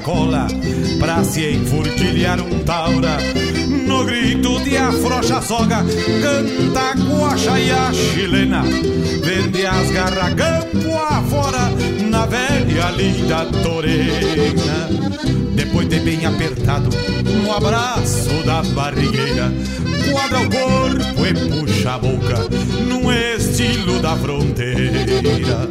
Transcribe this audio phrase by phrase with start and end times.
[0.00, 0.46] pela cola
[0.98, 3.18] Pra se enfurquilhar um taura.
[3.86, 5.84] No grito de afrocha soga
[6.22, 8.62] Canta guacha e a chilena.
[8.62, 11.70] Vende as garras campo afora
[12.08, 14.88] Na velha linda torena.
[15.54, 16.90] Depois de bem apertado
[17.44, 19.52] No abraço da barrigueira.
[20.10, 22.89] Quadra o corpo e puxa a boca
[24.00, 25.68] da fronteira.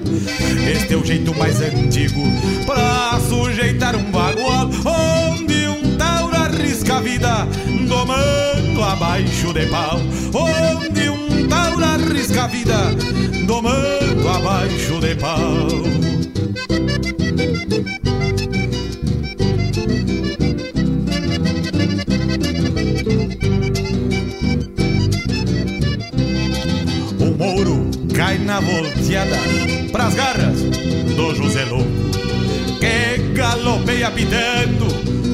[0.72, 2.22] Este é o jeito mais antigo
[2.66, 7.48] Pra sujeitar um bagual Onde um tauro arrisca a vida
[7.88, 10.00] Domando abaixo de pau.
[10.34, 12.78] Onde um tauro arrisca a vida
[13.46, 16.19] Domando abaixo de pau
[28.90, 29.38] volteada
[29.92, 30.62] Pras garras
[31.16, 31.90] do José Louco
[32.80, 34.88] Que galopeia pitando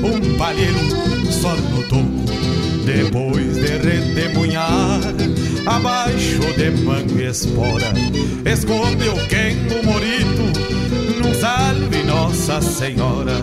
[0.04, 0.80] Um palheiro
[1.32, 2.26] só no toco
[2.86, 5.02] Depois de redemunhar
[5.66, 7.92] Abaixo de manga espora
[8.46, 10.60] Esconde o quengo morito
[11.22, 13.42] Num salve Nossa Senhora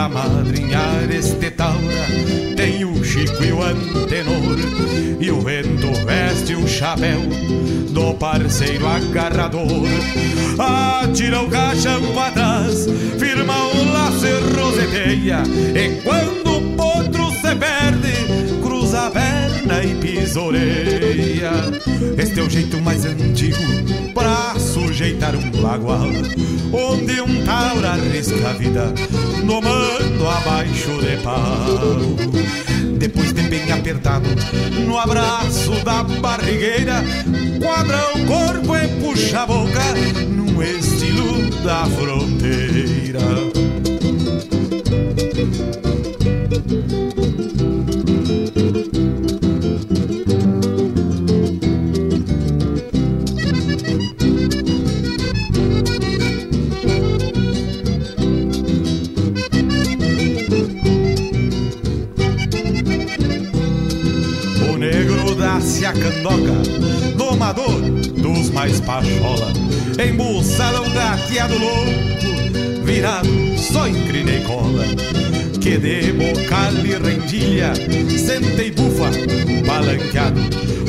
[0.00, 2.06] Pra madrinhar este taura.
[2.56, 4.56] Tem o Chico e o Antenor
[5.20, 7.20] E o vento veste o chapéu
[7.90, 9.86] Do parceiro agarrador.
[10.58, 12.86] Atira o caixão pra trás
[13.18, 15.42] Firma o laço e roseteia
[15.74, 21.50] E quando o potro se perde Cruza a perna e pisoreia.
[22.16, 23.58] Este é o jeito mais antigo
[24.14, 24.58] Pra
[25.00, 26.08] sujeitar um bagual
[26.72, 28.92] Onde um taura arrisca a vida
[29.46, 32.98] Domando abaixo de pau.
[32.98, 34.28] Depois de bem apertado
[34.86, 37.02] No abraço da barrigueira
[37.58, 39.82] Quadra o corpo e puxa a boca
[40.28, 43.59] No estilo da fronteira
[68.20, 69.52] dos mais pachola.
[69.98, 74.84] Embuçaram gateado louco Virado só em crina e cola
[75.60, 77.72] Que de bocal e rendilha
[78.18, 79.10] Senta e bufa
[79.66, 80.40] balanqueado.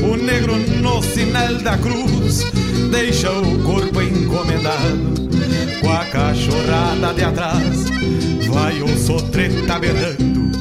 [0.10, 2.46] O negro no sinal da cruz
[2.90, 5.30] Deixa o corpo encomendado.
[5.82, 7.86] Com a cachorrada de atrás
[8.50, 10.52] Vai o sotreta berrando.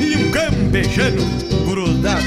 [0.00, 1.22] E um campejano
[1.68, 2.24] grudado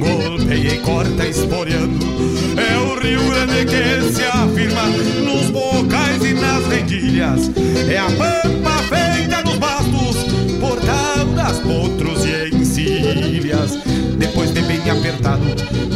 [0.00, 4.82] Golpeia e corta esporeando É o Rio Grande que se afirma
[5.22, 7.50] Nos bocais e nas rendilhas.
[7.88, 10.16] É a pampa feita nos bastos
[10.60, 13.78] Por tauras, potros e encilhas.
[14.18, 15.44] Depois de bem apertado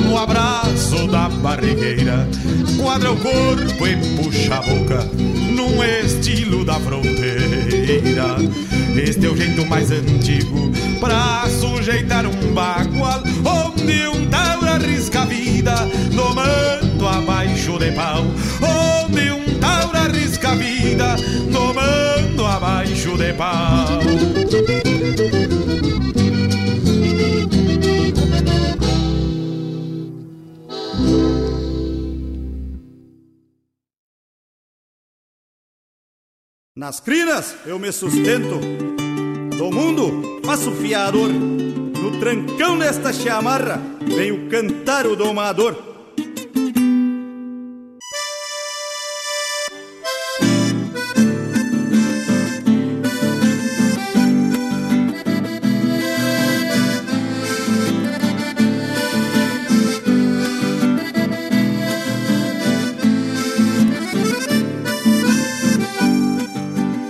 [0.04, 2.28] No abraço da barrigueira.
[2.80, 5.04] Quadra o corpo e puxa a boca
[5.52, 8.36] Num estilo da fronteira.
[8.96, 10.70] Este é o jeito mais antigo
[11.00, 13.22] Pra sujeitar um bagual
[13.82, 15.74] Onde um tauro arrisca a vida
[16.14, 18.22] Domando abaixo de pau.
[18.62, 21.16] Onde um tauro arrisca a vida
[21.50, 23.88] Domando abaixo de pau.
[36.76, 38.58] Nas crinas eu me sustento,
[39.56, 41.30] do mundo faço fiador.
[42.02, 45.76] No trancão desta chamarra venho cantar o domador.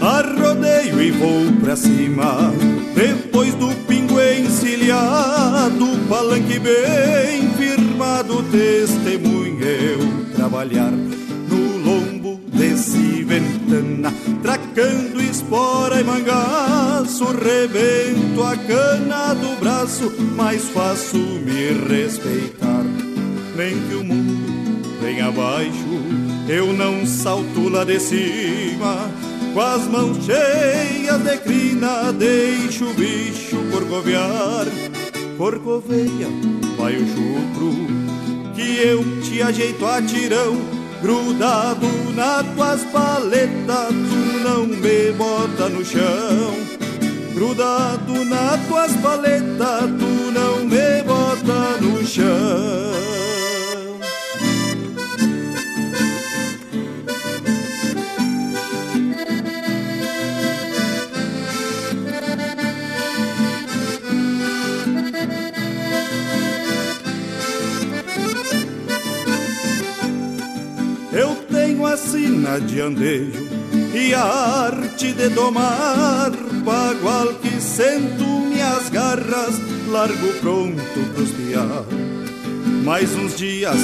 [0.03, 2.53] Arrodeio e vou pra cima
[2.95, 14.13] Depois do pingo encilhado Palanque bem firmado Testemunha eu trabalhar No lombo desse ventana,
[14.43, 22.85] tracando espora e mangaço, rebento a cana do braço, mais faço me respeitar.
[23.57, 25.73] Nem que o mundo venha abaixo,
[26.49, 29.11] eu não salto lá de cima,
[29.53, 34.67] com as mãos cheias de crina, deixo o bicho corcovear.
[35.37, 36.29] Corcoveia,
[36.79, 37.73] vai o chucro,
[38.55, 40.57] que eu te ajeito a tirão,
[41.03, 46.55] grudado nas tuas paletas, tu não me bota no chão.
[47.35, 53.12] Grudado nas tuas paletas, tu não me bota no chão.
[72.67, 73.49] De andejo
[73.95, 76.31] e a arte de domar,
[76.65, 81.85] bagual que sento minhas garras, largo pronto pros piar.
[82.85, 83.79] Mais uns dias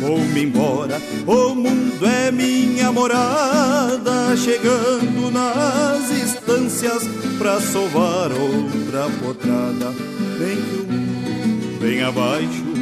[0.00, 7.02] vou-me embora, o mundo é minha morada, chegando nas estâncias
[7.38, 9.92] pra sovar outra potrada.
[10.38, 12.73] Vem que o mundo vem abaixo,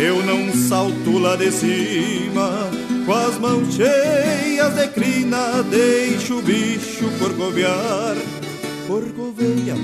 [0.00, 2.70] eu não salto lá de cima
[3.04, 8.16] com as mãos cheias de crina, deixa o bicho corcovear.
[8.86, 9.74] Corcoveia,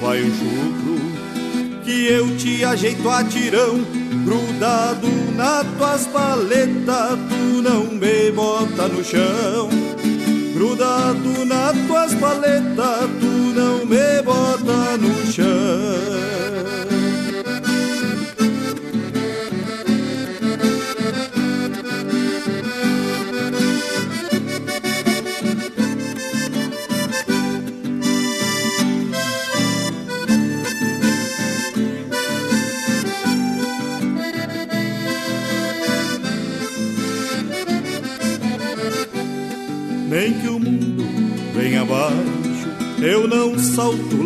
[0.00, 3.80] vai o chucro, que eu te ajeito a tirão.
[4.24, 9.70] Grudado nas tuas paletas, tu não me bota no chão.
[10.54, 13.08] Grudado nas tuas paletas,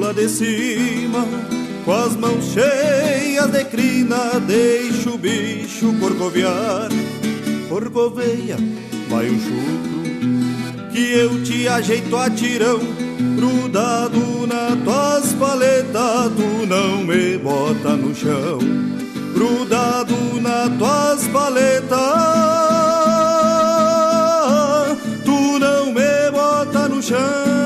[0.06, 1.26] lá de cima.
[1.84, 6.88] Com as mãos cheias de crina, deixo o bicho corcovear.
[7.68, 8.56] Corcoveia,
[9.08, 12.80] vai um chucro, que eu te ajeito a tirão.
[13.36, 18.58] Grudado na tuas paletas, tu não me bota no chão.
[19.34, 22.46] Grudado na tuas paletas.
[27.06, 27.65] chão.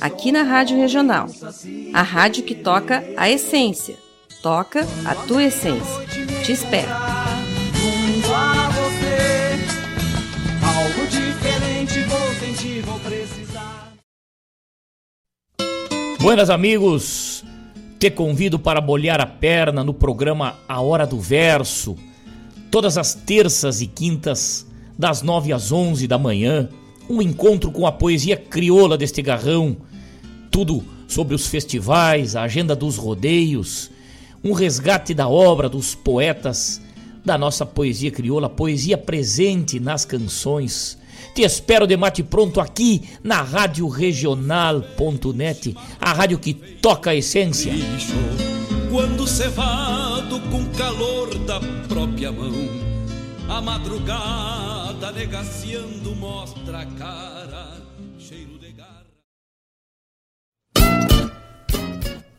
[0.00, 1.26] aqui na Rádio Regional.
[1.92, 3.96] A rádio que toca a essência.
[4.42, 6.06] Toca a tua essência.
[6.44, 6.88] Te espero.
[16.20, 17.44] Buenas amigos,
[18.00, 21.96] te convido para molhar a perna no programa A Hora do Verso,
[22.68, 24.66] todas as terças e quintas,
[24.98, 26.68] das nove às onze da manhã,
[27.08, 29.76] um encontro com a poesia crioula deste garrão,
[30.50, 33.90] tudo sobre os festivais, a agenda dos rodeios,
[34.42, 36.80] um resgate da obra dos poetas
[37.24, 40.96] da nossa poesia crioula, poesia presente nas canções,
[41.34, 47.72] te espero de mate pronto aqui na Rádio Regional.net, a rádio que toca a essência.
[48.90, 52.85] Quando cevado com calor da própria mão,
[53.48, 57.82] a madrugada negaciando mostra a cara,
[58.18, 59.06] cheiro de garra.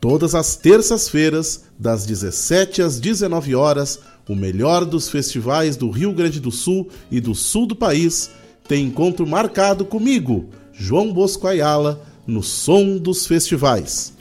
[0.00, 6.40] Todas as terças-feiras, das 17 às 19 horas, o melhor dos festivais do Rio Grande
[6.40, 8.30] do Sul e do sul do país
[8.68, 14.12] tem encontro marcado comigo, João Bosco Ayala, no Som dos Festivais.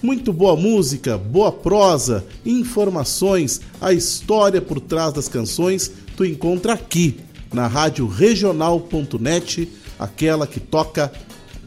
[0.00, 7.20] Muito boa música, boa prosa, informações, a história por trás das canções tu encontra aqui
[7.52, 9.68] na rádio regional.net,
[9.98, 11.12] aquela que toca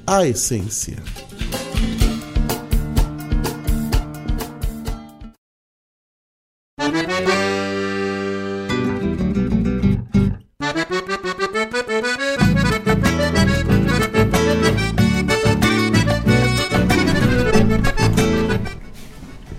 [0.05, 0.97] a essência.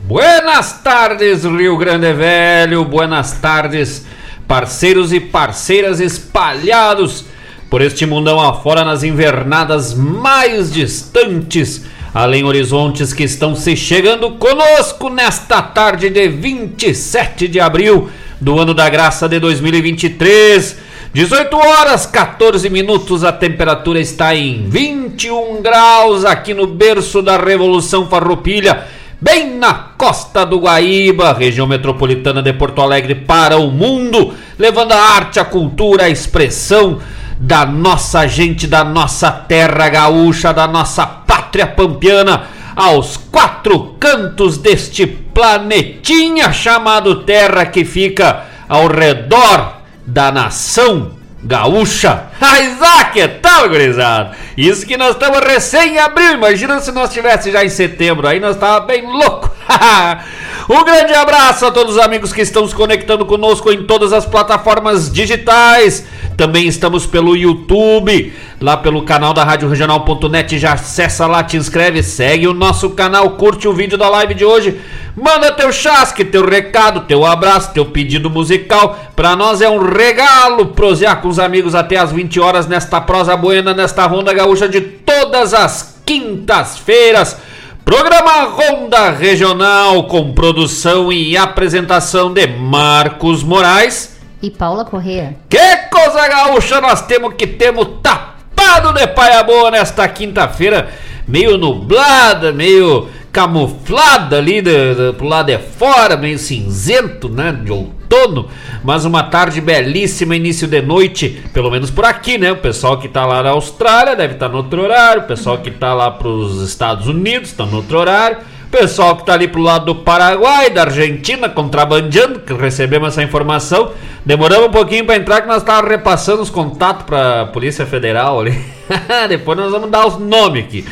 [0.06, 2.84] Buenas tardes, Rio Grande Velho.
[2.84, 4.07] Buenas tardes,
[4.48, 7.26] parceiros e parceiras espalhados
[7.68, 15.10] por este mundão afora nas invernadas mais distantes, além horizontes que estão se chegando conosco
[15.10, 18.08] nesta tarde de 27 de abril
[18.40, 20.78] do ano da graça de 2023.
[21.12, 28.08] 18 horas 14 minutos, a temperatura está em 21 graus aqui no berço da Revolução
[28.08, 28.86] Farroupilha
[29.20, 35.00] bem na costa do Guaíba, região metropolitana de Porto Alegre, para o mundo, levando a
[35.00, 37.00] arte, a cultura, a expressão
[37.38, 42.44] da nossa gente, da nossa terra gaúcha, da nossa pátria pampiana,
[42.74, 52.27] aos quatro cantos deste planetinha chamado Terra que fica ao redor da nação gaúcha.
[52.62, 54.36] Isaac, tal, gurizada?
[54.56, 58.40] Isso que nós estamos recém em abril, imagina se nós estivéssemos já em setembro, aí
[58.40, 59.50] nós estávamos bem louco.
[60.68, 64.24] um grande abraço a todos os amigos que estão se conectando conosco em todas as
[64.24, 66.06] plataformas digitais.
[66.36, 70.56] Também estamos pelo YouTube, lá pelo canal da Rádio Regional.net.
[70.56, 74.44] Já acessa lá, te inscreve, segue o nosso canal, curte o vídeo da live de
[74.44, 74.80] hoje.
[75.16, 78.96] Manda teu chasque, teu recado, teu abraço, teu pedido musical.
[79.16, 83.36] Pra nós é um regalo prosear com os amigos até as 20 horas nesta prosa
[83.36, 87.36] buena, nesta Ronda Gaúcha de todas as quintas-feiras.
[87.84, 95.36] Programa Ronda Regional com produção e apresentação de Marcos Moraes e Paula Correa.
[95.48, 100.88] Que coisa gaúcha nós temos que temos tapado de paia boa nesta quinta-feira,
[101.26, 107.70] meio nublada, meio camuflada ali de, de, pro lado de fora, meio cinzento, né, de
[107.70, 108.48] outono,
[108.82, 113.08] mas uma tarde belíssima, início de noite, pelo menos por aqui, né, o pessoal que
[113.08, 116.10] tá lá na Austrália deve estar tá no outro horário, o pessoal que tá lá
[116.10, 118.38] pros Estados Unidos tá no outro horário,
[118.70, 123.92] Pessoal que está ali pro lado do Paraguai, da Argentina, contrabandeando, que recebemos essa informação.
[124.26, 128.38] Demoramos um pouquinho para entrar, que nós estávamos repassando os contatos para a Polícia Federal
[128.38, 128.62] ali.
[129.26, 130.84] Depois nós vamos dar os nomes aqui.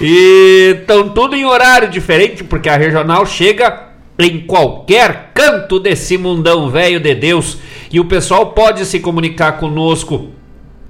[0.00, 6.70] E estão tudo em horário diferente, porque a regional chega em qualquer canto desse mundão
[6.70, 7.58] velho de Deus.
[7.90, 10.30] E o pessoal pode se comunicar conosco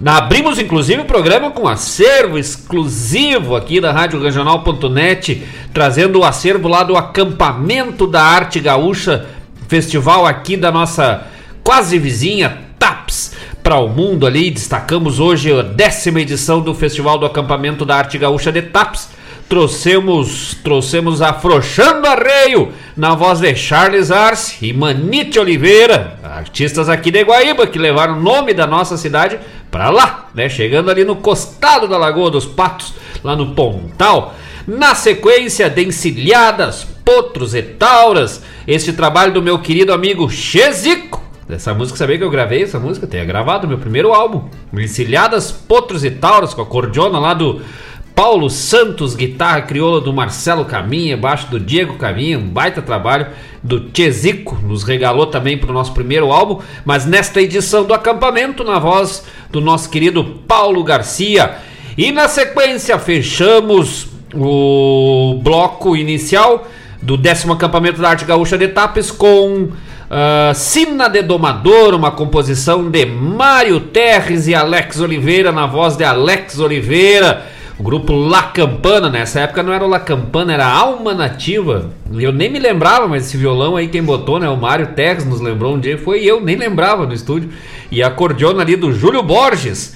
[0.03, 6.81] Abrimos inclusive o programa com acervo exclusivo aqui da Rádio Regional.net, trazendo o acervo lá
[6.81, 9.27] do acampamento da arte gaúcha,
[9.67, 11.27] festival aqui da nossa
[11.63, 14.49] quase vizinha TAPS para o mundo ali.
[14.49, 20.55] Destacamos hoje a décima edição do Festival do Acampamento da Arte Gaúcha de TAPS trouxemos
[20.63, 27.67] trouxemos Afrouxando Arreio na voz de Charles Arce e Manite Oliveira, artistas aqui de Guaíba
[27.67, 29.37] que levaram o nome da nossa cidade
[29.71, 30.49] para lá, né?
[30.49, 34.35] Chegando ali no costado da Lagoa dos Patos, lá no Pontal.
[34.67, 41.97] Na sequência, Dencilhadas, Potros e Tauras, este trabalho do meu querido amigo Chezico, Essa música,
[41.97, 43.07] sabia que eu gravei essa música?
[43.07, 44.47] Tenha gravado meu primeiro álbum.
[44.73, 47.61] Encilhadas, Potros e Tauros, com a cordiona lá do
[48.15, 53.27] Paulo Santos, guitarra crioula do Marcelo Caminha, baixo do Diego Caminha, um baita trabalho
[53.63, 58.63] do Tchezico, nos regalou também para o nosso primeiro álbum, mas nesta edição do acampamento,
[58.63, 61.55] na voz do nosso querido Paulo Garcia.
[61.97, 66.67] E na sequência, fechamos o bloco inicial
[67.01, 72.89] do décimo acampamento da Arte Gaúcha de Tapes com uh, Sina de Domador, uma composição
[72.89, 77.50] de Mário Terres e Alex Oliveira, na voz de Alex Oliveira.
[77.81, 81.89] O grupo La Campana, nessa época não era o La Campana, era Alma Nativa.
[82.13, 84.47] Eu nem me lembrava, mas esse violão aí quem botou, né?
[84.47, 87.49] O Mário Terres nos lembrou um dia, foi eu, nem lembrava no estúdio.
[87.89, 89.95] E a acordeona ali do Júlio Borges.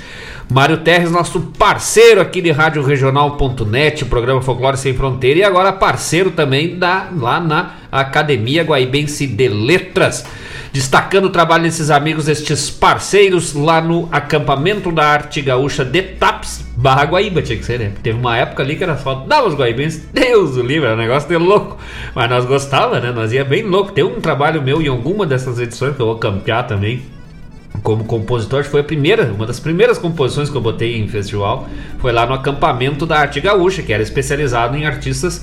[0.49, 6.31] Mário Terres, nosso parceiro aqui de Rádio Regional.net, programa Folclore Sem Fronteira, e agora parceiro
[6.31, 10.23] também da, lá na Academia Guaibense de Letras.
[10.71, 16.65] Destacando o trabalho desses amigos, estes parceiros lá no acampamento da arte gaúcha de Taps,
[16.75, 17.91] Barra Guaíba, tinha que ser, né?
[18.03, 20.99] Teve uma época ali que era só dava os guaibenses, Deus o livre, era um
[20.99, 21.77] negócio de louco.
[22.13, 23.11] Mas nós gostava, né?
[23.11, 23.93] Nós ia bem louco.
[23.93, 27.01] Tem um trabalho meu em alguma dessas edições que eu vou campear também
[27.81, 31.67] como compositor, foi a primeira, uma das primeiras composições que eu botei em festival,
[31.99, 35.37] foi lá no acampamento da Arte Gaúcha, que era especializado em artistas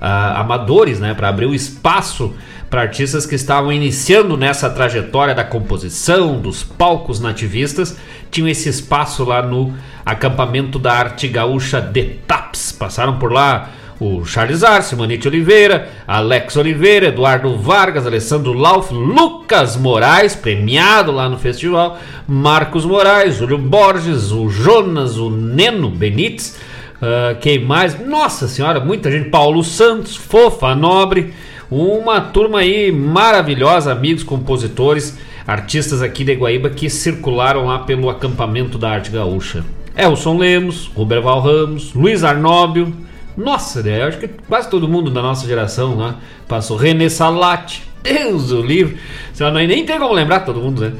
[0.00, 2.34] uh, amadores, né, para abrir o espaço
[2.74, 7.96] para artistas que estavam iniciando nessa trajetória da composição, dos palcos nativistas,
[8.32, 9.72] tinham esse espaço lá no
[10.04, 12.72] acampamento da Arte Gaúcha de Taps.
[12.72, 13.70] Passaram por lá
[14.04, 14.22] o
[14.66, 21.98] Arce, Manite Oliveira, Alex Oliveira, Eduardo Vargas, Alessandro Lauf, Lucas Moraes, premiado lá no festival,
[22.28, 26.58] Marcos Moraes, Júlio Borges, o Jonas, o Neno Benites,
[26.96, 27.98] uh, quem mais?
[27.98, 31.32] Nossa Senhora, muita gente, Paulo Santos, Fofa Nobre,
[31.70, 38.76] uma turma aí maravilhosa, amigos, compositores, artistas aqui de Guaíba que circularam lá pelo acampamento
[38.76, 39.64] da arte gaúcha.
[39.96, 42.92] Elson Lemos, Ruberval Ramos, Luiz Arnóbio,
[43.36, 44.02] nossa, né?
[44.02, 46.14] Eu acho que quase todo mundo da nossa geração né?
[46.46, 46.76] passou.
[46.76, 48.96] René Salati, Deus do livro.
[49.32, 50.92] Você nem tem como lembrar todo mundo, né?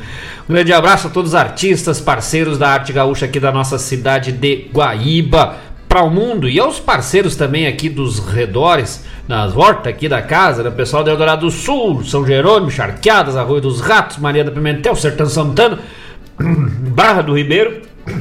[0.48, 4.32] Um grande abraço a todos os artistas, parceiros da arte gaúcha aqui da nossa cidade
[4.32, 5.56] de Guaíba
[5.88, 10.62] para o mundo e aos parceiros também aqui dos redores, nas hortas aqui da casa,
[10.62, 10.70] né?
[10.70, 15.26] pessoal de Eldorado do Sul, São Jerônimo, Charqueadas, Arroio dos Ratos, Maria da Pimentel, Sertão
[15.26, 15.78] Santana,
[16.36, 17.82] Barra do Ribeiro,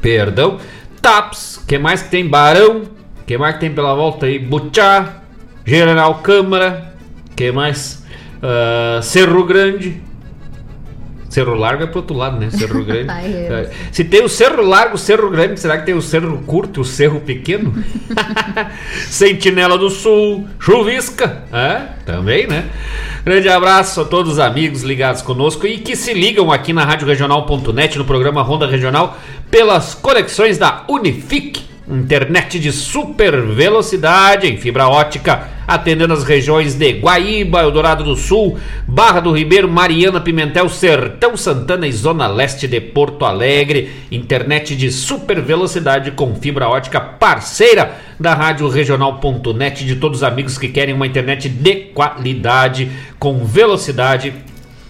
[0.00, 0.58] perdão,
[1.02, 2.28] Taps, que mais que tem?
[2.28, 2.82] Barão,
[3.30, 4.40] que mais que tem pela volta aí?
[4.40, 5.22] Butchá,
[5.64, 6.94] General Câmara,
[7.36, 8.04] que mais?
[8.42, 10.02] Uh, Cerro Grande.
[11.28, 12.50] Cerro Largo é pro outro lado, né?
[12.50, 13.08] Cerro Grande.
[13.08, 13.70] Ai, é.
[13.92, 16.82] Se tem o Cerro Largo, o Cerro Grande, será que tem o Cerro Curto e
[16.82, 17.72] o Cerro Pequeno?
[19.06, 21.82] Sentinela do Sul, Chuvisca, é?
[22.04, 22.68] Também, né?
[23.24, 27.06] Grande abraço a todos os amigos ligados conosco e que se ligam aqui na Rádio
[27.06, 29.16] Regional.net no programa Ronda Regional
[29.48, 36.92] pelas conexões da Unifique Internet de super velocidade em fibra ótica, atendendo as regiões de
[36.92, 42.80] Guaíba, Eldorado do Sul, Barra do Ribeiro, Mariana, Pimentel, Sertão Santana e Zona Leste de
[42.80, 43.90] Porto Alegre.
[44.10, 50.56] Internet de super velocidade com fibra ótica parceira da Rádio Regional.net de todos os amigos
[50.56, 54.32] que querem uma internet de qualidade, com velocidade,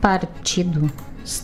[0.00, 0.90] Partido.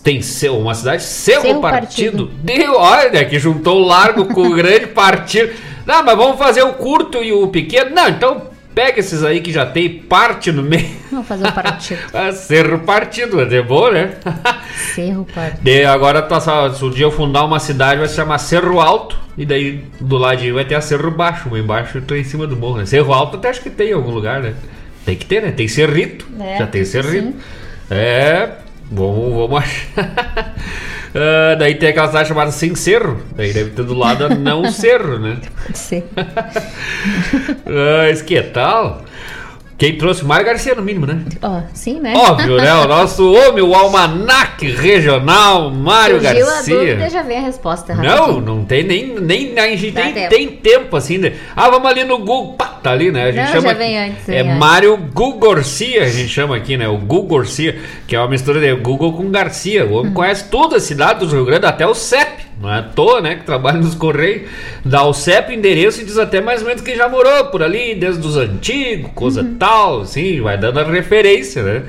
[0.02, 2.26] Tem uma cidade, Cerro, Cerro Partido.
[2.26, 2.30] partido.
[2.42, 5.52] Deu, olha, que juntou o largo com o grande partido.
[5.86, 7.94] Não, mas vamos fazer o curto e o pequeno.
[7.94, 10.90] Não, então Pega esses aí que já tem parte no meio.
[11.10, 11.98] Vamos fazer um partido.
[12.12, 14.16] ah, cerro partido, é bom, né?
[14.94, 15.62] Cerro partido.
[15.62, 19.18] De, agora, tá, se um dia eu fundar uma cidade, vai se chamar Cerro Alto.
[19.38, 21.48] E daí do ladinho vai ter a Cerro Baixo.
[21.48, 22.84] Uma embaixo eu tô em cima do morro, né?
[22.84, 24.52] Cerro Alto até acho que tem em algum lugar, né?
[25.06, 25.52] Tem que ter, né?
[25.52, 26.26] Tem Cerrito.
[26.38, 27.28] É, já tem Cerrito.
[27.28, 27.36] Sim.
[27.90, 28.50] É.
[28.90, 30.54] Vamos, vamos achar.
[31.14, 33.22] Uh, daí tem aquela cidade chamada Sem Cerro.
[33.34, 35.38] Daí deve ter do lado não Cerro, né?
[35.64, 36.04] Pode ser.
[37.64, 39.04] Mas que tal?
[39.78, 41.20] Quem trouxe o Mário Garcia, no mínimo, né?
[41.42, 42.14] Ó, sim, né?
[42.16, 42.72] Óbvio, né?
[42.76, 46.74] O nosso homem, o almanac regional, Mário Surgiu Garcia.
[46.74, 47.94] a dúvida, já vem a resposta.
[47.94, 48.40] Não, rapidinho.
[48.40, 50.28] não tem nem, nem a gente nem tempo.
[50.30, 51.18] tem tempo assim.
[51.18, 51.34] Né?
[51.54, 53.24] Ah, vamos ali no Google, pá, tá ali, né?
[53.24, 54.56] A gente Não, chama já vem antes, é antes.
[54.56, 56.88] Mário Google Garcia, a gente chama aqui, né?
[56.88, 59.84] O Google Garcia, que é uma mistura de Google com Garcia.
[59.84, 59.98] O Hum.
[60.00, 62.45] homem conhece toda a cidade do Rio Grande, até o CEP.
[62.60, 63.36] Não é à toa, né?
[63.36, 64.48] Que trabalha nos Correios.
[64.84, 67.94] Dá o CEP, endereço e diz até mais ou menos que já morou por ali,
[67.94, 69.56] desde os antigos, coisa Uhum.
[69.58, 71.82] tal, assim, vai dando a referência, né?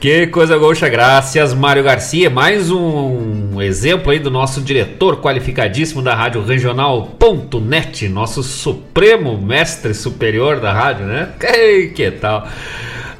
[0.00, 2.30] Que coisa goxa, graças Mário Garcia.
[2.30, 10.58] Mais um exemplo aí do nosso diretor qualificadíssimo da Rádio Regional.net, nosso supremo mestre superior
[10.58, 11.28] da rádio, né?
[11.54, 12.48] Ei, que tal?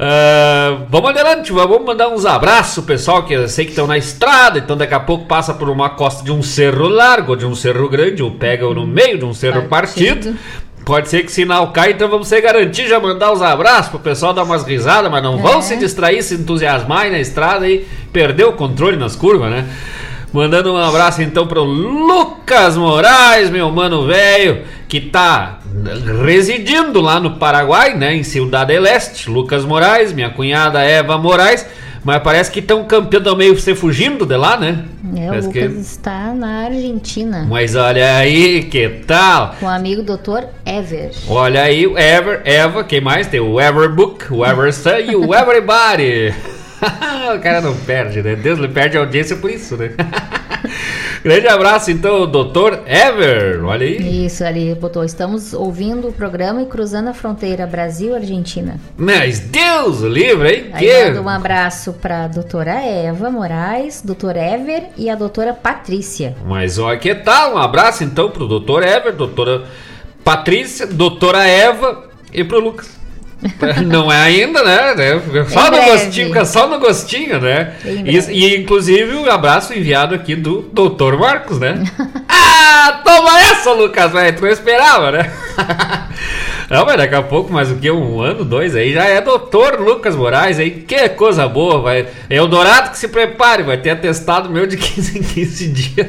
[0.03, 4.59] Ah, vamos adiante, vamos mandar uns abraços, pessoal, que eu sei que estão na estrada,
[4.59, 7.55] então daqui a pouco passa por uma costa de um cerro largo, ou de um
[7.55, 10.31] cerro grande, ou pega no meio de um cerro partido.
[10.31, 10.39] Partido.
[10.87, 14.33] Pode ser que sinal cai, então vamos ser garantir já mandar os abraços pro pessoal
[14.33, 15.63] dar umas risadas, mas não vão É.
[15.63, 19.67] se distrair, se entusiasmar aí na estrada e perder o controle nas curvas, né?
[20.33, 25.59] Mandando um abraço então pro Lucas Moraes, meu mano velho, que tá
[26.25, 29.29] residindo lá no Paraguai, né, em Ciudad del Este.
[29.29, 31.67] Lucas Moraes, minha cunhada Eva Moraes,
[32.05, 34.85] mas parece que estão campeando meio se fugindo de lá, né?
[35.17, 37.45] É, o Lucas que- está na Argentina.
[37.49, 39.57] Mas olha aí, que tal?
[39.59, 40.45] Com o amigo Dr.
[40.65, 41.11] Ever.
[41.29, 43.27] Olha aí, o Ever, Eva, quem mais?
[43.27, 46.33] Tem o Everbook, o Everson e o Everybody.
[47.37, 48.35] o cara não perde, né?
[48.37, 49.93] Deus lhe perde a audiência por isso, né?
[51.23, 53.63] Grande abraço, então, doutor Ever.
[53.65, 54.25] Olha aí.
[54.25, 55.05] Isso, ali botou.
[55.05, 58.81] Estamos ouvindo o programa e cruzando a fronteira Brasil-Argentina.
[58.97, 60.71] Mas Deus o livre, hein?
[60.73, 61.05] Aí Que...
[61.05, 66.35] manda um abraço para a doutora Eva Moraes, doutor Ever e a doutora Patrícia.
[66.47, 67.55] Mas olha que tal?
[67.55, 69.65] Um abraço, então, pro doutor Ever, doutora
[70.25, 73.00] Patrícia, doutora Eva e pro Lucas.
[73.87, 74.95] Não é ainda, né?
[74.95, 75.23] né?
[75.49, 75.91] Só no breve.
[75.91, 77.75] gostinho, só no gostinho, né?
[77.85, 81.17] E, e, inclusive o abraço enviado aqui do Dr.
[81.19, 81.83] Marcos, né?
[82.29, 84.37] ah, toma essa, Lucas, velho.
[84.37, 85.33] Tu não esperava, né?
[86.71, 87.91] Não, mas daqui a pouco, mais o que?
[87.91, 90.71] Um ano, dois aí, já é doutor Lucas Moraes aí.
[90.71, 92.07] Que coisa boa, vai.
[92.29, 96.07] Eldorado que se prepare, vai ter atestado meu de 15 em 15 dias.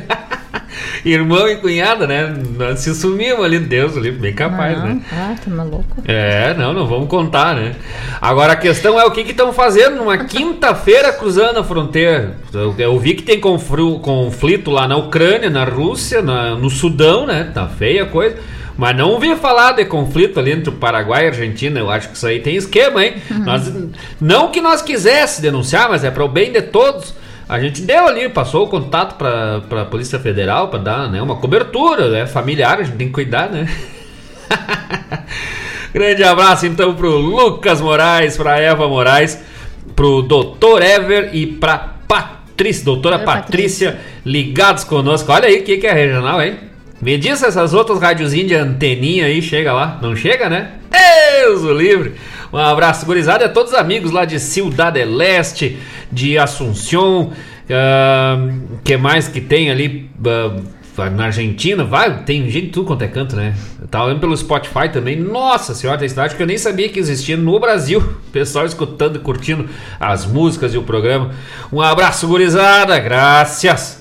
[1.05, 2.33] Irmão e cunhada, né?
[2.57, 5.01] Nós Se sumiam ali, Deus ali, bem capaz, não, né?
[5.11, 5.85] Ah, tá maluco.
[6.05, 7.75] É, não, não vamos contar, né?
[8.21, 12.35] Agora a questão é o que estão fazendo numa quinta-feira cruzando a fronteira.
[12.53, 17.49] Eu, eu vi que tem conflito lá na Ucrânia, na Rússia, na- no Sudão, né?
[17.53, 18.37] Tá feia a coisa.
[18.77, 21.79] Mas não ouvi falar de conflito ali entre o Paraguai e a Argentina.
[21.79, 23.15] Eu acho que isso aí tem esquema, hein?
[23.29, 23.71] Nós,
[24.19, 27.13] não que nós quisesse denunciar, mas é para o bem de todos.
[27.51, 31.35] A gente deu ali, passou o contato para a Polícia Federal para dar né, uma
[31.35, 32.25] cobertura, né?
[32.25, 33.67] Familiar, a gente tem que cuidar, né?
[35.93, 39.37] Grande abraço então pro Lucas Moraes, pra Eva Moraes,
[39.97, 40.81] pro Dr.
[40.81, 45.29] Ever e pra Patrícia, doutora Doutora Patrícia, ligados conosco.
[45.29, 46.70] Olha aí o que, que é regional, hein?
[47.01, 49.99] Me diz se essas outras rádiozinhas de anteninha aí chega lá.
[50.01, 50.73] Não chega, né?
[50.91, 52.13] Deus o livre!
[52.53, 55.79] Um abraço, gurizada, a todos os amigos lá de Ciudad del Este,
[56.11, 57.31] de Assunção,
[57.69, 58.37] ah,
[58.83, 60.09] que mais que tem ali
[60.97, 63.55] ah, na Argentina, vai, tem gente tudo quanto é canto, né?
[63.89, 67.37] Tava olhando pelo Spotify também, nossa senhora, tem cidade que eu nem sabia que existia
[67.37, 68.03] no Brasil.
[68.33, 69.67] Pessoal escutando e curtindo
[69.99, 71.31] as músicas e o programa.
[71.71, 74.00] Um abraço, gurizada, graças!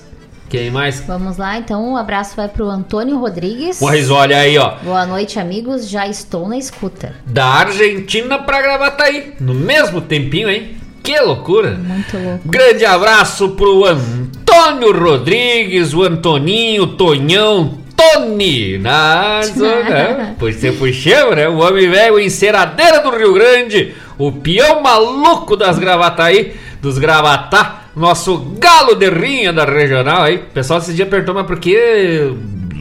[0.51, 0.99] Quem mais?
[1.07, 3.79] Vamos lá, então um abraço vai pro Antônio Rodrigues.
[3.81, 4.73] Mas olha aí, ó.
[4.83, 5.87] Boa noite, amigos.
[5.89, 7.15] Já estou na escuta.
[7.25, 9.31] Da Argentina pra Gravataí.
[9.39, 10.75] No mesmo tempinho, hein?
[11.01, 11.79] Que loucura!
[11.81, 12.41] Muito louco.
[12.43, 18.77] Grande abraço pro Antônio Rodrigues, o Antoninho, o Tonhão, Tony!
[18.77, 20.35] Nossa, né?
[20.37, 21.47] Pois você puxou, né?
[21.47, 28.37] O homem velho enceradeira do Rio Grande, o peão maluco das Gravataí, dos Gravatá, nosso
[28.57, 30.37] galo de rinha da regional aí.
[30.37, 32.31] Pessoal esse dia perguntou, mas por que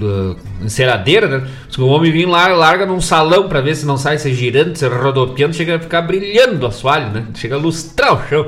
[0.01, 1.49] uh, enceradeira, né?
[1.68, 4.77] Se o homem vir lá, larga num salão pra ver se não sai se girando,
[4.77, 7.25] se rodopiando, chega a ficar brilhando o assoalho, né?
[7.35, 8.46] Chega a lustrar o chão.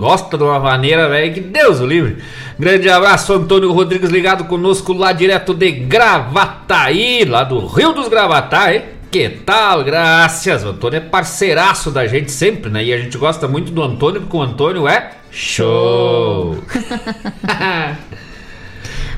[0.00, 2.16] Gosta de uma maneira, velho, que Deus o livre.
[2.58, 8.74] Grande abraço, Antônio Rodrigues, ligado conosco lá direto de Gravataí, lá do Rio dos Gravatá,
[8.74, 8.82] hein?
[9.12, 9.84] Que tal?
[9.84, 10.64] Graças.
[10.64, 12.82] O Antônio é parceiraço da gente sempre, né?
[12.82, 16.56] E a gente gosta muito do Antônio, porque o Antônio é show.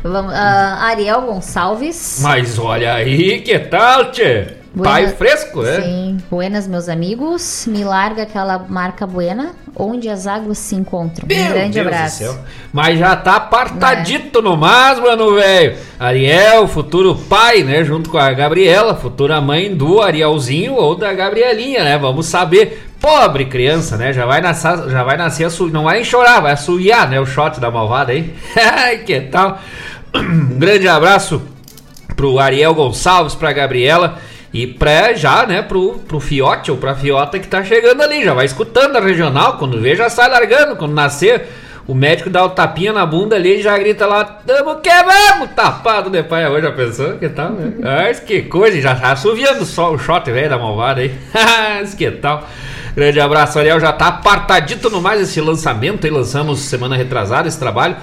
[0.02, 2.18] Vamos, ah, Ariel Gonçalves.
[2.22, 4.61] Mas olha aí, que tal, tchê?
[4.80, 5.82] Pai fresco, é?
[5.82, 6.18] Sim.
[6.30, 7.66] Buenas, meus amigos.
[7.68, 11.26] Me larga aquela marca Buena, onde as águas se encontram.
[11.28, 12.38] Meu um grande Deus abraço.
[12.72, 15.76] Mas já tá apartadito no mais, mano, velho.
[16.00, 17.84] Ariel, futuro pai, né?
[17.84, 21.98] Junto com a Gabriela, futura mãe do Arielzinho ou da Gabrielinha, né?
[21.98, 22.88] Vamos saber.
[22.98, 24.12] Pobre criança, né?
[24.12, 27.20] Já vai nascer, já vai nascer não vai nem chorar, vai assoviar, né?
[27.20, 28.32] O shot da malvada aí.
[29.04, 29.58] Que tal?
[30.14, 31.42] Um grande abraço
[32.14, 34.18] pro Ariel Gonçalves, pra Gabriela
[34.52, 38.34] e pra já, né, pro, pro Fiote ou pra Fiota que tá chegando ali, já
[38.34, 41.46] vai escutando a regional, quando vê já sai largando, quando nascer
[41.86, 45.50] o médico dá o tapinha na bunda ali e já grita lá, tamo que vamos,
[45.54, 47.18] tapado de pai hoje, já pensou?
[47.18, 47.72] Que tal, né?
[47.80, 51.12] Mas que coisa, já tá assoviando só o shot velho da malvada aí,
[51.96, 52.46] que tal?
[52.94, 57.58] Grande abraço, Ariel, já tá apartadito no mais esse lançamento aí, lançamos semana retrasada esse
[57.58, 57.96] trabalho,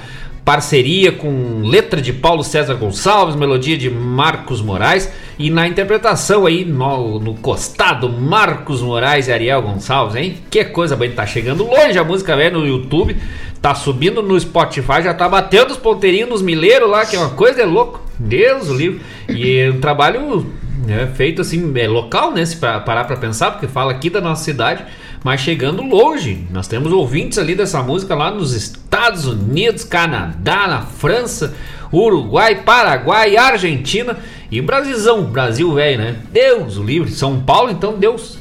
[0.49, 5.07] parceria com letra de Paulo César Gonçalves, melodia de Marcos Moraes
[5.37, 10.39] e na interpretação aí no, no costado Marcos Moraes e Ariel Gonçalves, hein?
[10.49, 13.15] Que coisa boa, tá chegando longe a música velho no YouTube,
[13.61, 17.29] tá subindo no Spotify, já tá batendo os ponteirinhos nos milheiros lá, que é uma
[17.29, 18.01] coisa é louco.
[18.17, 19.01] Deus o livro.
[19.29, 20.47] E é um trabalho
[20.83, 22.43] né, feito assim, é local, né?
[22.43, 24.83] Se parar pra pensar, porque fala aqui da nossa cidade
[25.23, 26.47] mas chegando longe.
[26.51, 31.53] Nós temos ouvintes ali dessa música lá nos Estados Unidos, Canadá, na França,
[31.91, 34.17] Uruguai, Paraguai, Argentina
[34.51, 36.15] e Brasilzão, Brasil velho, né?
[36.31, 38.37] Deus o livre, São Paulo, então Deus.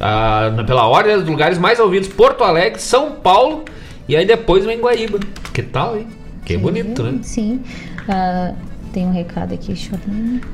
[0.00, 3.64] Ah, pela ordem dos lugares mais ouvidos, Porto Alegre, São Paulo
[4.08, 5.20] e aí depois vem Guaíba.
[5.52, 6.06] Que tal, hein?
[6.44, 7.20] Que bonito, né?
[7.22, 7.62] Sim.
[8.08, 8.52] Ah,
[8.92, 9.98] tem um recado aqui, deixa eu.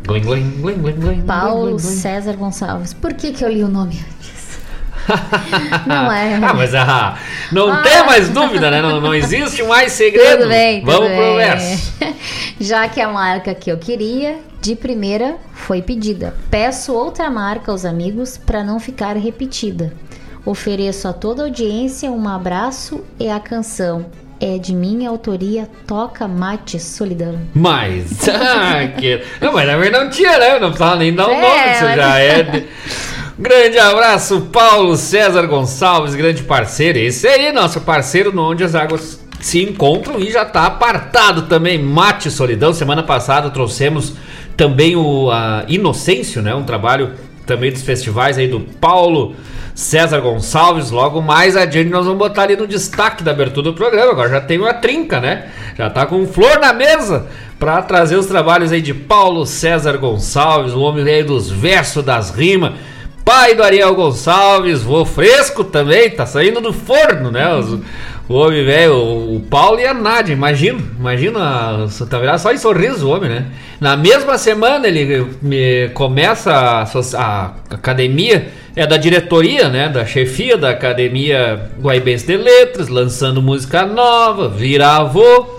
[0.06, 1.96] Glim, glim, glim, Paulo glim, glim.
[1.96, 2.92] César Gonçalves.
[2.92, 4.37] Por que, que eu li o nome antes?
[5.86, 6.34] Não é.
[6.34, 7.16] Ah, mas ah,
[7.52, 7.78] não Ah.
[7.82, 8.80] tem mais dúvida, né?
[8.82, 10.38] Não, não existe mais segredo.
[10.42, 11.36] Tudo bem, tudo Vamos pro bem.
[11.36, 11.92] verso.
[12.60, 16.34] Já que a marca que eu queria, de primeira, foi pedida.
[16.50, 19.92] Peço outra marca aos amigos para não ficar repetida.
[20.44, 24.06] Ofereço a toda a audiência um abraço e a canção
[24.40, 27.38] é de minha autoria Toca Mate Solidão.
[27.54, 29.20] Mas, ah, que...
[29.40, 30.58] Não, mas na verdade não tinha, né?
[30.58, 32.64] Não precisava nem dar o É, nome, isso mas- já é.
[33.38, 36.98] de- Grande abraço, Paulo César Gonçalves, grande parceiro.
[36.98, 41.78] Esse aí, nosso parceiro, no onde as águas se encontram e já tá apartado também.
[41.80, 42.72] Mate Solidão.
[42.72, 44.14] Semana passada trouxemos
[44.56, 45.28] também o
[45.68, 46.54] Inocêncio, né?
[46.54, 47.12] Um trabalho
[47.46, 49.34] também dos festivais aí do Paulo
[49.74, 50.90] César Gonçalves.
[50.90, 54.10] Logo mais adiante nós vamos botar ali no destaque da abertura do programa.
[54.10, 55.46] Agora já tem uma trinca, né?
[55.76, 57.26] Já tá com flor na mesa
[57.58, 62.30] para trazer os trabalhos aí de Paulo César Gonçalves, o homem aí dos versos, das
[62.30, 62.72] rimas.
[63.28, 67.54] Pai do Ariel Gonçalves, vô fresco também, tá saindo do forno, né?
[67.56, 67.78] Os-
[68.26, 72.56] o homem velho, o, o Paulo e a Nádia, imagina, imagina, tá virado só em
[72.56, 73.46] sorriso o homem, né?
[73.78, 76.84] Na mesma semana ele me começa a,
[77.18, 79.90] a academia, é da diretoria, né?
[79.90, 85.57] Da chefia da Academia Guaibense de Letras, lançando música nova, vira avô.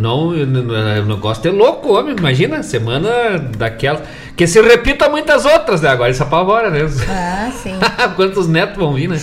[0.00, 2.14] Não, o negócio é louco, homem.
[2.18, 4.02] Imagina, semana daquela.
[4.36, 5.88] Que se repita muitas outras, né?
[5.88, 6.80] Agora isso apavora, né?
[7.08, 7.74] Ah, sim.
[8.14, 9.18] Quantos netos vão vir, né?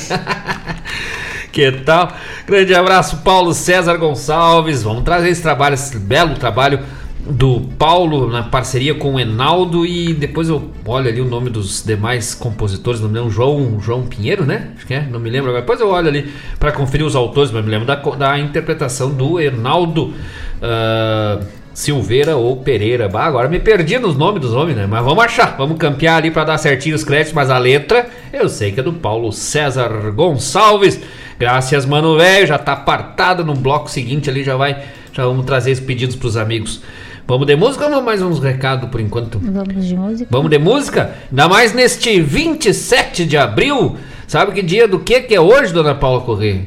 [1.51, 2.11] que tal?
[2.47, 4.81] Grande abraço, Paulo César Gonçalves.
[4.81, 6.79] Vamos trazer esse trabalho, esse belo trabalho
[7.25, 11.81] do Paulo na parceria com o Enaldo e depois eu olho ali o nome dos
[11.81, 14.71] demais compositores, não me lembro, João, João Pinheiro, né?
[14.75, 15.61] Acho que é, não me lembro agora.
[15.61, 19.39] Depois eu olho ali para conferir os autores, mas me lembro da, da interpretação do
[19.39, 20.13] Enaldo
[20.61, 21.39] ah,
[21.73, 23.07] Silveira ou Pereira.
[23.07, 24.85] Bah, agora me perdi nos nomes dos homens, né?
[24.85, 28.49] Mas vamos achar, vamos campear ali para dar certinho os créditos, mas a letra eu
[28.49, 30.99] sei que é do Paulo César Gonçalves.
[31.39, 35.71] Graças, mano, velho, já tá apartado no bloco seguinte ali, já vai, já vamos trazer
[35.71, 36.81] esses pedidos pros amigos.
[37.27, 39.39] Vamos de música ou vamos mais uns recados por enquanto?
[39.39, 40.27] Vamos de música?
[40.29, 41.13] Vamos de música?
[41.29, 43.95] Ainda mais neste 27 de abril.
[44.27, 46.61] Sabe que dia do que que é hoje, dona Paula Corrêa?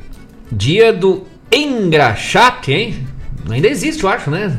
[0.51, 2.95] Dia do engraxate, hein?
[3.51, 4.57] Ainda existe, eu acho, né?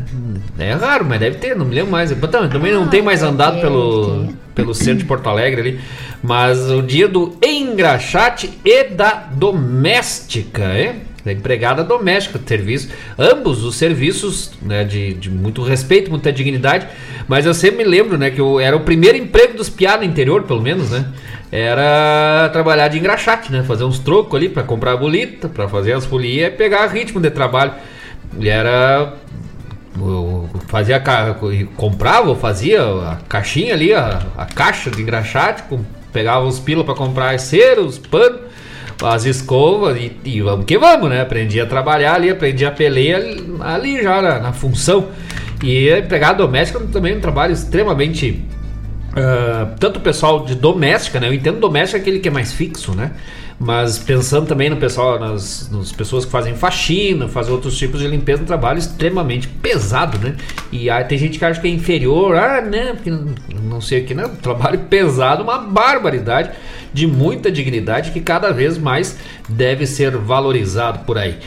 [0.58, 2.10] É raro, mas deve ter, não me lembro mais.
[2.12, 5.60] Eu também- também não Ah, tenho mais andado ter, pelo, pelo centro de Porto Alegre
[5.62, 5.80] ali.
[6.24, 11.02] Mas o dia do engraxate e da doméstica, hein?
[11.28, 12.88] Da empregada doméstica serviço.
[13.20, 16.88] Ambos os serviços né, de, de muito respeito, muita dignidade.
[17.28, 20.06] Mas eu sempre me lembro, né, que eu, era o primeiro emprego dos piá no
[20.06, 21.06] interior, pelo menos, né?
[21.52, 23.62] Era trabalhar de engraxate, né?
[23.62, 27.20] Fazer uns trocos ali para comprar a bolita, para fazer as folias e pegar ritmo
[27.20, 27.74] de trabalho.
[28.40, 29.14] E era
[30.00, 31.02] eu fazia
[31.76, 35.64] comprava, eu fazia a caixinha ali, a, a caixa de engraxate,
[36.14, 38.42] pegava os pila para comprar as ceras, os panos,
[39.04, 41.22] as escovas e, e vamos que vamos, né?
[41.22, 43.22] Aprendi a trabalhar ali, aprendi a pelear
[43.62, 45.10] ali, já na, na função.
[45.64, 48.44] E a empregada doméstica também é um trabalho extremamente
[49.18, 51.28] Uh, tanto o pessoal de doméstica, né?
[51.28, 53.14] Eu entendo doméstica aquele que é mais fixo, né?
[53.60, 58.08] Mas pensando também no pessoal, nas, nas pessoas que fazem faxina, fazem outros tipos de
[58.08, 60.36] limpeza, um trabalho extremamente pesado, né?
[60.72, 62.94] E aí tem gente que acha que é inferior, ah, né?
[62.94, 64.30] Porque não, sei o que, né?
[64.44, 66.52] Trabalho pesado, uma barbaridade,
[66.94, 69.18] de muita dignidade que cada vez mais
[69.50, 71.38] deve ser valorizado por aí.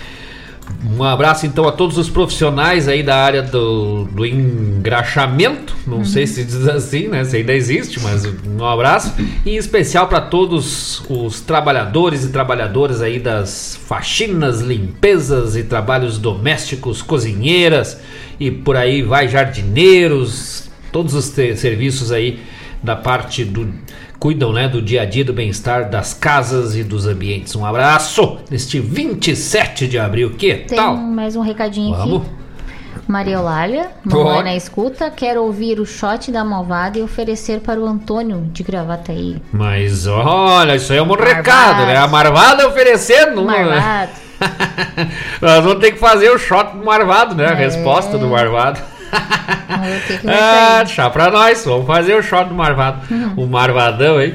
[0.85, 5.77] Um abraço então a todos os profissionais aí da área do, do engraxamento.
[5.87, 6.05] Não uhum.
[6.05, 7.25] sei se diz assim, né?
[7.25, 9.15] Se ainda existe, mas um abraço.
[9.45, 16.19] E em especial para todos os trabalhadores e trabalhadoras aí das faxinas, limpezas e trabalhos
[16.19, 17.99] domésticos, cozinheiras
[18.39, 22.41] e por aí vai, jardineiros, todos os serviços aí
[22.83, 23.69] da parte do
[24.21, 27.57] cuidam né, do dia a dia, do bem-estar das casas e dos ambientes.
[27.57, 30.35] Um abraço neste 27 de abril.
[30.37, 30.95] Que Tem tal?
[30.95, 32.23] mais um recadinho Vamos.
[32.23, 32.41] aqui.
[33.09, 37.87] Maria Eulália, mamãe na escuta, quer ouvir o shot da malvada e oferecer para o
[37.87, 39.43] Antônio de Gravataí.
[39.51, 41.35] Mas olha, isso aí é um Marvado.
[41.35, 41.97] recado, né?
[41.97, 43.43] A Marvada oferecendo.
[43.43, 44.13] Marvado.
[45.41, 47.47] Nós vamos ter que fazer o shot do Marvado, né?
[47.47, 47.55] A é.
[47.55, 48.81] resposta do Marvado
[50.27, 53.03] ah, chá pra nós, vamos fazer o shot do Marvado.
[53.11, 53.45] Uhum.
[53.45, 54.35] O Marvadão, hein?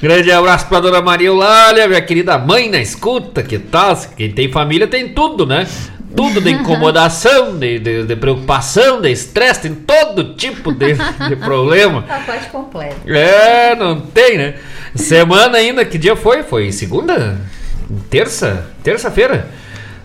[0.00, 3.96] Grande abraço pra dona Maria Eulália, minha querida mãe na escuta, que tal?
[4.16, 5.66] Quem tem família tem tudo, né?
[6.14, 12.04] Tudo de incomodação, de, de, de preocupação, de estresse, tem todo tipo de, de problema.
[12.08, 12.96] A parte completa.
[13.06, 14.54] É, não tem, né?
[14.94, 16.42] Semana ainda, que dia foi?
[16.42, 17.38] Foi segunda?
[18.08, 18.66] Terça?
[18.82, 19.48] Terça-feira?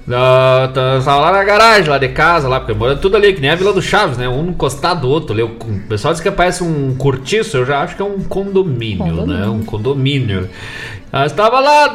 [0.05, 3.49] Uh, tava lá na garagem, lá de casa, lá, porque morando tudo ali, que nem
[3.49, 4.27] a Vila do Chaves, né?
[4.27, 5.33] Um encostado do outro.
[5.33, 5.43] Ali.
[5.43, 5.49] O
[5.87, 9.39] pessoal diz que parece um cortiço, eu já acho que é um condomínio, condomínio.
[9.39, 9.47] né?
[9.47, 10.49] Um condomínio.
[11.11, 11.93] Nós estava lá,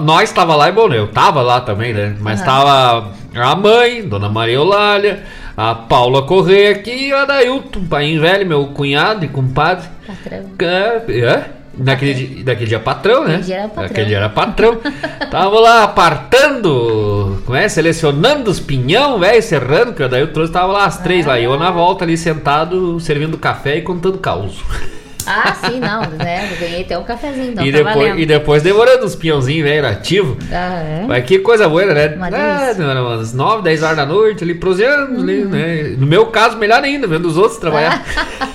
[0.00, 2.16] nós estava lá e bom, eu tava lá também, né?
[2.20, 5.24] Mas estava a mãe, Dona Maria Eulália,
[5.56, 9.88] a Paula Correia aqui e o Adailton, pai velho, meu cunhado e compadre.
[10.06, 10.46] Patrão.
[10.60, 11.59] É, é.
[11.76, 13.38] Naquele, dia, naquele dia patrão, né?
[13.38, 14.04] Dia era patrão.
[14.04, 14.78] Dia era patrão.
[15.30, 17.68] tava lá apartando, como é?
[17.68, 21.30] Selecionando os pinhão, velho, serrando, que daí eu trouxe, tava lá as três ah.
[21.30, 21.40] lá.
[21.40, 24.60] E eu na volta ali sentado, servindo café e contando caos.
[25.26, 26.48] Ah, sim, não, né?
[26.52, 28.18] Eu ganhei até um cafezinho, então e tá depois, valendo.
[28.20, 30.36] E depois demorando os pinhãozinhos, velho, ativo.
[30.50, 31.04] Ah, é?
[31.06, 32.16] Mas que coisa boa, né?
[32.32, 35.22] ah, umas 9, 10 horas da noite, ali proseando, uhum.
[35.22, 35.94] ali, né?
[35.98, 38.04] No meu caso, melhor ainda, vendo os outros trabalhar.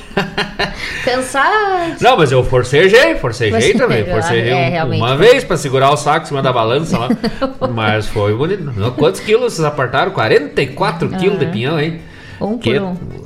[1.03, 1.95] Pensar.
[2.01, 4.05] Não, mas eu forcejei, forcejei Você também.
[4.05, 7.09] Forcejei é, um, uma vez pra segurar o saco em cima da balança lá.
[7.71, 8.63] mas foi bonito.
[8.97, 10.11] Quantos quilos vocês apartaram?
[10.11, 11.17] 44 uhum.
[11.17, 12.01] quilos de pinhão, hein?
[12.41, 12.73] Um que...
[12.73, 13.24] por um.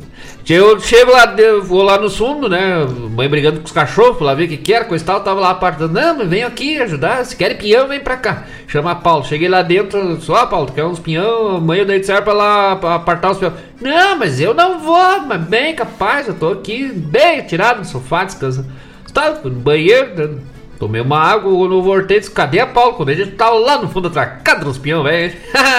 [0.50, 2.84] Eu chego lá, vou lá no fundo, né?
[3.12, 5.22] Mãe brigando com os cachorros, lá ver o que quer, coisa e tal.
[5.22, 5.94] Tava lá apartando.
[5.94, 7.24] Não, vem aqui ajudar.
[7.24, 8.46] Se quer pinhão, vem pra cá.
[8.68, 9.24] Chama Paulo.
[9.24, 11.62] Cheguei lá dentro, só, ah, Paulo, quer uns pinhão?
[11.62, 13.54] Mãe eu dei de certo pra lá apartar os pinhão.
[13.80, 18.24] Não, mas eu não vou, mas bem capaz, eu tô aqui, bem tirado no sofá,
[18.24, 18.68] descansando.
[19.14, 20.42] Tá, no banheiro,
[20.80, 22.94] Tomei uma água, no disse, cadê a Paulo?
[22.94, 25.34] Quando ele tava lá no fundo atracado nos pinhão, velho.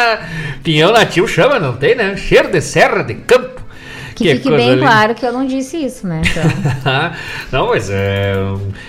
[0.63, 2.17] pinhão nativo chama, não tem, né?
[2.19, 3.60] Cheiro de serra, de campo.
[4.23, 4.83] Que, que fique bem linda.
[4.87, 6.21] claro que eu não disse isso, né?
[6.25, 7.13] Então...
[7.51, 8.35] não, mas é.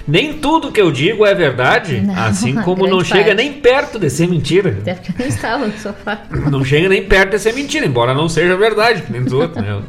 [0.08, 3.36] Nem tudo que eu digo é verdade, não, assim como não chega parte.
[3.36, 4.78] nem perto de ser mentira.
[4.82, 6.22] Até porque eu nem estava no sofá.
[6.52, 9.63] Não chega nem perto de ser mentira, embora não seja verdade, que nem os outros,
[9.63, 9.82] né?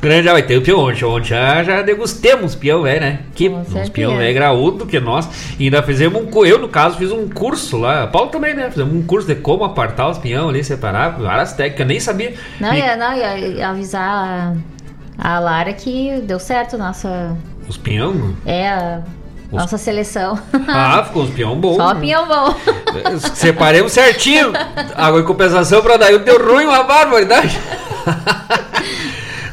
[0.00, 1.04] Grande, vai ter o peão ontem.
[1.04, 3.20] Ontem já, já degustemos peão velho, né?
[3.34, 5.28] Que uns peão velho graúdo que nós.
[5.58, 6.44] E ainda fizemos um.
[6.44, 8.06] Eu, no caso, fiz um curso lá.
[8.06, 8.70] Paulo também, né?
[8.70, 11.18] Fizemos um curso de como apartar os peão ali, separar.
[11.18, 12.34] Várias técnicas, nem sabia.
[12.60, 14.56] Não, ia, não, ia avisar
[15.18, 17.36] a, a Lara que deu certo nossa.
[17.68, 18.34] Os pinhão?
[18.44, 19.02] É, a.
[19.50, 19.62] Os...
[19.62, 20.38] Nossa seleção.
[20.68, 21.74] Ah, ficou uns pinhão bom.
[21.74, 22.54] Só pinhão bom.
[23.34, 24.52] Separemos certinho.
[24.94, 27.58] Água em compensação pra daí deu ruim uma barbaridade.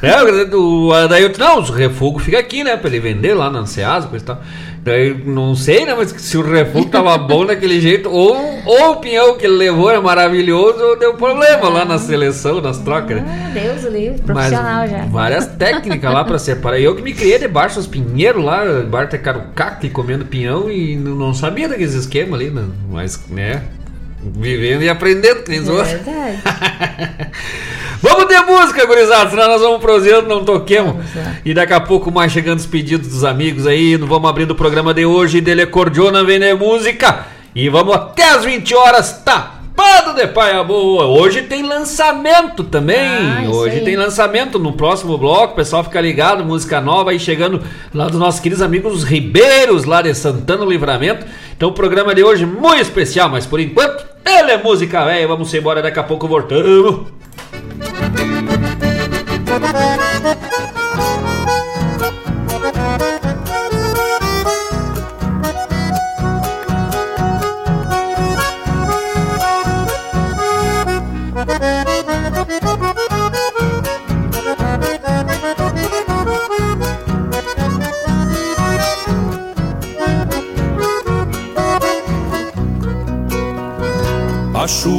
[0.01, 2.75] É, o Adailton, não, o refugo fica aqui, né?
[2.77, 4.41] Pra ele vender lá na Anseasa, coisa e tal.
[4.83, 5.95] Daí, não sei, né?
[5.95, 8.35] Mas se o refugo tava bom daquele jeito, ou,
[8.65, 12.61] ou o pinhão que ele levou era maravilhoso, ou deu problema ah, lá na seleção,
[12.61, 13.17] nas trocas.
[13.17, 13.47] Né?
[13.47, 15.05] Ah, Deus o livre, profissional Mas, já.
[15.05, 16.79] Várias técnicas lá pra separar.
[16.79, 21.33] Eu que me criei debaixo dos pinheiros lá, debaixo de carucaque, comendo pinhão, e não
[21.33, 22.65] sabia daqueles esquemas ali, né?
[22.91, 23.63] Mas, né?
[24.34, 25.99] Vivendo e aprendendo, que nem é verdade.
[28.01, 30.95] vamos ter música, gurizada, senão nós vamos prosseando, não toquemos.
[31.43, 34.93] E daqui a pouco mais chegando os pedidos dos amigos aí, vamos abrindo o programa
[34.93, 37.26] de hoje, dele Cordiona Vender Música.
[37.53, 39.55] E vamos até as 20 horas, tá?
[39.76, 41.05] Pado de Paia Boa.
[41.05, 42.97] Hoje tem lançamento também.
[42.97, 45.51] Ah, Hoje tem lançamento no próximo bloco.
[45.53, 47.61] O pessoal fica ligado, música nova aí chegando
[47.93, 51.26] lá dos nossos queridos amigos os Ribeiros, lá de Santana Livramento.
[51.57, 55.28] Então o programa de hoje muito especial, mas por enquanto ele é música velha.
[55.28, 57.07] Vamos embora, daqui a pouco voltamos.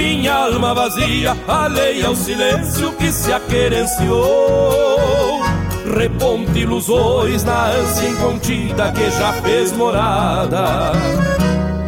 [0.00, 5.42] minha alma vazia, alheia ao silêncio que se aquerenciou.
[5.94, 10.92] Reponte ilusões na ânsia incontida que já fez morada.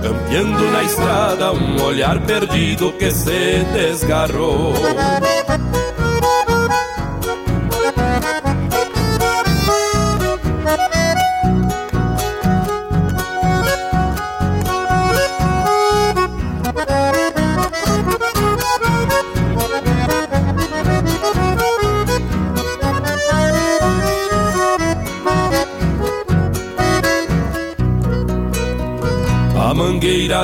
[0.02, 4.74] Campeando na estrada um olhar perdido que se desgarrou.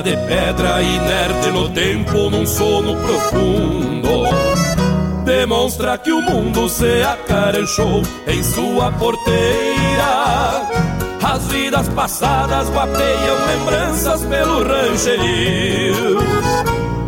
[0.03, 4.24] De pedra inerte no tempo num sono profundo.
[5.24, 10.68] Demonstra que o mundo se acaranchou em sua porteira.
[11.22, 16.18] As vidas passadas guapeiam lembranças pelo rancherio.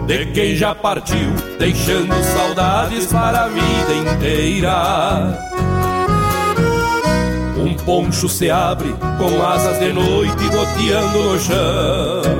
[0.07, 5.51] De quem já partiu, deixando saudades para a vida inteira.
[7.57, 12.40] Um poncho se abre com asas de noite goteando no chão.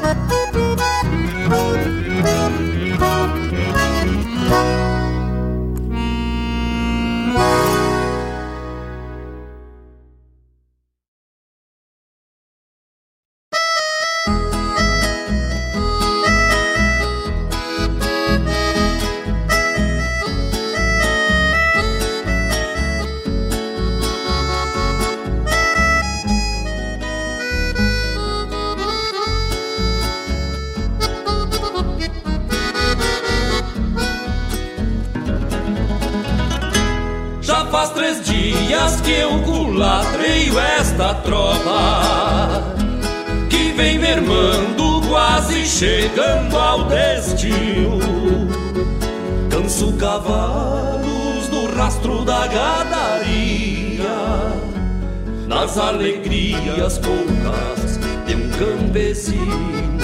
[55.71, 60.01] Nas alegrias poucas de um campesino.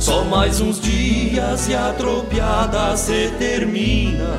[0.00, 4.34] Só mais uns dias e a tropiada se termina.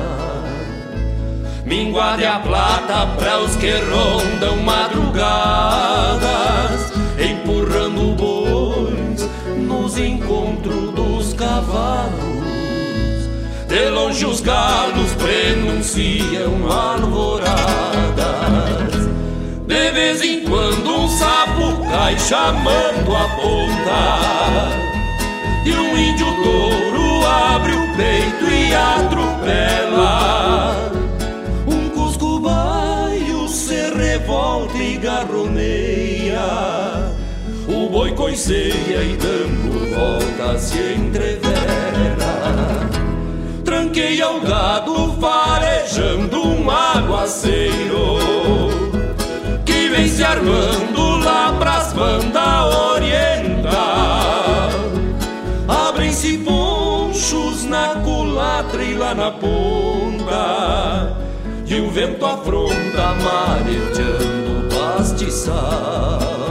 [1.64, 6.20] Minguade a plata para os que rondam madrugadas,
[7.18, 8.18] empurrando o
[9.98, 12.12] encontro dos cavalos.
[13.66, 18.87] De longe os galos prenunciam alvoradas.
[19.68, 24.70] De vez em quando um sapo cai chamando a ponta.
[25.62, 30.90] E um índio touro abre o peito e atropela.
[31.66, 37.12] Um cusco baio se revolta e garroneia.
[37.68, 41.44] O boi coiceia e dando volta se entrevera.
[43.66, 48.87] Tranqueia o gado farejando um aguaceiro
[49.98, 54.70] vem se armando lá pras bandas oriental.
[55.66, 61.16] Abrem-se ponchos na culatra e lá na ponta
[61.66, 66.47] E o vento afronta marejando o pastiçal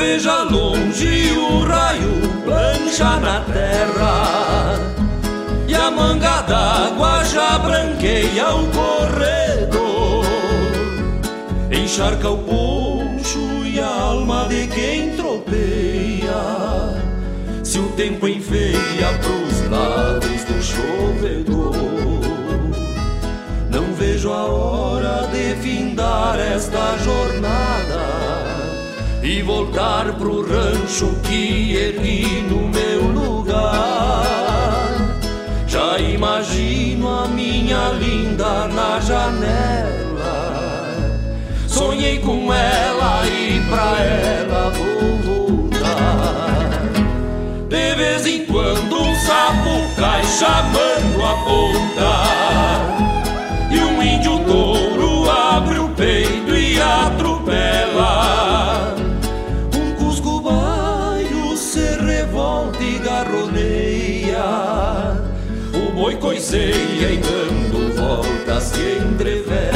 [0.00, 4.78] veja longe o raio plancha na terra.
[5.68, 10.24] E a manga d'água já branqueia o corredor.
[11.70, 16.40] Encharca o poncho e a alma de quem tropeia.
[17.62, 21.74] Se o tempo enfeia pros lados do chovedor.
[23.70, 28.59] Não vejo a hora de findar esta jornada
[29.22, 34.24] e voltar pro rancho que ergui no meu lugar.
[35.66, 39.90] Já imagino a minha linda na janela.
[41.66, 46.70] Sonhei com ela e pra ela vou voltar.
[47.68, 52.30] De vez em quando um sapo cai chamando a ponta.
[53.70, 56.49] E um índio touro abre o peito
[66.50, 69.70] coiceia e dando voltas se entrevera.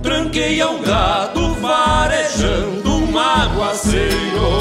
[0.00, 4.60] Tranqueia um gado varejando um aguaceiro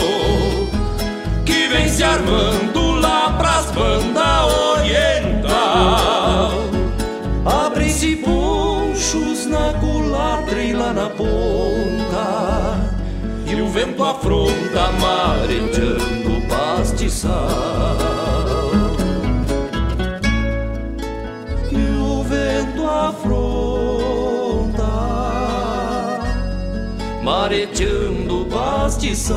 [1.45, 6.51] Que vem se armando lá pras bandas oriental.
[7.45, 12.79] Abrem-se ponchos na culatra e lá na ponta
[13.45, 18.34] E o vento afronta marejando o pastiçal
[27.45, 29.35] mareteando pastiçal.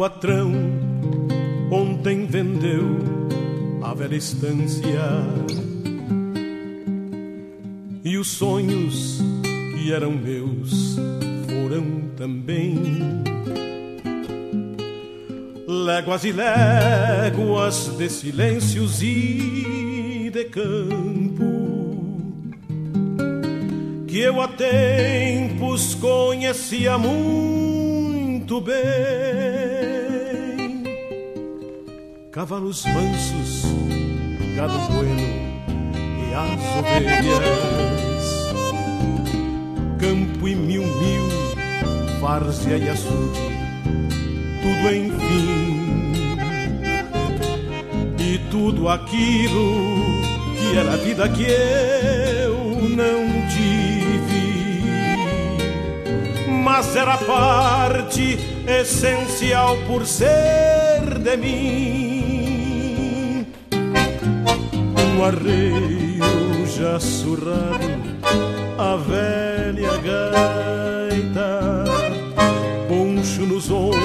[0.00, 0.50] Patrão
[1.70, 2.96] ontem vendeu
[3.82, 4.82] a velha estância
[8.02, 9.20] e os sonhos
[9.74, 10.96] que eram meus
[11.46, 12.78] foram também.
[15.68, 21.44] Léguas e léguas de silêncios e de campo
[24.08, 27.89] que eu há tempos conhecia muito
[28.58, 28.80] bem.
[32.32, 33.66] Cavalos mansos,
[34.56, 38.24] gado bueno e as ovelhas,
[39.98, 41.28] campo e mil mil,
[42.20, 43.40] várzea e açude,
[44.62, 46.12] tudo enfim,
[48.18, 50.22] e tudo aquilo
[50.56, 52.54] que era vida que eu
[52.96, 53.79] não tive,
[56.80, 63.46] mas era parte essencial por ser de mim.
[64.96, 67.86] Um arreio já surrado
[68.78, 71.84] a velha gaita,
[72.88, 74.00] poncho nos ombros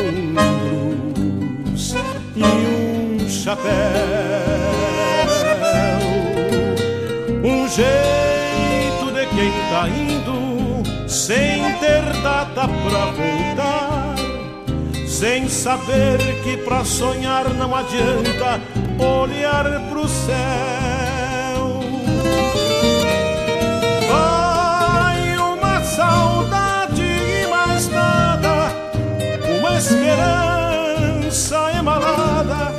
[2.36, 3.72] e um chapéu,
[7.42, 10.05] um jeito de quem tá indo
[11.26, 14.16] sem ter data pra voltar,
[15.08, 18.62] sem saber que pra sonhar não adianta
[19.00, 20.36] olhar pro céu
[29.78, 32.74] esperança emalada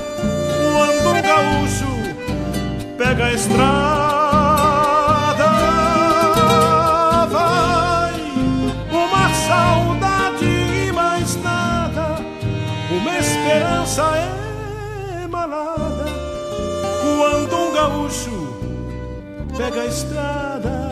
[0.73, 4.16] quando um gaúcho pega a estrada.
[17.87, 18.31] Gaúcho
[19.57, 20.86] pega a estrada.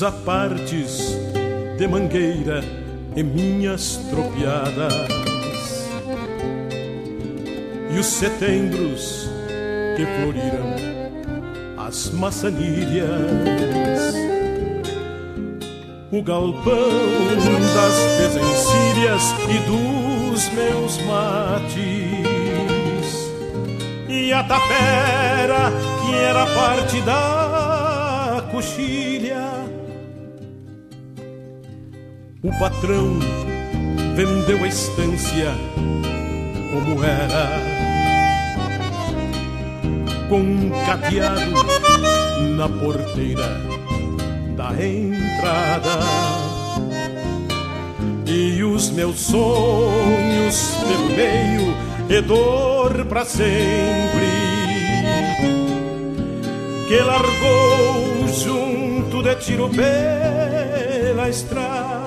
[0.00, 1.14] Os apartes
[1.76, 2.64] de mangueira
[3.14, 4.94] e minhas tropiadas,
[7.94, 9.28] e os setembros
[9.98, 10.74] que floriram
[11.86, 13.10] as maçanilhas,
[16.10, 16.88] o galpão
[17.74, 21.76] das desencilhas e dos meus mates,
[24.08, 25.70] e a tapera
[26.00, 29.19] que era parte da coxilha
[32.42, 33.18] o patrão
[34.16, 35.52] vendeu a estância
[36.72, 37.50] como era,
[40.28, 41.50] com um cadeado
[42.56, 43.60] na porteira
[44.56, 46.00] da entrada.
[48.26, 51.74] E os meus sonhos pelo meio
[52.08, 53.50] e dor para sempre.
[56.88, 61.99] Que largou junto de tiro pela estrada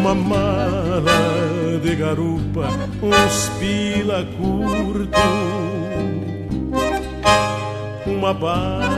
[0.00, 2.68] uma mala de garupa,
[3.02, 5.20] uns pila curto,
[8.06, 8.88] uma baia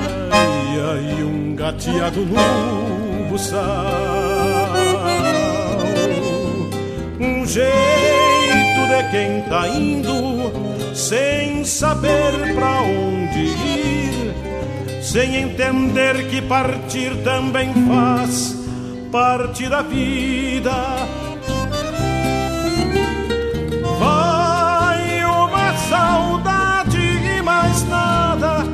[1.19, 3.59] e um gateado no buçal,
[7.19, 7.67] um jeito
[8.89, 18.62] de quem tá indo sem saber pra onde ir, sem entender que partir também faz
[19.13, 20.73] parte da vida.
[23.99, 28.65] Vai uma saudade e mais nada,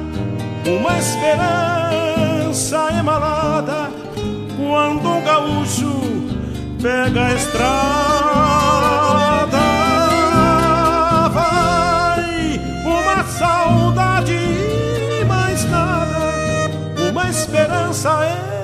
[0.64, 3.90] uma esperança emalada
[4.56, 6.00] quando um gaúcho
[6.80, 7.98] pega a estrada.
[11.34, 14.34] Vai uma saudade
[15.20, 16.70] e mais nada,
[17.10, 18.57] uma esperança emalada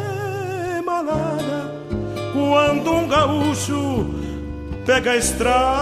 [2.55, 4.07] quando um gaúcho
[4.87, 5.75] pega a estrada.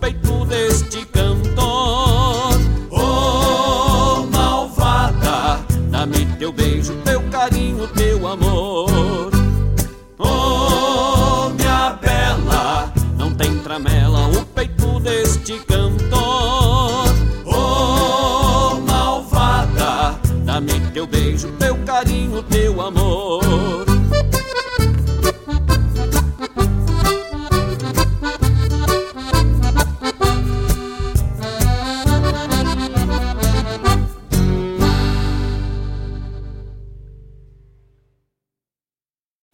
[0.00, 2.58] Peito deste cantor.
[2.90, 6.94] Oh, malvada, dá-me teu beijo,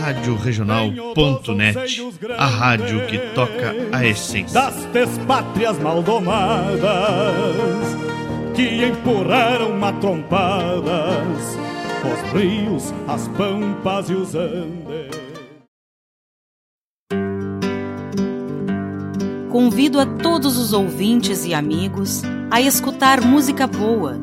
[0.00, 2.02] Rádio Regional.net,
[2.36, 6.82] a rádio que toca a essência das despátrias maldomadas
[8.54, 11.56] que empurraram matrompadas
[12.04, 15.22] os rios, as pampas e os andes.
[19.50, 24.18] Convido a todos os ouvintes e amigos a escutar música boa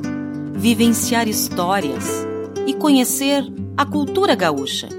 [0.59, 2.27] vivenciar histórias
[2.67, 3.45] e conhecer
[3.77, 4.98] a cultura gaúcha.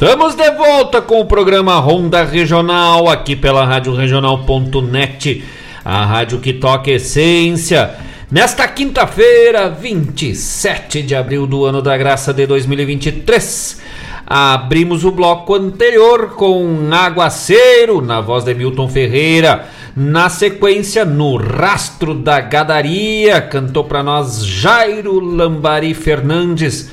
[0.00, 5.44] Estamos de volta com o programa Ronda Regional, aqui pela Rádio Regional.net,
[5.84, 7.96] a rádio que toca essência.
[8.30, 13.82] Nesta quinta-feira, 27 de abril do ano da graça de 2023,
[14.24, 19.66] abrimos o bloco anterior com Aguaceiro, na voz de Milton Ferreira.
[19.96, 26.88] Na sequência, no Rastro da Gadaria, cantou para nós Jairo Lambari Fernandes.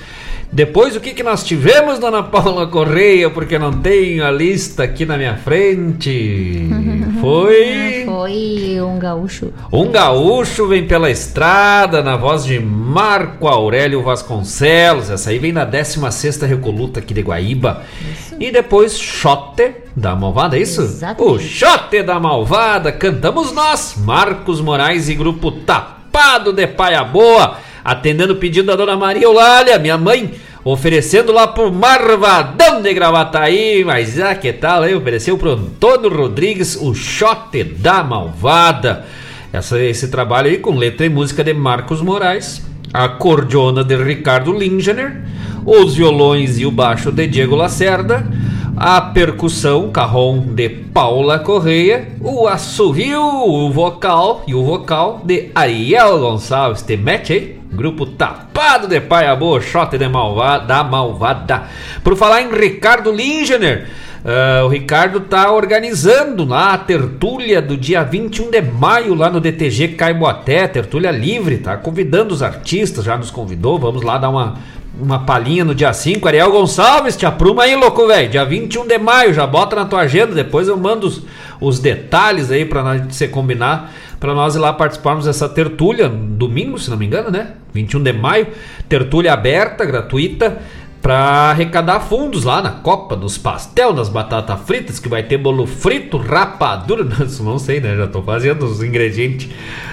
[0.56, 3.30] Depois, o que, que nós tivemos, dona Paula Correia?
[3.30, 6.70] Porque não tenho a lista aqui na minha frente.
[7.20, 8.04] Foi.
[8.06, 9.52] Foi um gaúcho.
[9.70, 15.10] Um gaúcho vem pela estrada, na voz de Marco Aurélio Vasconcelos.
[15.10, 17.84] Essa aí vem da 16 Recoluta aqui de Guaíba.
[18.10, 18.38] Isso.
[18.40, 20.84] E depois, Xote da Malvada, é isso?
[20.84, 21.36] Exatamente.
[21.36, 22.94] O Xote da Malvada.
[22.94, 28.98] Cantamos nós, Marcos Moraes e Grupo Tapado de Paia Boa atendendo o pedido da dona
[28.98, 30.32] Maria Eulália, minha mãe,
[30.64, 34.96] oferecendo lá pro Marvadão de Gravataí, mas ah, que tal, hein?
[34.96, 39.06] Ofereceu pro Antônio Rodrigues o Shot da Malvada.
[39.54, 44.52] Essa, esse trabalho aí com letra e música de Marcos Moraes, a cordiona de Ricardo
[44.52, 45.22] Lingener,
[45.64, 48.28] os violões e o baixo de Diego Lacerda,
[48.76, 56.20] a percussão carrom de Paula Correia, o assobio, o vocal e o vocal de Ariel
[56.20, 56.82] Gonçalves.
[56.82, 57.55] Te mete aí?
[57.72, 61.64] Grupo Tapado de Paia Boa, shot de malvada, da malvada.
[62.04, 63.88] Por falar em Ricardo Lingener,
[64.24, 69.42] uh, o Ricardo tá organizando lá a tertúlia do dia 21 de maio lá no
[69.42, 71.76] DTG Caiboaté, tertúlia livre, tá?
[71.78, 74.58] Convidando os artistas, já nos convidou, vamos lá dar uma
[75.00, 76.28] uma palhinha no dia 5.
[76.28, 78.30] Ariel Gonçalves, te apruma aí, louco, velho.
[78.30, 80.34] Dia 21 de maio, já bota na tua agenda.
[80.34, 81.24] Depois eu mando os,
[81.60, 86.90] os detalhes aí pra se combinar para nós ir lá participarmos dessa tertúlia, domingo, se
[86.90, 87.54] não me engano, né?
[87.74, 88.48] 21 de maio,
[88.88, 90.62] tertúlia aberta, gratuita,
[91.06, 95.68] para arrecadar fundos lá na Copa, nos pastel, nas batatas fritas, que vai ter bolo
[95.68, 97.04] frito, rapadura,
[97.42, 97.96] não sei, né?
[97.96, 99.48] Já tô fazendo os ingredientes.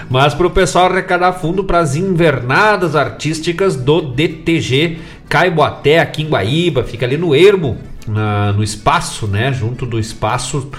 [0.09, 6.31] Mas para o pessoal arrecadar fundo para as invernadas artísticas do DTG Caiboaté, aqui em
[6.31, 7.77] Guaíba, fica ali no Ermo,
[8.09, 9.53] na, no espaço, né?
[9.53, 10.71] Junto do espaço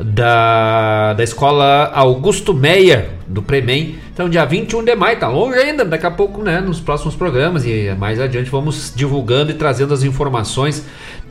[0.00, 3.96] da, da escola Augusto Meia, do Premen.
[4.12, 7.64] Então, dia 21 de maio, tá longe ainda, daqui a pouco, né, nos próximos programas
[7.64, 10.84] e mais adiante vamos divulgando e trazendo as informações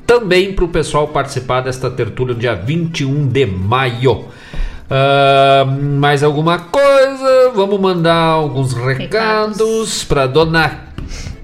[0.05, 4.25] também para o pessoal participar desta tertúlia no dia 21 de maio.
[4.91, 5.65] Uh,
[5.99, 7.51] mais alguma coisa?
[7.55, 10.91] Vamos mandar alguns recados para dona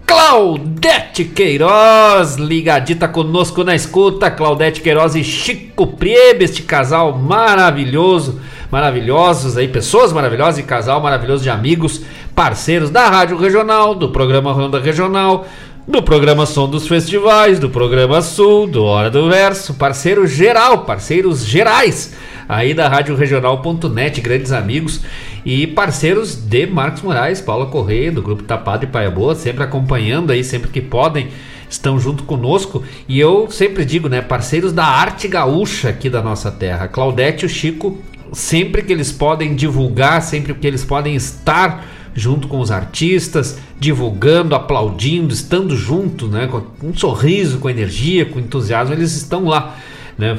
[0.06, 4.30] Claudete Queiroz, ligadita conosco na escuta.
[4.30, 11.44] Claudete Queiroz e Chico Priebe, este casal maravilhoso, maravilhosos aí, pessoas maravilhosas e casal maravilhoso
[11.44, 12.02] de amigos,
[12.36, 15.48] parceiros da Rádio Regional, do programa Ronda Regional,
[15.88, 21.46] do programa Som dos Festivais, do programa Sul, do Hora do Verso, parceiro geral, parceiros
[21.46, 22.14] gerais
[22.48, 25.02] aí da Rádio Regional.net, grandes amigos
[25.46, 30.32] e parceiros de Marcos Moraes, Paula Correia, do Grupo Tapado e Paia Boa, sempre acompanhando
[30.32, 31.30] aí, sempre que podem,
[31.70, 32.84] estão junto conosco.
[33.08, 36.88] E eu sempre digo, né, parceiros da arte gaúcha aqui da nossa terra.
[36.88, 37.98] Claudete o Chico,
[38.34, 44.56] sempre que eles podem divulgar, sempre que eles podem estar junto com os artistas, divulgando,
[44.56, 49.76] aplaudindo, estando junto, né, com um sorriso, com energia, com entusiasmo, eles estão lá.
[50.18, 50.36] Né?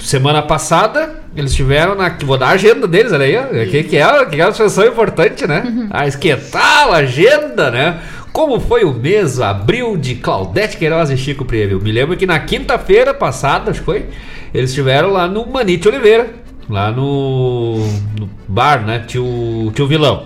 [0.00, 2.08] Semana passada eles tiveram na.
[2.24, 3.66] Vou dar a agenda deles, olha aí.
[3.68, 5.62] Que, que, é, que é uma situação importante, né?
[5.64, 5.88] Uhum.
[5.90, 8.00] A esquentar a agenda, né?
[8.32, 11.80] Como foi o mês, abril de Claudete Queiroz e Chico Previo?
[11.80, 14.06] Me lembro que na quinta-feira passada, acho que foi,
[14.52, 16.30] eles estiveram lá no Manite Oliveira,
[16.68, 17.76] lá no,
[18.18, 19.00] no bar, né?
[19.06, 20.24] Tio, tio Vilão.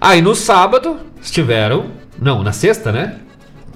[0.00, 1.86] Aí no sábado estiveram
[2.18, 3.16] Não, na sexta, né?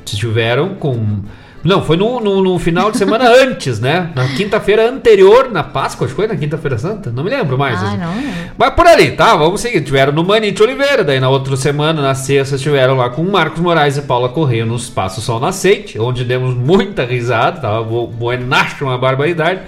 [0.05, 1.23] Estiveram com
[1.65, 4.11] não, foi no, no, no, final de semana antes, né?
[4.15, 7.11] Na quinta-feira anterior, na Páscoa, acho que foi na quinta-feira santa?
[7.11, 7.83] Não me lembro mais.
[7.83, 8.33] Ah, não, não.
[8.57, 9.35] Mas por ali, tá?
[9.35, 9.81] Vamos seguir.
[9.81, 13.97] Tiveram no Manite Oliveira, daí na outra semana, na sexta, estiveram lá com Marcos Moraes
[13.97, 19.61] e Paula Correia no Espaço Sol Nascente, onde demos muita risada, tava buenacho, uma barbaridade.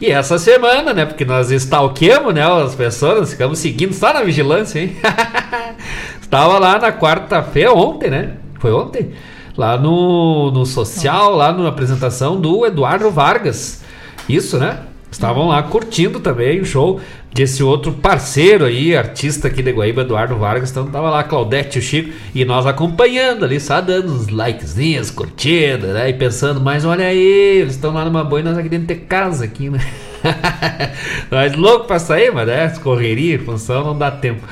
[0.00, 1.04] E essa semana, né?
[1.04, 2.42] Porque nós stalkeamos, né?
[2.42, 4.96] As pessoas, ficamos seguindo, só na vigilância, hein?
[6.20, 8.30] Estava lá na quarta-feira, ontem, né?
[8.58, 9.12] Foi ontem?
[9.56, 13.82] Lá no, no social, lá na apresentação do Eduardo Vargas.
[14.28, 14.80] Isso, né?
[15.10, 16.98] Estavam lá curtindo também o show
[17.34, 20.70] desse outro parceiro aí, artista aqui de Guaíba, Eduardo Vargas.
[20.70, 25.10] Então tava lá Claudete e o Chico e nós acompanhando ali, só dando uns likezinhos,
[25.10, 26.08] curtindo, né?
[26.08, 28.96] E pensando, mas olha aí, eles estão lá numa boa e nós aqui dentro de
[28.96, 29.80] casa aqui, né?
[31.30, 34.42] nós louco pra sair, mas é, correria, função, não dá tempo.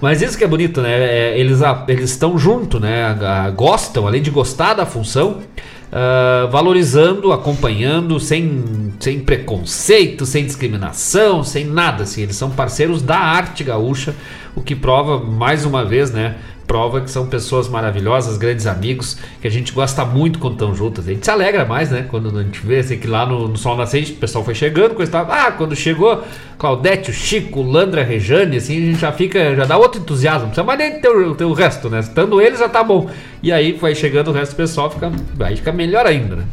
[0.00, 0.92] Mas isso que é bonito, né?
[0.92, 3.16] É, eles eles estão junto, né?
[3.54, 5.38] Gostam, além de gostar da função,
[5.86, 12.02] uh, valorizando, acompanhando, sem, sem preconceito, sem discriminação, sem nada.
[12.02, 12.22] Assim.
[12.22, 14.14] Eles são parceiros da arte gaúcha,
[14.54, 16.36] o que prova mais uma vez, né?
[16.66, 21.06] Prova que são pessoas maravilhosas, grandes amigos, que a gente gosta muito quando estão juntas.
[21.06, 22.06] A gente se alegra mais, né?
[22.08, 24.94] Quando a gente vê assim, que lá no, no Sol Nascente o pessoal foi chegando,
[24.94, 26.22] coisa tava, ah, quando chegou
[26.58, 30.42] Claudete, o Chico, Landra, Rejane, assim, a gente já fica, já dá outro entusiasmo.
[30.42, 32.00] Não precisa mais nem ter o, ter o resto, né?
[32.00, 33.08] Estando eles já tá bom.
[33.42, 36.44] E aí vai chegando o resto do pessoal, fica, aí fica melhor ainda, né?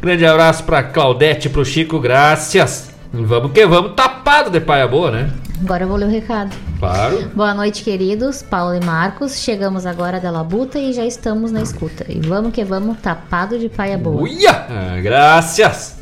[0.00, 2.91] Grande abraço pra Claudete, pro Chico, graças.
[3.12, 5.30] Vamos que vamos, tapado de paia boa, né?
[5.62, 6.50] Agora eu vou ler o recado.
[6.78, 7.30] Claro.
[7.34, 8.42] Boa noite, queridos.
[8.42, 9.36] Paulo e Marcos.
[9.36, 12.04] Chegamos agora da Labuta e já estamos na escuta.
[12.08, 14.22] E vamos que vamos, tapado de paia boa.
[14.22, 14.50] Uia!
[14.50, 16.01] Ah, graças!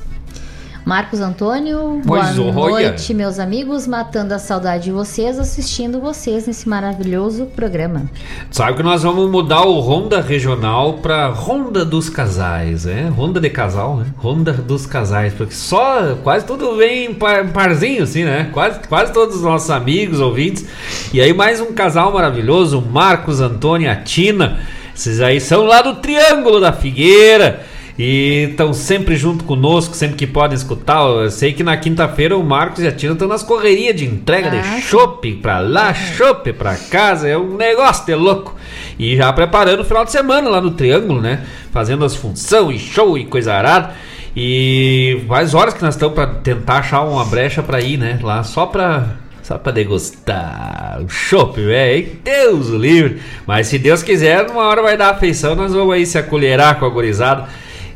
[0.85, 3.87] Marcos Antônio, pois boa noite, meus amigos.
[3.87, 8.05] Matando a saudade de vocês, assistindo vocês nesse maravilhoso programa.
[8.51, 13.09] Sabe que nós vamos mudar o Ronda Regional para Ronda dos Casais, é?
[13.09, 14.07] Ronda de casal, né?
[14.17, 18.49] Ronda dos Casais, porque só quase tudo vem par, parzinho, assim, né?
[18.53, 20.67] Quase, quase todos os nossos amigos, ouvintes.
[21.13, 24.61] E aí, mais um casal maravilhoso, Marcos Antônio e a Tina.
[24.97, 27.70] Esses aí são lá do Triângulo da Figueira.
[27.99, 31.01] E estão sempre junto conosco, sempre que podem escutar.
[31.03, 34.49] Eu sei que na quinta-feira o Marcos e a Tina estão nas correrias de entrega
[34.49, 37.29] ah, de chopp pra lá, chopp pra casa.
[37.29, 38.57] É um negócio de louco.
[38.99, 41.45] E já preparando o final de semana lá no Triângulo, né?
[41.73, 43.93] Fazendo as funções e show e coisa arada.
[44.37, 48.19] E faz horas que nós estamos para tentar achar uma brecha para ir, né?
[48.23, 52.09] Lá só pra só para degustar o chopp, velho.
[52.23, 53.21] Deus o livre.
[53.45, 56.87] Mas se Deus quiser, uma hora vai dar afeição, nós vamos aí se acolherar com
[56.87, 57.49] a gorizada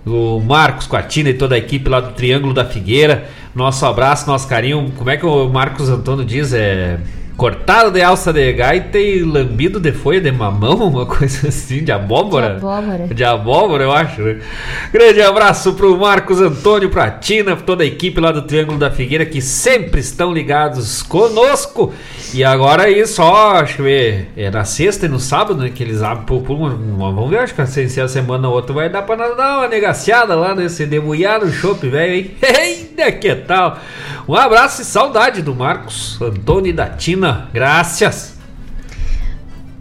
[0.07, 3.29] o Marcos Quatina e toda a equipe lá do Triângulo da Figueira.
[3.55, 4.93] Nosso abraço, nosso carinho.
[4.97, 6.53] Como é que o Marcos Antônio diz?
[6.53, 6.99] É
[7.37, 11.93] cortado de alça de gaita e lambido de folha de mamão, uma coisa assim, de
[11.93, 12.51] abóbora.
[12.51, 13.15] De abóbora.
[13.15, 14.41] De abóbora, eu acho, né?
[14.93, 18.91] Grande abraço pro Marcos Antônio, pra Tina, pra toda a equipe lá do Triângulo da
[18.91, 21.93] Figueira que sempre estão ligados conosco.
[22.33, 26.03] E agora aí só, acho que é na sexta e no sábado, né, que eles
[26.03, 26.71] abrem por, por uma,
[27.13, 30.35] vamos ver, acho que se a semana ou outra vai dar pra dar uma negaciada
[30.35, 32.31] lá nesse debulhar no chopp, velho, hein?
[32.43, 33.79] Eita, que tal?
[34.27, 37.24] Um abraço e saudade do Marcos Antônio e da Tina.
[37.53, 38.35] Graças.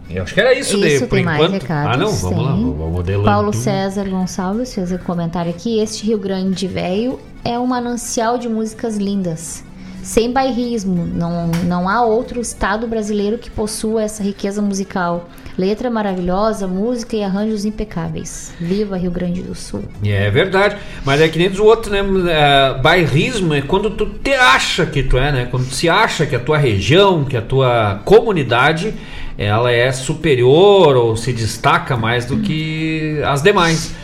[0.08, 1.52] Eu acho que era isso, isso de, por enquanto.
[1.52, 2.46] Recados, ah, não, vamos tem.
[2.46, 3.24] lá, vamos modelando.
[3.24, 5.80] Paulo César Gonçalves fez um comentário aqui.
[5.80, 9.64] Este Rio Grande Velho é um manancial de músicas lindas.
[10.04, 15.30] Sem bairrismo, não, não há outro estado brasileiro que possua essa riqueza musical.
[15.56, 18.52] Letra maravilhosa, música e arranjos impecáveis.
[18.60, 19.84] Viva Rio Grande do Sul.
[20.04, 20.76] É verdade,
[21.06, 22.00] mas é que nem dos outros, né?
[22.28, 25.48] É, bairrismo é quando tu te acha que tu é, né?
[25.50, 28.92] Quando tu se acha que a tua região, que a tua comunidade
[29.38, 33.94] ela é superior ou se destaca mais do que as demais.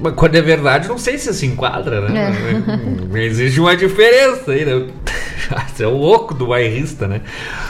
[0.00, 2.32] Mas quando é verdade, não sei se se enquadra, né?
[3.12, 3.18] É.
[3.24, 4.86] Existe uma diferença aí, né?
[5.68, 7.20] Você é o louco do bairrista, né?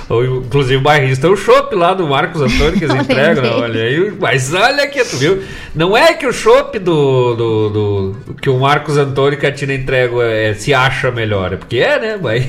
[0.09, 3.51] Ou, inclusive o bairrista é o chopp lá do Marcos Antônio que eles entregam, né?
[3.51, 5.43] Olha aí, mas olha aqui, tu viu?
[5.75, 9.75] Não é que o chopp do, do, do, que o Marcos Antônio e a Tina
[9.75, 12.19] entregam é, se acha melhor, é porque é, né?
[12.21, 12.47] Mas,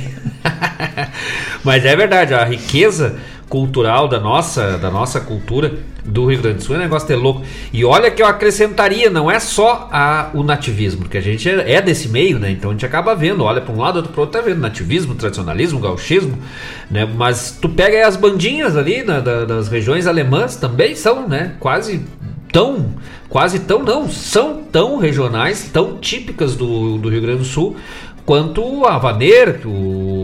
[1.63, 3.17] mas é verdade, a riqueza
[3.49, 5.73] cultural da nossa, da nossa cultura
[6.05, 7.41] do Rio Grande do Sul é um negócio de louco.
[7.73, 11.73] E olha que eu acrescentaria, não é só a, o nativismo, porque a gente é,
[11.73, 12.51] é desse meio, né?
[12.51, 15.15] Então a gente acaba vendo, olha para um lado, outro para outro, tá vendo nativismo,
[15.15, 16.37] tradicionalismo, gauchismo,
[16.89, 17.05] né?
[17.05, 21.55] Mas tu pega aí as bandinhas ali né, da, das regiões alemãs também são, né?
[21.59, 22.05] Quase
[22.51, 22.93] tão,
[23.27, 27.75] quase tão não, são tão regionais, tão típicas do, do Rio Grande do Sul
[28.29, 30.18] quanto a vaneira, o, o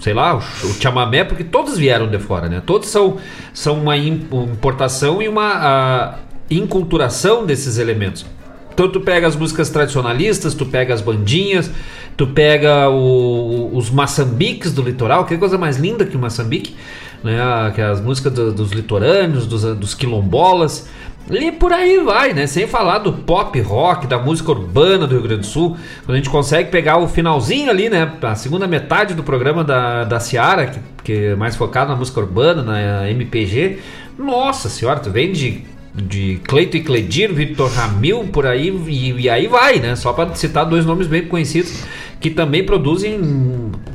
[0.00, 2.62] sei lá, o, o chamamé, porque todos vieram de fora, né?
[2.64, 3.18] Todos são,
[3.52, 6.18] são uma importação e uma
[6.50, 8.26] inculturação desses elementos.
[8.72, 11.70] Então tu pega as músicas tradicionalistas, tu pega as bandinhas,
[12.16, 16.74] tu pega o, os maçambiques do litoral, que coisa mais linda que o maçambique,
[17.22, 17.38] né?
[17.74, 20.88] Que é as músicas do, dos litorâneos, dos, dos quilombolas.
[21.30, 22.46] E por aí vai, né?
[22.46, 25.76] Sem falar do pop rock, da música urbana do Rio Grande do Sul.
[26.04, 28.12] Quando a gente consegue pegar o finalzinho ali, né?
[28.22, 32.20] A segunda metade do programa da, da Ciara, que, que é mais focado na música
[32.20, 33.78] urbana, na MPG.
[34.18, 39.30] Nossa senhora, tu vem de de Cleito e Cledir, Victor Ramil, por aí, e, e
[39.30, 39.94] aí vai, né?
[39.94, 41.84] Só para citar dois nomes bem conhecidos
[42.24, 43.20] que também produzem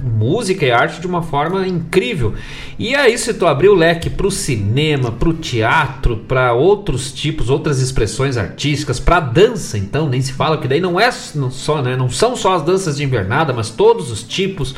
[0.04, 2.36] música e arte de uma forma incrível.
[2.78, 7.12] E aí, se tu abrir o leque para o cinema, para o teatro, para outros
[7.12, 11.82] tipos, outras expressões artísticas, para dança, então nem se fala que daí não é só,
[11.82, 11.96] né?
[11.98, 14.76] Não são só as danças de invernada, mas todos os tipos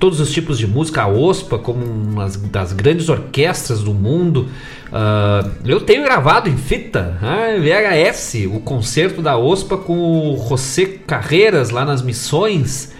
[0.00, 4.48] todos os tipos de música, a OSPA como uma das grandes orquestras do mundo.
[4.88, 10.86] Uh, eu tenho gravado em fita, ah, VHS, o concerto da OSPA com o José
[11.06, 12.93] Carreiras lá nas Missões.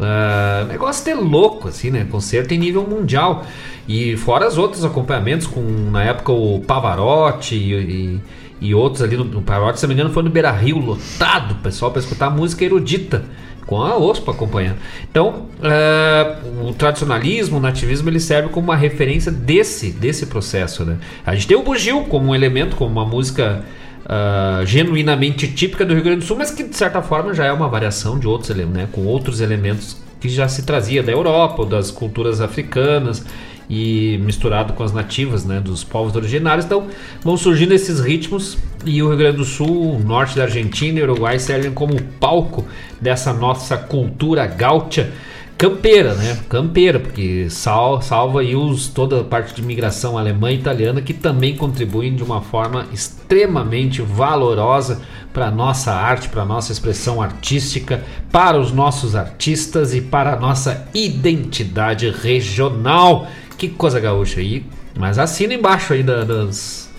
[0.00, 2.06] Uh, negócio de louco, assim, né?
[2.10, 3.44] Concerto em nível mundial.
[3.86, 8.20] E fora os outros acompanhamentos, com na época o Pavarotti e, e,
[8.68, 11.56] e outros ali no, no Pavarotti, se não me engano, foi no Beira Rio, lotado,
[11.56, 13.24] pessoal, para escutar música erudita
[13.66, 14.78] com a OSPA acompanhando.
[15.08, 20.84] Então, uh, o tradicionalismo, o nativismo, ele serve como uma referência desse, desse processo.
[20.84, 20.96] Né?
[21.26, 23.62] A gente tem o bugio como um elemento, como uma música
[24.10, 27.52] uh, genuinamente típica do Rio Grande do Sul, mas que de certa forma já é
[27.52, 28.88] uma variação de outros elementos, né?
[28.90, 33.24] com outros elementos que já se trazia da Europa das culturas africanas
[33.70, 36.66] e misturado com as nativas né, dos povos originários.
[36.66, 36.88] Então
[37.22, 41.02] vão surgindo esses ritmos e o Rio Grande do Sul, o norte da Argentina e
[41.02, 42.66] Uruguai servem como palco
[43.00, 45.12] dessa nossa cultura gaúcha
[45.60, 46.38] campeira, né?
[46.48, 51.12] Campeira, porque sal, salva aí os, toda a parte de migração alemã e italiana que
[51.12, 55.02] também contribuem de uma forma extremamente valorosa
[55.34, 58.02] para a nossa arte, para a nossa expressão artística,
[58.32, 63.26] para os nossos artistas e para a nossa identidade regional.
[63.58, 64.64] Que coisa gaúcha aí.
[64.98, 66.89] Mas assina embaixo aí das,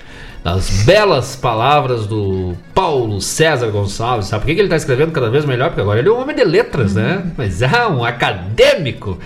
[0.43, 4.27] das belas palavras do Paulo César Gonçalves.
[4.27, 5.69] Sabe por que, ele está escrevendo cada vez melhor?
[5.69, 7.31] Porque agora ele é um homem de letras, né?
[7.37, 9.19] Mas é um acadêmico.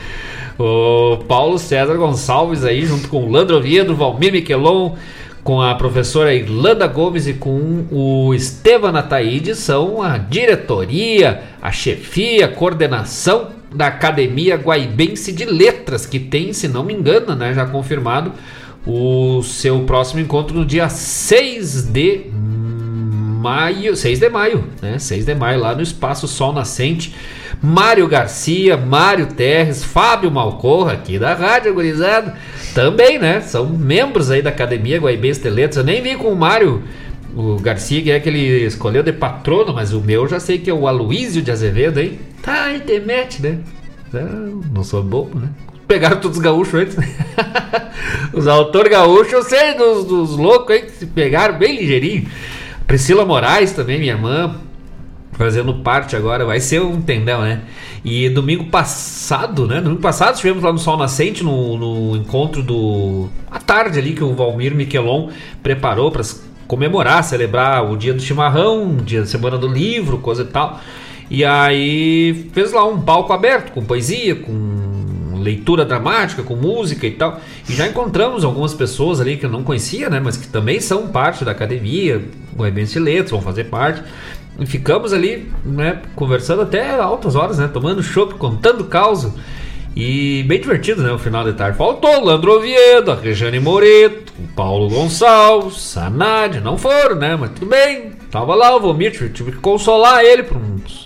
[0.60, 4.96] O Paulo César Gonçalves aí, junto com o Landro Oviedo, Valmir Miquelon,
[5.44, 12.46] com a professora Irlanda Gomes e com o Estevam Ataíde, são a diretoria, a chefia,
[12.46, 17.66] a coordenação da Academia Guaibense de Letras, que tem, se não me engano, né, já
[17.66, 18.32] confirmado,
[18.86, 25.00] o seu próximo encontro no dia 6 de maio, 6 de maio, né?
[25.00, 27.14] 6 de maio lá no Espaço Sol Nascente.
[27.62, 32.34] Mário Garcia, Mário Terres, Fábio Malcorra, aqui da Rádio Agorizado,
[32.74, 33.42] também, né?
[33.42, 35.78] São membros aí da Academia Guaibense de Letras.
[35.78, 36.84] Eu nem vi com o Mário
[37.36, 40.70] o Garcia, que é que ele escolheu de patrono, mas o meu já sei que
[40.70, 42.20] é o Aloísio de Azevedo, hein?
[42.42, 43.60] Tá, internet, né?
[44.74, 45.50] Não sou bobo, né?
[45.88, 47.08] Pegaram todos os gaúchos antes, né?
[48.34, 52.28] Os autores gaúchos, eu sei dos, dos loucos aí que se pegaram bem ligeirinho.
[52.88, 54.56] Priscila Moraes também, minha irmã,
[55.34, 57.62] fazendo parte agora, vai ser um tendão, né?
[58.04, 59.82] E domingo passado, né?
[59.82, 63.30] Domingo passado estivemos lá no Sol Nascente, no, no encontro do.
[63.50, 65.30] à tarde ali que o Valmir Miquelon
[65.64, 66.24] preparou para
[66.68, 70.80] comemorar, celebrar o dia do chimarrão, dia da semana do livro, coisa e tal.
[71.30, 74.95] E aí fez lá um palco aberto com poesia, com
[75.46, 77.40] leitura dramática, com música e tal.
[77.70, 81.08] E já encontramos algumas pessoas ali que eu não conhecia, né, mas que também são
[81.08, 82.22] parte da academia,
[82.60, 84.02] evento de letras, vão fazer parte.
[84.60, 89.34] E ficamos ali, né, conversando até altas horas, né, tomando chopp, contando causa.
[89.96, 91.14] E bem divertido, né?
[91.14, 91.78] O final de tarde.
[91.78, 97.38] Faltou o Landro Oviedo, a Rejane Moreto, o Paulo Gonçalves, Sanad, não foram, né?
[97.38, 98.12] Mas tudo bem.
[98.30, 101.05] Tava lá o Vomir, tive que consolar ele por uns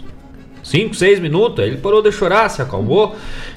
[0.69, 1.65] 5, 6 minutos.
[1.65, 3.15] Ele parou de chorar, se acalmou.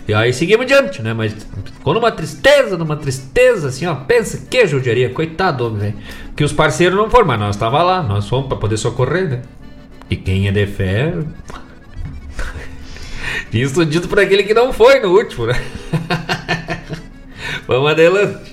[0.09, 1.13] E aí seguimos adiante, né?
[1.13, 1.35] Mas
[1.65, 3.95] ficou numa tristeza, numa tristeza, assim, ó.
[3.95, 5.95] Pensa que judiaria, coitado, homem, velho.
[6.35, 9.43] Que os parceiros não foram, mas nós tava lá, nós fomos pra poder socorrer, né?
[10.09, 11.15] E quem é de fé.
[13.53, 15.63] Isso dito por aquele que não foi no último, né?
[17.69, 18.52] Vamos adelante.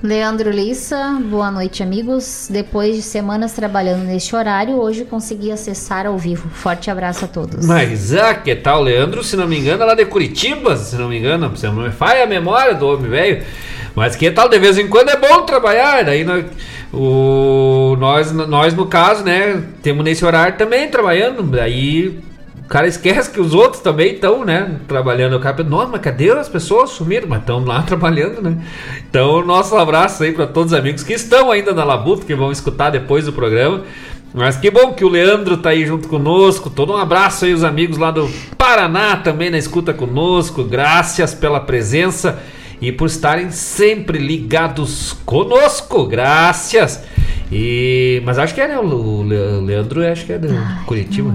[0.00, 2.46] Leandro Lissa, boa noite, amigos.
[2.48, 6.48] Depois de semanas trabalhando neste horário, hoje consegui acessar ao vivo.
[6.50, 7.66] Forte abraço a todos.
[7.66, 9.24] Mas, ah, que tal, Leandro?
[9.24, 12.22] Se não me engano, lá de Curitiba, se não me engano, você não me falha
[12.22, 13.42] a memória do homem velho.
[13.96, 16.04] Mas que tal, de vez em quando é bom trabalhar.
[16.04, 16.44] Daí nós,
[16.92, 21.42] o, nós, nós no caso, né, temos nesse horário também trabalhando.
[21.42, 22.20] Daí
[22.68, 24.76] O cara esquece que os outros também estão, né?
[24.86, 25.34] Trabalhando.
[25.36, 27.26] O cara pensa, nossa, mas cadê as pessoas sumiram?
[27.26, 28.58] Mas estão lá trabalhando, né?
[29.08, 32.52] Então, nosso abraço aí para todos os amigos que estão ainda na Labuta, que vão
[32.52, 33.84] escutar depois do programa.
[34.34, 36.68] Mas que bom que o Leandro tá aí junto conosco.
[36.68, 38.28] Todo um abraço aí, os amigos lá do
[38.58, 40.62] Paraná também na escuta conosco.
[40.62, 42.38] Graças pela presença
[42.82, 46.04] e por estarem sempre ligados conosco.
[46.04, 47.02] Graças.
[47.50, 49.22] E mas acho que é né, o
[49.62, 51.34] Leandro, acho que é de Ai, Curitiba.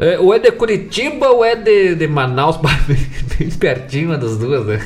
[0.00, 2.56] É, ou é de Curitiba ou é de, de Manaus,
[3.38, 4.80] bem pertinho das duas, né?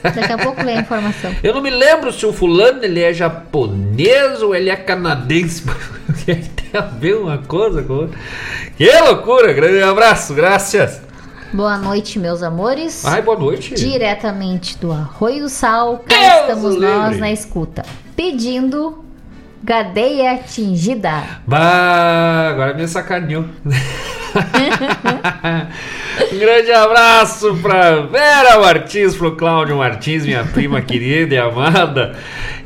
[0.00, 1.34] Daqui a pouco vem a informação.
[1.42, 5.64] Eu não me lembro se o fulano ele é japonês ou ele é canadense.
[6.24, 6.40] tem
[6.72, 8.16] a ver uma coisa com outra.
[8.76, 9.52] Que loucura!
[9.52, 11.02] Grande abraço, graças.
[11.52, 13.04] Boa noite, meus amores.
[13.04, 13.74] Ai, boa noite.
[13.74, 16.88] Diretamente do Arroio do Sal, cá Deus estamos livre.
[16.94, 17.84] nós na escuta.
[18.14, 19.04] Pedindo
[19.62, 21.22] Gadeia atingida.
[21.46, 23.44] Bah, agora me sacaneou.
[26.32, 32.16] um grande abraço pra Vera Martins, pro Cláudio Martins, minha prima querida e amada.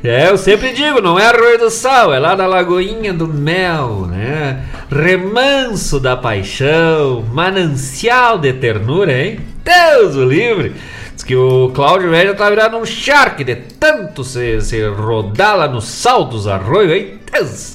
[0.05, 4.07] É, eu sempre digo, não é Arroio do Sal, é lá da Lagoinha do Mel,
[4.07, 4.65] né?
[4.91, 9.41] Remanso da paixão, manancial de ternura, hein?
[9.65, 10.75] Deus o livre!
[11.15, 15.69] Diz que o Cláudio Velho tá virando um shark de tanto se, se rodar lá
[15.69, 17.19] no sal dos arroios, hein?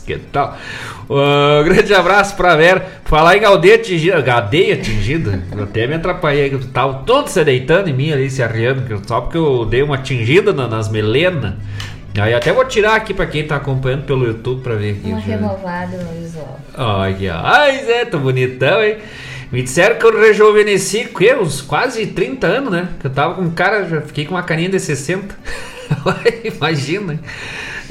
[0.05, 0.57] Que tal?
[1.09, 2.85] Uh, grande abraço pra Vera.
[3.03, 4.21] Falar em Galdeia atingida.
[4.21, 5.41] Gadeia atingida?
[5.51, 6.57] Eu até me atrapalhei.
[6.73, 9.01] Tava todo se deitando em mim ali, se arriando.
[9.05, 11.55] Só porque eu dei uma atingida nas melenas.
[12.17, 15.09] Aí até vou tirar aqui pra quem tá acompanhando pelo YouTube pra ver aqui.
[15.09, 16.59] Uma removada no visual.
[16.77, 18.97] Olha, ai Zé, tô bonitão, hein?
[19.51, 22.89] Me disseram que eu rejuvenesci, que uns quase 30 anos, né?
[22.99, 25.35] Que eu tava com um cara, já fiquei com uma carinha de 60.
[26.43, 27.19] Imagina.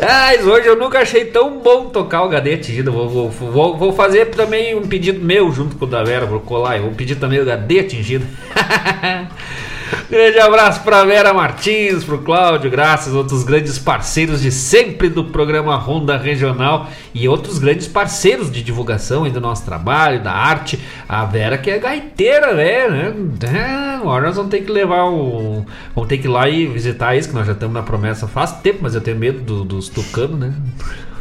[0.01, 2.93] Mas hoje eu nunca achei tão bom tocar o atingido.
[2.93, 6.39] Vou, vou, vou, vou, fazer também um pedido meu junto com o da Vera, vou
[6.39, 6.77] colar.
[6.77, 8.25] Eu vou pedir também o HD atingido.
[10.11, 15.25] Grande abraço para Vera Martins, para o Cláudio, graças outros grandes parceiros de sempre do
[15.25, 20.79] programa Ronda Regional e outros grandes parceiros de divulgação do nosso trabalho, da arte.
[21.09, 23.15] A Vera que é gaiteira, né?
[23.43, 25.65] É, agora nós vamos ter que levar o.
[25.95, 28.53] Vamos ter que ir lá e visitar isso, que nós já estamos na promessa faz
[28.53, 30.55] tempo, mas eu tenho medo do, dos tucanos, né?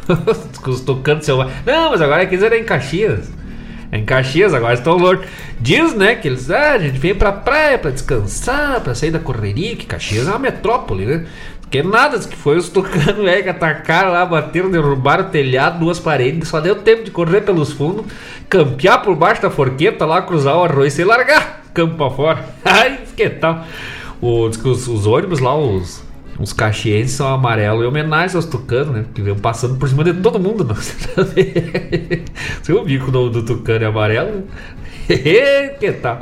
[0.66, 1.56] Os tucanos selvagens.
[1.66, 3.30] Não, mas agora é que eles eram em Caxias
[3.92, 5.26] em Caxias, agora estão loucos.
[5.60, 9.18] Diz, né, que eles, ah, a gente vem pra praia pra descansar, pra sair da
[9.18, 11.26] correria, que Caxias é uma metrópole, né?
[11.70, 15.98] Que nada, que foi os tucanos velho que atacaram lá, bateram, derrubaram o telhado, duas
[15.98, 18.06] paredes, só deu tempo de correr pelos fundos,
[18.48, 22.44] campear por baixo da forqueta lá, cruzar o arroz e largar campo pra fora.
[22.64, 23.64] Ai, que tal?
[24.20, 26.02] O, os, os ônibus lá, os
[26.38, 29.04] os caxienses são amarelo em homenagem aos tucanos, né?
[29.12, 30.64] Que vêm passando por cima de todo mundo.
[30.68, 30.74] Não.
[32.62, 34.44] Você o bico do, tucano é amarelo?
[35.80, 36.20] que tal?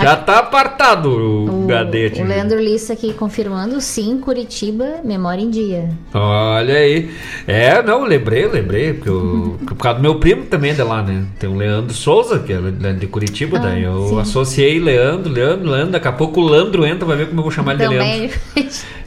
[0.00, 2.20] Já tá apartado o, o gadete.
[2.20, 5.88] O Leandro Lissa aqui confirmando, sim, Curitiba, memória em dia.
[6.12, 7.10] Olha aí.
[7.46, 11.02] É, não, lembrei, lembrei, porque eu, por causa do meu primo também é de lá,
[11.02, 11.24] né?
[11.38, 14.20] Tem o Leandro Souza, que é de Curitiba, ah, daí eu sim.
[14.20, 17.50] associei Leandro, Leandro, Leandro, daqui a pouco o Leandro entra, vai ver como eu vou
[17.50, 18.38] chamar ele de Leandro.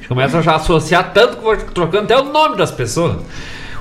[0.10, 3.24] Começa já a associar tanto que vou trocando até o nome das pessoas.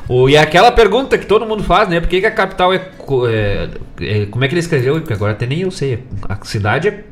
[0.06, 2.00] O, e é aquela pergunta que todo mundo faz, né?
[2.00, 4.94] Por que, que a capital é, é, é, Como é que ele escreveu?
[4.96, 6.04] Porque agora até nem eu sei.
[6.28, 7.04] A cidade é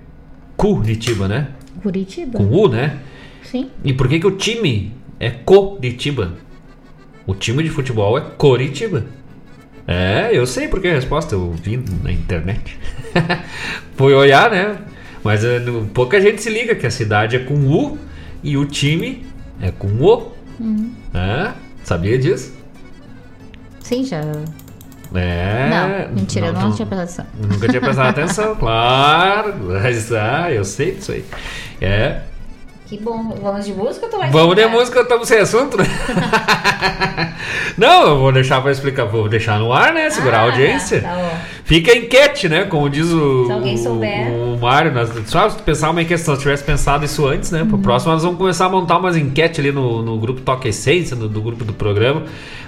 [0.54, 1.48] Curitiba, né?
[1.82, 2.36] Curitiba.
[2.36, 2.98] Com U, né?
[3.42, 3.70] Sim.
[3.82, 6.34] E por que, que o time é Curitiba?
[7.26, 9.02] O time de futebol é Curitiba.
[9.88, 12.78] É, eu sei porque a resposta eu vi na internet.
[13.96, 14.76] Foi olhar, né?
[15.24, 15.58] Mas é,
[15.94, 17.98] pouca gente se liga que a cidade é com U
[18.42, 19.26] e o time
[19.60, 20.32] é com O.
[20.58, 20.92] Uhum.
[21.14, 21.52] É?
[21.84, 22.52] Sabia disso?
[23.80, 24.20] Sim, já.
[25.14, 25.68] É.
[25.70, 27.48] Não, mentira, não, eu não, tinha prestado atenção.
[27.48, 29.54] Nunca tinha prestado atenção, claro.
[29.60, 31.24] Mas, ah, eu sei disso aí.
[31.80, 32.22] É.
[32.86, 33.36] Que bom.
[33.42, 35.84] Vamos de música ou tu vai Vamos de música, estamos sem assunto, né?
[37.76, 40.08] Não, eu vou deixar para explicar, vou deixar no ar, né?
[40.08, 41.02] Segurar ah, a audiência.
[41.02, 42.64] Tá Fica a enquete, né?
[42.64, 44.28] Como diz o, se alguém souber.
[44.28, 44.92] o, o Mário.
[44.92, 47.64] Nós, só pensar uma enquete, se nós tivesse pensado isso antes, né?
[47.64, 47.82] Pro uhum.
[47.82, 51.28] próximo nós vamos começar a montar umas enquetes ali no, no grupo Toque Essência, no,
[51.28, 52.22] do grupo do programa.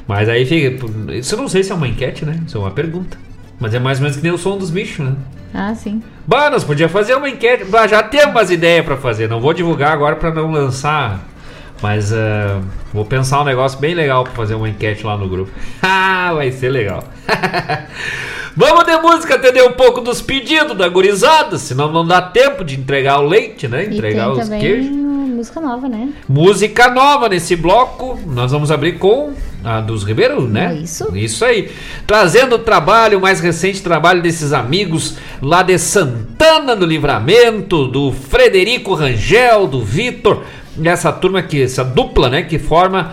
[0.06, 0.84] Mas aí fica.
[1.12, 2.40] Isso eu não sei se é uma enquete, né?
[2.44, 3.16] Isso é uma pergunta.
[3.60, 5.14] Mas é mais ou menos que nem o som dos bichos, né?
[5.52, 6.02] Ah, sim.
[6.26, 7.64] Bah, nós podíamos fazer uma enquete.
[7.64, 9.28] Bah, já temos umas ideias para fazer.
[9.28, 11.20] Não vou divulgar agora para não lançar.
[11.82, 12.60] Mas uh,
[12.92, 15.50] vou pensar um negócio bem legal para fazer uma enquete lá no grupo.
[15.82, 17.04] Ah, vai ser legal.
[18.54, 22.78] Vamos de música atender um pouco dos pedidos da gurizada, senão não dá tempo de
[22.78, 23.84] entregar o leite, né?
[23.84, 24.90] Entregar os queijos.
[24.90, 26.12] Música nova, né?
[26.28, 28.18] Música nova nesse bloco.
[28.26, 29.32] Nós vamos abrir com
[29.70, 30.78] Ah, dos Ribeiro, né?
[30.82, 31.14] Isso.
[31.14, 31.70] Isso aí.
[32.06, 38.10] Trazendo o trabalho, o mais recente trabalho desses amigos lá de Santana do Livramento, do
[38.10, 40.42] Frederico Rangel, do Vitor,
[40.82, 43.12] essa turma que, essa dupla, né, que forma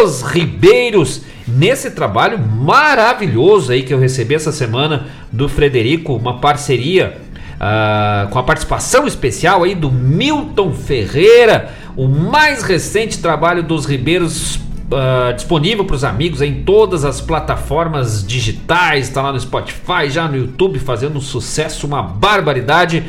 [0.00, 1.20] os Ribeiros.
[1.46, 7.18] Nesse trabalho maravilhoso aí que eu recebi essa semana do Frederico, uma parceria
[7.60, 14.58] ah, com a participação especial aí do Milton Ferreira, o mais recente trabalho dos Ribeiros
[14.92, 20.28] ah, disponível para os amigos em todas as plataformas digitais, está lá no Spotify, já
[20.28, 23.02] no YouTube, fazendo um sucesso, uma barbaridade.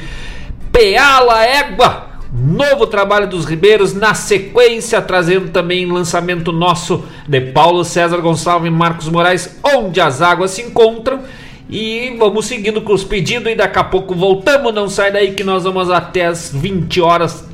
[0.72, 8.18] Peala Égua, novo trabalho dos Ribeiros, na sequência, trazendo também lançamento nosso de Paulo César
[8.18, 11.22] Gonçalves e Marcos Moraes, onde as águas se encontram.
[11.70, 14.74] E vamos seguindo com os pedidos e daqui a pouco voltamos.
[14.74, 17.46] Não sai daí que nós vamos até as 20 horas.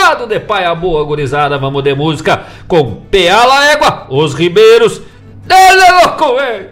[0.00, 1.58] Tapado de paia boa, gurizada.
[1.58, 5.02] Vamos de música com Peala Égua, os Ribeiros.
[5.44, 6.70] Dele louco, velho!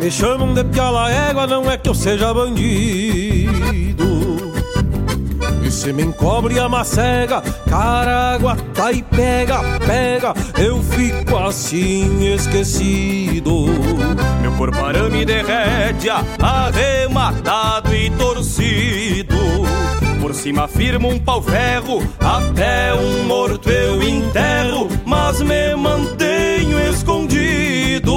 [0.00, 4.04] Me chamam de piala égua, não é que eu seja bandido.
[5.74, 13.66] Se me encobre a macega, carágua, tá e pega, pega, eu fico assim esquecido.
[14.40, 19.36] Meu corpo arame de rédea, arrematado e torcido.
[20.22, 28.14] Por cima firmo um pau-ferro, até um morto eu enterro, mas me mantenho escondido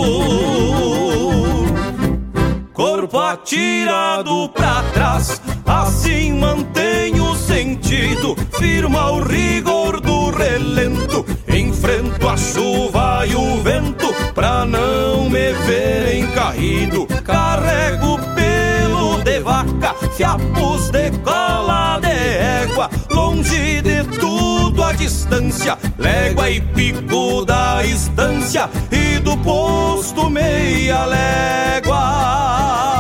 [3.08, 12.36] corpo atirado pra trás, assim mantenho o sentido, firma o rigor do relento, enfrento a
[12.36, 21.12] chuva e o vento, pra não me verem caído, carrego pelo de vaca, fiapos de
[21.24, 29.38] cola de égua, longe de tudo a distância, légua e pico da estância, e do
[29.38, 32.97] posto meia légua.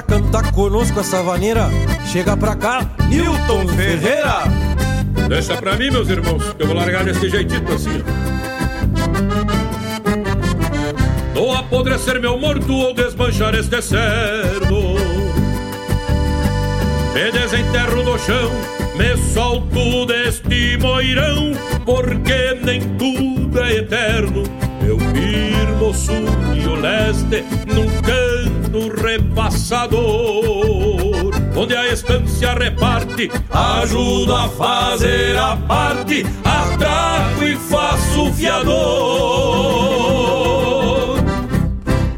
[0.00, 1.68] Pra cantar conosco essa vaneira,
[2.10, 4.44] chega pra cá, Newton Ferreira.
[5.28, 8.02] Deixa pra mim, meus irmãos, que eu vou largar desse jeitito assim.
[11.36, 11.40] ó.
[11.40, 14.96] Ou apodrecer meu morto ou desmanchar este cerdo.
[17.14, 18.50] Me desenterro no chão,
[18.96, 21.52] me solto deste moirão,
[21.84, 24.44] porque nem tudo é eterno.
[24.86, 26.24] Eu firmo o sul
[26.56, 27.90] e o leste num
[28.70, 30.00] cano repassador,
[31.56, 38.70] onde a estância reparte, ajudo a fazer a parte, atraco e faço fiador.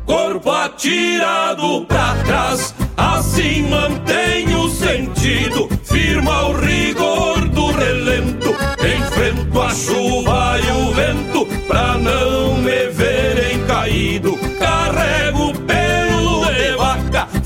[0.04, 9.74] Corpo atirado pra trás, assim mantenho o sentido, firma o rigor do relento, enfrento a
[9.74, 15.61] chuva e o vento, pra não me verem caído, carrego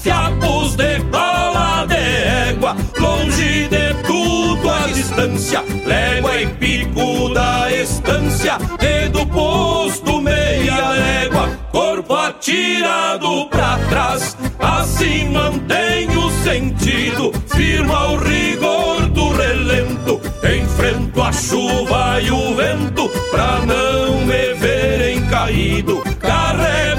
[0.06, 8.56] fiapos de cola de égua, longe de tudo a distância, légua e pico da estância,
[8.80, 18.16] e do posto meia légua, corpo atirado pra trás, assim mantenho o sentido, firma o
[18.18, 26.95] rigor do relento, enfrento a chuva e o vento, pra não me verem caído, carrego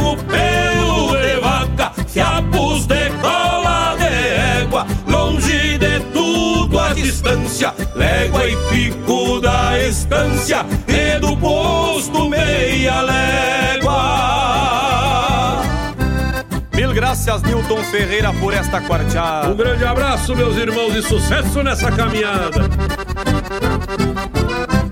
[2.85, 11.19] de cola de égua, longe de tudo a distância, légua e pico da estância, e
[11.19, 13.97] do posto meia légua.
[16.73, 19.49] Mil graças, Newton Ferreira, por esta quarteada.
[19.49, 22.69] Um grande abraço, meus irmãos, e sucesso nessa caminhada.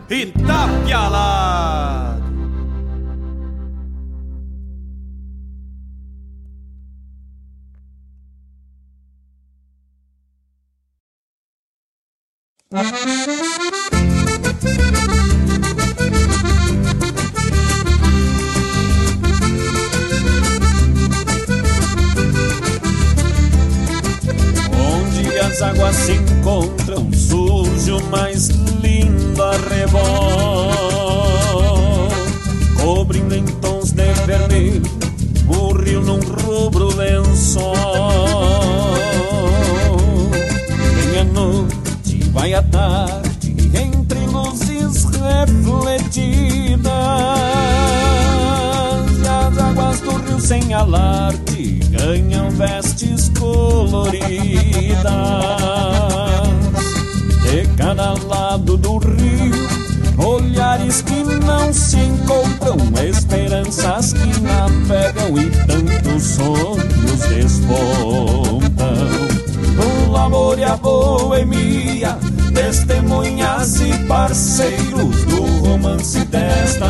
[0.09, 2.14] Itapialá.
[12.75, 13.35] Onde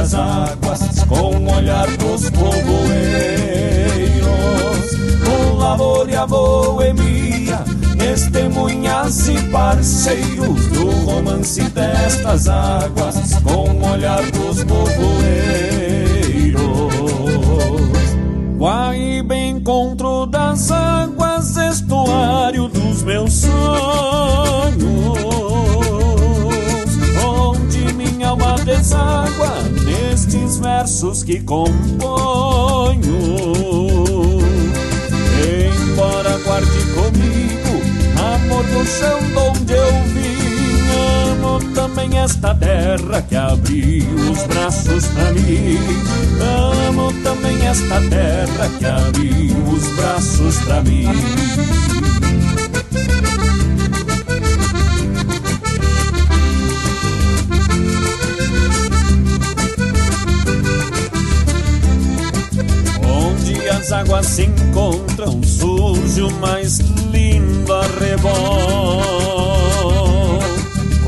[0.05, 2.85] destas águas, com o olhar dos povoeiros.
[5.57, 7.63] O amor e a boemia,
[7.97, 14.95] testemunhas e parceiros do romance destas águas, com o olhar dos povoeiros.
[18.57, 23.55] Guaíba encontro das águas, estuário dos meus sonhos,
[27.23, 29.54] onde minha alma deságua
[31.05, 31.85] versos que componho.
[35.91, 37.81] Embora guarde comigo
[38.17, 40.35] amor do chão de onde eu vim.
[41.31, 45.79] Amo também esta terra que abriu os braços pra mim.
[46.89, 51.05] Amo também esta terra que abriu os braços pra mim.
[63.85, 66.79] As águas se encontram, surge o mais
[67.11, 69.03] lindo arrebol.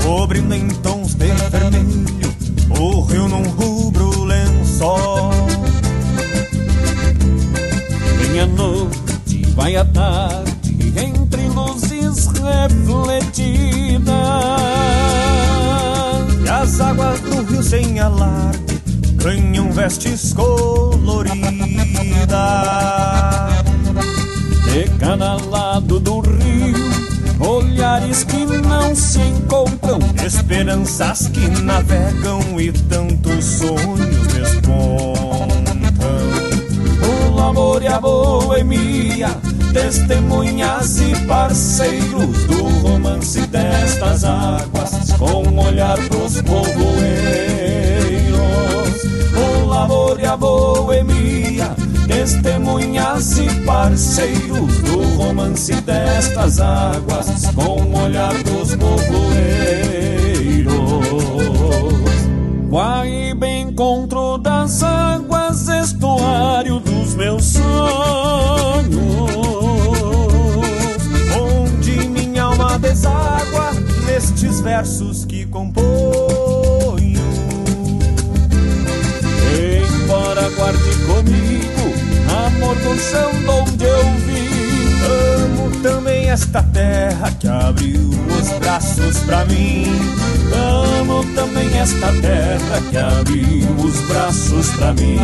[0.03, 2.35] Cobrindo em tons de vermelho
[2.79, 5.31] o rio num rubro lençol.
[8.19, 14.05] Vem a noite, vai a tarde, entre luzes refletidas.
[16.45, 18.76] E as águas do rio sem alarde
[19.17, 21.47] ganham vestes coloridas.
[24.71, 26.75] De cada lado do rio,
[27.39, 35.47] olhares que não se encontram, esperanças que navegam e tantos sonhos despontam.
[37.33, 39.29] O amor e a boemia,
[39.73, 47.66] testemunhas e parceiros do romance destas águas, com olhar dos povoeiros.
[49.87, 51.73] Amor e a boemia,
[52.07, 59.07] testemunhas e parceiros do romance destas águas, com o olhar dos povoeiros.
[62.69, 68.91] Guaíba encontro das águas, estuário dos meus sonhos,
[71.33, 73.71] onde minha alma deságua
[74.05, 76.26] nestes versos que componho.
[80.27, 81.93] Embora guarde comigo
[82.27, 89.19] amor do chão de onde eu vim, amo também esta terra que abriu os braços
[89.19, 89.85] pra mim.
[90.53, 95.17] Amo também esta terra que abriu os braços pra mim.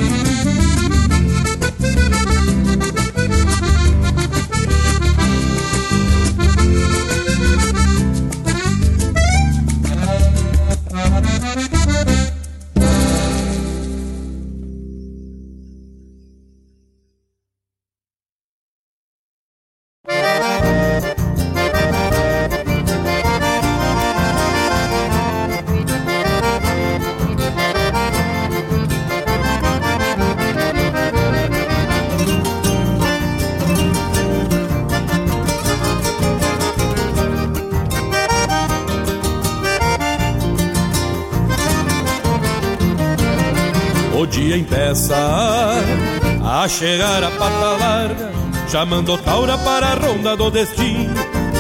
[46.74, 48.32] Chegar a pata larga,
[48.68, 51.14] chamando taura para a ronda do destino.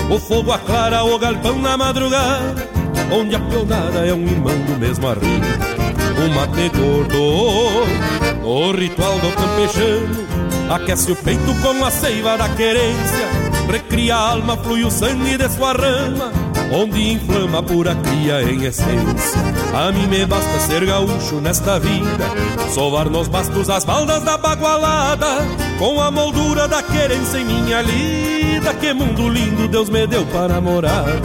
[0.09, 2.67] O fogo aclara o galpão na madrugada,
[3.11, 5.45] onde a pionada é um irmão do mesmo arrimo.
[6.17, 10.27] O mate gordo, o ritual do campechano,
[10.69, 13.27] aquece o peito com a seiva da querência,
[13.69, 16.31] recria a alma, flui o sangue de sua rama,
[16.71, 19.41] onde inflama a pura cria em essência.
[19.73, 22.25] A mim me basta ser gaúcho nesta vida,
[22.73, 25.47] sovar nos bastos as baldas da bagualada,
[25.79, 28.73] com a moldura da querência em minha lida.
[28.75, 31.21] Que mundo lindo Deus me deu para morada.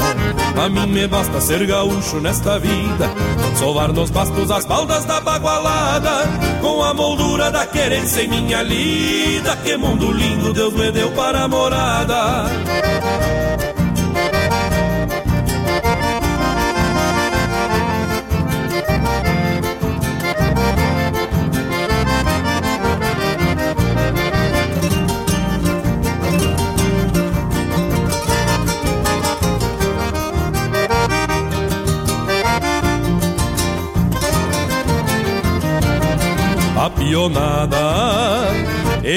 [0.57, 3.11] A mim me basta ser gaúcho nesta vida,
[3.57, 6.27] sovar nos bastos as baldas da bagualada,
[6.61, 9.57] com a moldura da querência em minha lida.
[9.57, 12.47] Que mundo lindo Deus me deu para morada.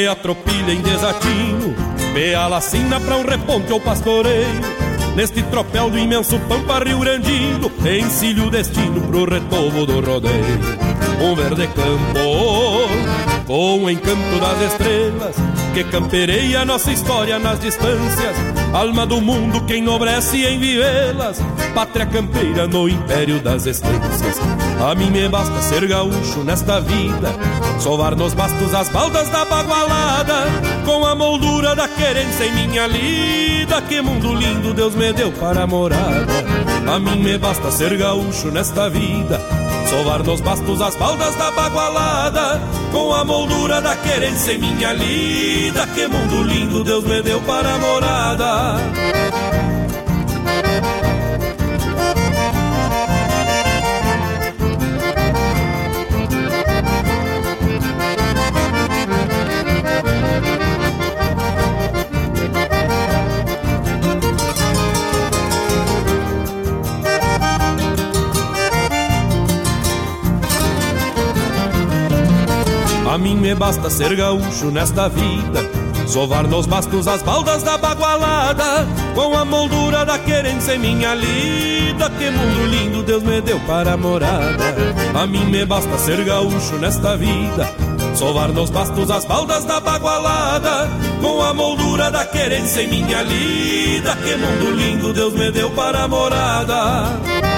[0.08, 1.76] A tropilha em desatino,
[2.14, 4.62] me a lacina pra um reponte ou pastoreio.
[5.16, 10.60] Neste tropel do imenso Pampa Rio Grandino, encilho o destino pro retomo do rodeio.
[11.22, 15.36] Um verde campo com o encanto das estrelas
[15.74, 18.36] que campereia nossa história nas distâncias.
[18.74, 21.40] Alma do mundo que enobrece em vivê-las,
[21.74, 24.40] pátria campeira no império das estâncias.
[24.86, 27.30] A mim me basta ser gaúcho nesta vida,
[27.80, 30.46] sovar nos bastos as baldas da bagualada,
[30.86, 33.82] com a moldura da querência em minha lida.
[33.82, 36.34] Que mundo lindo Deus me deu para morada.
[36.88, 39.40] A mim me basta ser gaúcho nesta vida,
[39.90, 42.60] sovar nos bastos as baldas da bagualada,
[42.92, 45.88] com a moldura da querência em minha lida.
[45.88, 48.76] Que mundo lindo Deus me deu para morada.
[48.76, 49.11] A mim
[73.42, 75.68] me basta ser gaúcho nesta vida,
[76.08, 82.08] sovar nos bastos as baldas da bagualada, com a moldura da querência em minha lida.
[82.12, 84.76] Que mundo lindo Deus me deu para morada.
[85.16, 87.68] A mim me basta ser gaúcho nesta vida,
[88.14, 90.88] sovar nos bastos as baldas da bagualada,
[91.20, 94.16] com a moldura da querência em minha lida.
[94.18, 97.51] Que mundo lindo Deus me deu para morada.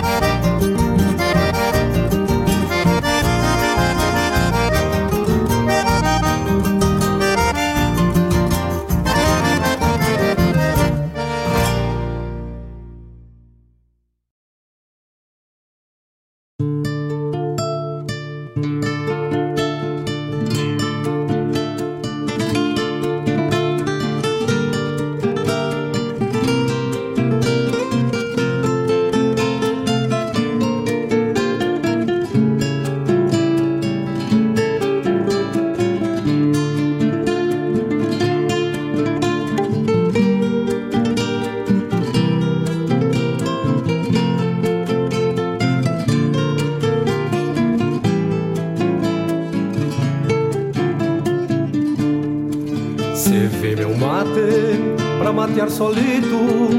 [55.74, 56.70] Solito,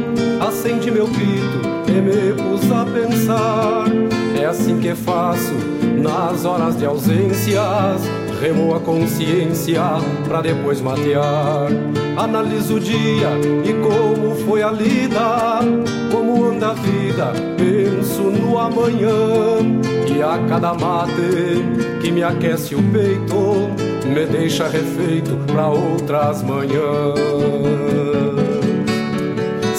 [0.41, 3.87] acende meu grito e me pus a pensar.
[4.41, 5.53] É assim que faço
[6.01, 8.03] nas horas de ausências,
[8.41, 9.83] remo a consciência
[10.29, 11.69] pra depois matear.
[12.17, 13.31] Analiso o dia
[13.65, 15.59] e como foi a lida,
[16.13, 19.59] como anda a vida, penso no amanhã.
[20.07, 21.65] E a cada mate
[22.01, 23.69] que me aquece o peito,
[24.07, 28.34] me deixa refeito pra outras manhãs.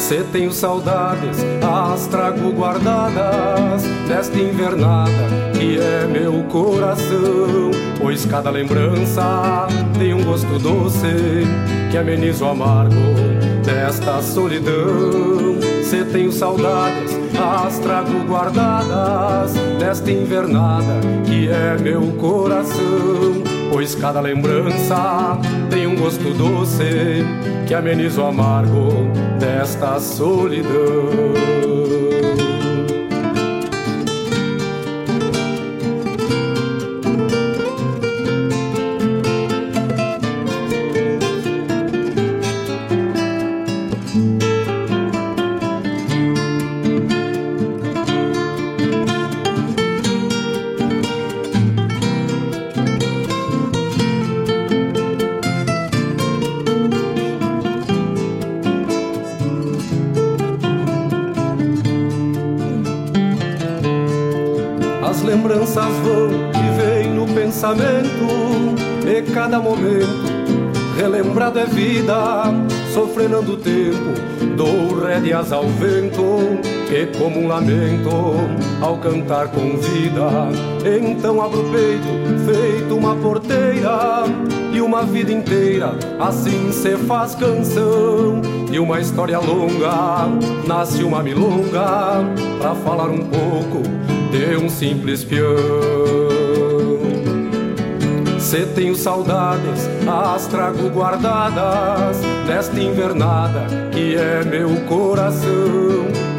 [0.05, 5.11] Cê tenho saudades, as trago guardadas nesta invernada
[5.57, 7.71] que é meu coração.
[7.99, 9.65] Pois cada lembrança
[9.97, 11.07] tem um gosto doce
[11.89, 12.93] que ameniza o amargo
[13.65, 15.59] desta solidão.
[15.83, 23.41] Cê tenho saudades, as trago guardadas nesta invernada que é meu coração.
[23.71, 25.35] Pois cada lembrança
[25.71, 27.25] tem um gosto doce
[27.65, 29.24] que ameniza o amargo
[29.65, 31.64] desta solidão.
[71.75, 72.45] Vida,
[72.93, 74.13] sofrendo o tempo,
[74.55, 76.23] dou rédeas ao vento,
[76.87, 78.09] que como um lamento,
[78.81, 80.47] ao cantar convida.
[80.85, 82.07] Então abro o peito,
[82.45, 84.23] feito uma porteira,
[84.71, 88.41] e uma vida inteira, assim se faz canção.
[88.71, 90.27] E uma história longa,
[90.65, 92.23] nasce uma milonga,
[92.57, 93.83] pra falar um pouco
[94.31, 95.94] de um simples peão.
[98.45, 105.49] Se tenho saudades, as trago guardadas Nesta invernada que é meu coração.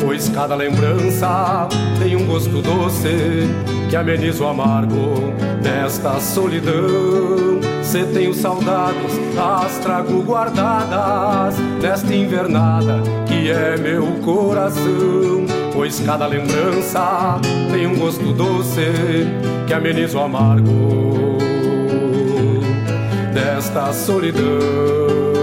[0.01, 1.66] Pois cada lembrança
[1.99, 3.51] tem um gosto doce
[3.91, 7.61] Que ameniza o amargo desta solidão.
[7.83, 15.45] Se tenho saudades, as trago guardadas Nesta invernada que é meu coração.
[15.73, 17.41] Pois cada lembrança
[17.73, 19.27] tem um gosto doce
[19.66, 21.27] Que ameniza o amargo
[23.37, 25.36] desta solidão.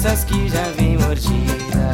[0.00, 1.92] Dessas que já vem mordida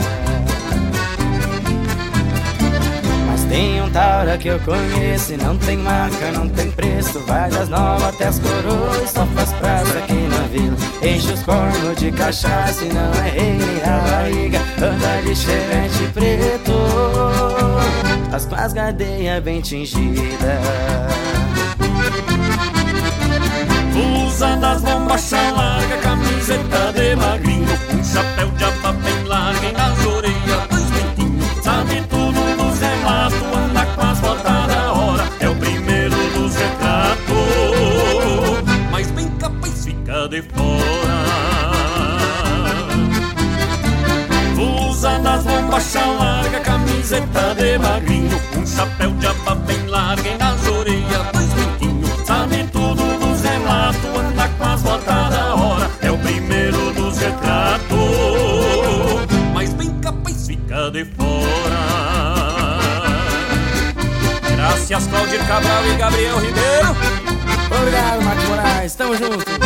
[3.26, 7.18] Mas tem um taura que eu conheço e não tem marca, não tem preço.
[7.20, 10.76] Vai das novas até as coroas, só faz praça aqui na vila.
[11.02, 14.60] Enche os cornos de cachaça e não é rei nem a barriga.
[14.76, 16.72] Anda de chevette preto
[18.32, 18.72] As com as
[19.42, 20.26] bem tingidas.
[24.26, 27.45] Usa das bombachas larga, camiseta de Um
[28.16, 33.86] chapéu de aba bem larga e nas orelhas dois brinquinhos Sabe tudo dos relatos, anda
[33.86, 35.24] com as botas da hora.
[35.40, 37.26] É o primeiro dos retratos.
[38.90, 41.26] Mas bem capaz fica de fora.
[44.88, 48.45] Usa das bombachas larga, camiseta de magrinho
[64.96, 66.96] Graças Claudir Cabral e Gabriel Ribeiro.
[67.78, 69.65] Obrigado, Marcos Moraes, tamo junto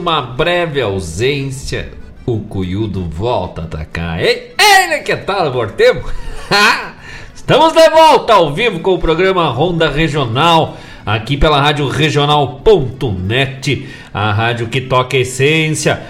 [0.00, 1.90] uma breve ausência,
[2.24, 4.18] o Cuyudo volta a atacar.
[4.18, 6.02] Ei, ele que tal, Vortemo?
[7.36, 14.32] Estamos de volta ao vivo com o programa Ronda Regional, aqui pela rádio regional.net, a
[14.32, 16.02] rádio que toca a essência.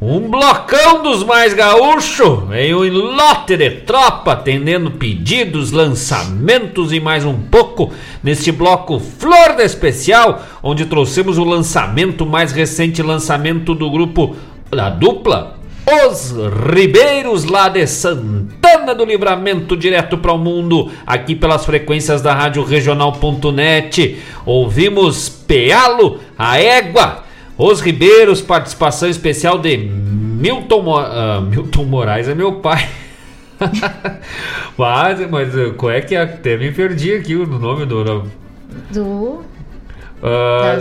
[0.00, 7.24] Um blocão dos mais gaúcho, veio em lote de tropa, atendendo pedidos, lançamentos e mais
[7.24, 7.90] um pouco
[8.22, 14.36] neste bloco Flor de Especial, onde trouxemos o lançamento, mais recente lançamento do grupo
[14.70, 15.56] da dupla
[16.04, 16.34] os
[16.74, 22.64] Ribeiros lá de Santana do Livramento, direto para o mundo, aqui pelas frequências da Rádio
[22.64, 24.20] Regional.net.
[24.44, 27.25] Ouvimos Pealo, a Égua,
[27.58, 32.88] os Ribeiros, participação especial de Milton, Mo uh, Milton Moraes, é meu pai.
[34.76, 36.22] mas, mas qual é que é?
[36.22, 38.04] Até me perdi aqui o nome do.
[38.92, 39.44] Do.
[40.18, 40.80] Uh,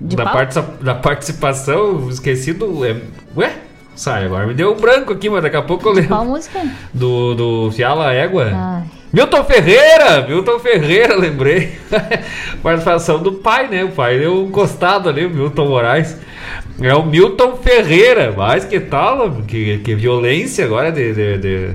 [0.00, 2.84] da, participa da participação, esqueci do.
[2.84, 2.96] É,
[3.36, 3.54] ué?
[3.94, 6.08] Sai, agora me deu um branco aqui, mas daqui a pouco eu lembro.
[6.08, 6.60] Qual música?
[6.92, 8.50] Do, do Fiala Égua.
[8.52, 8.99] Ai.
[9.12, 10.24] Milton Ferreira!
[10.28, 11.72] Milton Ferreira, lembrei.
[12.62, 13.82] Participação do pai, né?
[13.82, 16.16] O pai deu um costado ali, o Milton Moraes.
[16.80, 19.42] É o Milton Ferreira, mas que tal?
[19.48, 21.74] Que, que violência agora de, de, de,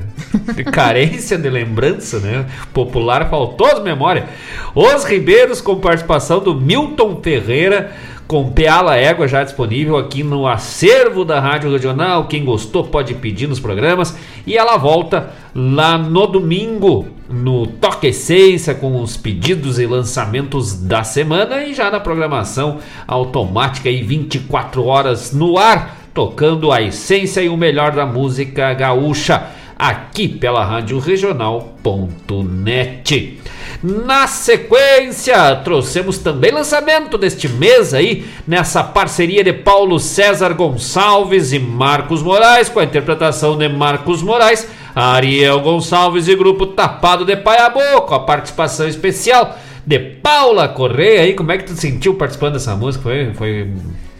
[0.53, 2.45] de carência de lembrança, né?
[2.73, 4.27] Popular faltou de memória.
[4.73, 7.91] Os Ribeiros com participação do Milton Ferreira
[8.27, 12.25] com Peala Égua já disponível aqui no acervo da Rádio Regional.
[12.25, 14.17] Quem gostou pode pedir nos programas.
[14.47, 21.03] E ela volta lá no domingo, no Toque Essência, com os pedidos e lançamentos da
[21.03, 27.49] semana e já na programação automática e 24 horas no ar, tocando a essência e
[27.49, 29.47] o melhor da música gaúcha
[29.77, 33.39] aqui pela Rádio Regional.net.
[33.85, 41.59] Na sequência, trouxemos também lançamento deste mês aí, nessa parceria de Paulo César Gonçalves e
[41.59, 48.01] Marcos Moraes, com a interpretação de Marcos Moraes, Ariel Gonçalves e grupo Tapado de Paiabô,
[48.07, 49.55] com a participação especial
[49.85, 51.35] de Paula Correia aí.
[51.35, 53.03] Como é que tu sentiu participando dessa música?
[53.03, 53.71] Foi, foi,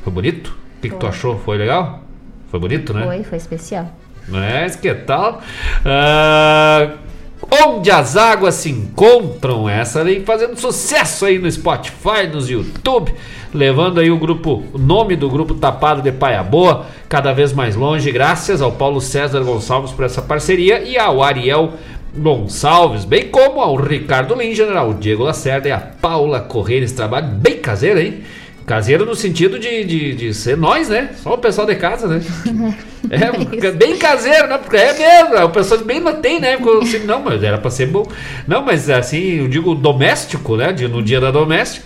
[0.04, 0.56] foi bonito?
[0.78, 1.40] O que, que tu achou?
[1.40, 2.04] Foi legal?
[2.52, 3.04] Foi bonito, né?
[3.04, 3.92] Foi, foi especial.
[4.28, 5.42] Mas que tal?
[5.82, 7.05] Uh,
[7.52, 13.14] onde as águas se encontram, essa aí fazendo sucesso aí no Spotify, nos YouTube,
[13.54, 17.76] levando aí o grupo, o nome do grupo Tapado de Paia Boa, cada vez mais
[17.76, 21.74] longe, graças ao Paulo César Gonçalves por essa parceria e ao Ariel
[22.16, 27.28] Gonçalves, bem como ao Ricardo Linger, ao Diego Lacerda e a Paula Correia, esse trabalho
[27.28, 28.24] bem caseiro, hein?
[28.66, 31.12] Caseiro no sentido de, de, de, ser nós, né?
[31.22, 32.22] Só o pessoal de casa, né?
[33.08, 34.58] É, bem caseiro, né?
[34.58, 36.58] Porque é mesmo, o pessoal bem não tem, né?
[36.82, 38.04] Assim, não, mas era pra ser bom.
[38.48, 40.76] Não, mas assim, eu digo doméstico, né?
[40.90, 41.86] No dia da doméstica.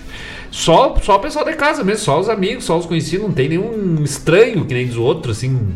[0.50, 3.50] Só, só o pessoal de casa mesmo, só os amigos, só os conhecidos, não tem
[3.50, 5.76] nenhum estranho que nem dos outros, assim,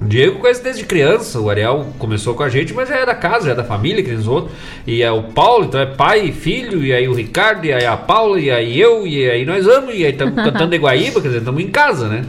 [0.00, 3.46] Diego conhece desde criança, o Ariel começou com a gente, mas já é da casa,
[3.46, 4.52] já é da família, que eles outros.
[4.86, 7.86] E é o Paulo, então é pai e filho, e aí o Ricardo, e aí
[7.86, 11.20] a Paula, e aí eu, e aí nós vamos, e aí estamos cantando de Guaíba,
[11.20, 12.26] quer dizer, estamos em casa, né?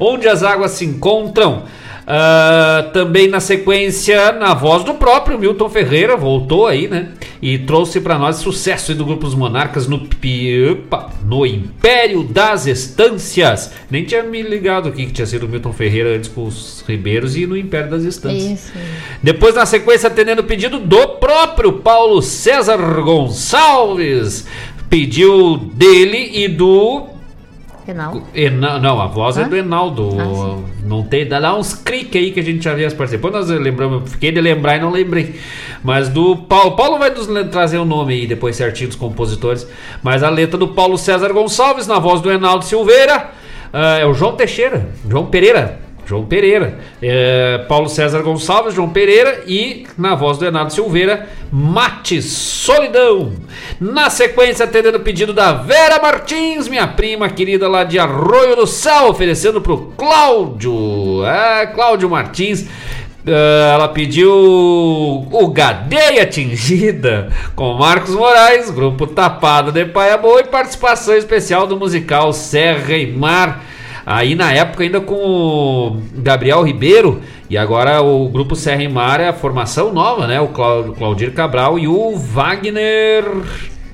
[0.00, 1.64] Onde as águas se encontram.
[2.04, 7.08] Uh, também na sequência, na voz do próprio Milton Ferreira, voltou aí, né?
[7.40, 13.72] E trouxe para nós sucesso do Grupo Os Monarcas no, opa, no Império das Estâncias.
[13.90, 17.36] Nem tinha me ligado aqui que tinha sido o Milton Ferreira antes com os Ribeiros
[17.36, 18.60] e no Império das Estâncias.
[18.60, 18.72] Isso.
[19.22, 24.46] Depois, na sequência, atendendo o pedido do próprio Paulo César Gonçalves.
[24.90, 27.13] Pediu dele e do
[27.86, 28.80] Enal?
[28.80, 30.08] Não, a voz é do Enaldo.
[30.18, 31.28] Ah, não tem.
[31.28, 32.94] Dá uns cliques aí que a gente já viu as.
[33.10, 35.38] Depois nós lembramos, fiquei de lembrar e não lembrei.
[35.82, 36.76] Mas do Paulo.
[36.76, 39.66] Paulo vai nos trazer o nome aí depois certinho dos compositores.
[40.02, 43.30] Mas a letra do Paulo César Gonçalves, na voz do Enaldo Silveira.
[43.72, 49.42] Uh, é o João Teixeira, João Pereira, João Pereira, é, Paulo César Gonçalves, João Pereira
[49.46, 53.32] e, na voz do Renato Silveira, Mate Solidão.
[53.80, 58.66] Na sequência, atendendo o pedido da Vera Martins, minha prima querida lá de Arroio do
[58.66, 62.66] Céu, oferecendo pro Cláudio, é, Cláudio Martins.
[63.26, 70.44] Uh, ela pediu o Gadeia Atingida com Marcos Moraes, grupo Tapado de Paia Boa e
[70.44, 73.64] participação especial do musical Serra e Mar.
[74.06, 79.20] Aí na época ainda com o Gabriel Ribeiro e agora o grupo Serra e Mar
[79.20, 80.40] é a formação nova, né?
[80.40, 83.24] O Claudir Cabral e o Wagner.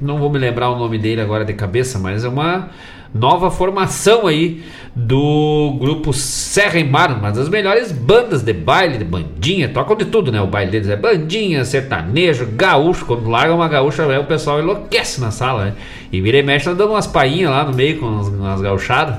[0.00, 2.70] Não vou me lembrar o nome dele agora de cabeça, mas é uma
[3.14, 4.62] nova formação aí
[4.94, 10.04] do grupo Serra e Mar, uma das melhores bandas de baile, de bandinha, tocam de
[10.06, 10.40] tudo, né?
[10.40, 13.04] O baile deles é bandinha, sertanejo, gaúcho.
[13.04, 15.74] Quando larga uma gaúcha, o pessoal enlouquece na sala, né?
[16.10, 19.16] E vira e mexe, dando umas painhas lá no meio com umas, umas gauchadas.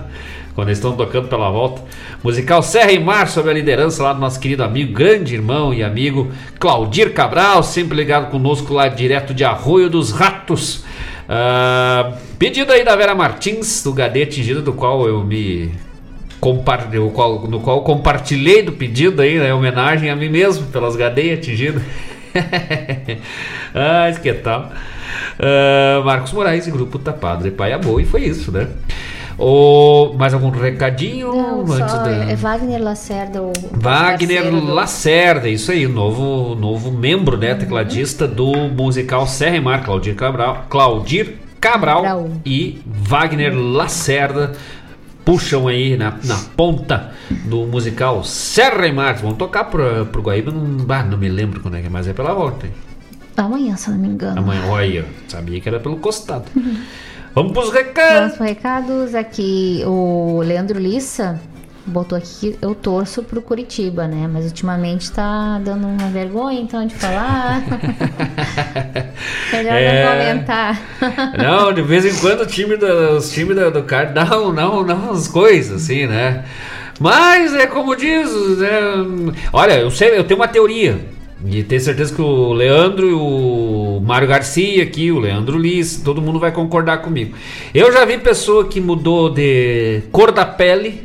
[0.53, 1.81] Quando eles estão tocando pela volta.
[2.23, 5.83] Musical Serra e Mar, sob a liderança lá do nosso querido amigo, grande irmão e
[5.83, 10.83] amigo Claudir Cabral, sempre ligado conosco lá direto de Arroio dos Ratos.
[11.27, 15.71] Uh, pedido aí da Vera Martins, do Gadê Atingido, do qual eu me
[16.91, 19.53] no qual, no qual compartilhei do pedido aí, né?
[19.53, 21.83] Homenagem a mim mesmo pelas gadeias atingidas.
[23.75, 24.71] ah, que tal?
[25.37, 28.67] Uh, Marcos Moraes e Grupo Tapado de Paia Boa, e foi isso, né?
[29.43, 32.11] O, mais algum recadinho Não, antes só da...
[32.11, 33.39] é Wagner Lacerda.
[33.73, 39.83] Wagner do- Lacerda, isso aí, novo, novo membro, né, tecladista do musical Serra e Mar,
[39.83, 42.29] Claudir Cabral, Claudir Cabral, Cabral.
[42.45, 44.51] e Wagner Lacerda
[45.25, 47.11] puxam aí na, na ponta
[47.45, 49.15] do musical Serra e Mar.
[49.15, 52.07] Vão tocar pro, pro Guaíba, não, ah, não me lembro quando é que é, mas
[52.07, 52.67] é pela volta.
[52.67, 52.73] hein?
[53.37, 54.37] Amanhã, se não me engano.
[54.39, 56.45] Amanhã, olha, sabia que era pelo costado.
[57.33, 58.19] Vamos pros recados.
[58.19, 59.15] Vamos para recados.
[59.15, 61.39] Aqui o Leandro Lissa
[61.85, 64.29] botou aqui eu torço pro Curitiba, né?
[64.31, 67.61] Mas ultimamente tá dando uma vergonha então de falar.
[69.51, 70.03] Melhor É.
[70.03, 70.81] não comentar.
[71.37, 74.83] Não, de vez em quando o time do, os times do, do cara dão, não,
[74.83, 76.43] não umas coisas assim, né?
[76.99, 78.29] Mas é como diz,
[78.59, 78.69] né?
[79.51, 80.99] Olha, eu sei, eu tenho uma teoria.
[81.45, 86.21] E tenho certeza que o Leandro e o Mário Garcia aqui, o Leandro Liz, todo
[86.21, 87.35] mundo vai concordar comigo.
[87.73, 91.03] Eu já vi pessoa que mudou de cor da pele,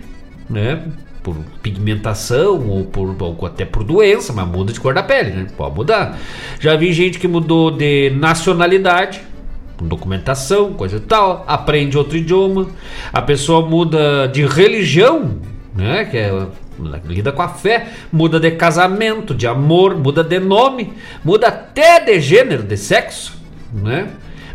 [0.48, 0.82] né?
[1.22, 5.46] Por pigmentação ou, por, ou até por doença, mas muda de cor da pele, né?
[5.56, 6.18] Pode mudar.
[6.60, 9.22] Já vi gente que mudou de nacionalidade,
[9.80, 12.66] documentação, coisa e tal, aprende outro idioma,
[13.10, 15.38] a pessoa muda de religião,
[15.74, 16.04] né?
[16.04, 16.46] Que é
[17.04, 20.92] lida com a fé, muda de casamento, de amor, muda de nome,
[21.24, 23.40] muda até de gênero, de sexo,
[23.72, 24.08] né?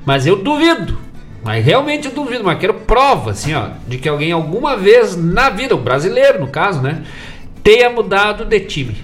[0.05, 0.97] Mas eu duvido,
[1.43, 5.49] mas realmente eu duvido, mas quero prova, assim, ó, de que alguém alguma vez na
[5.49, 7.03] vida, o brasileiro no caso, né,
[7.63, 8.95] tenha mudado de time.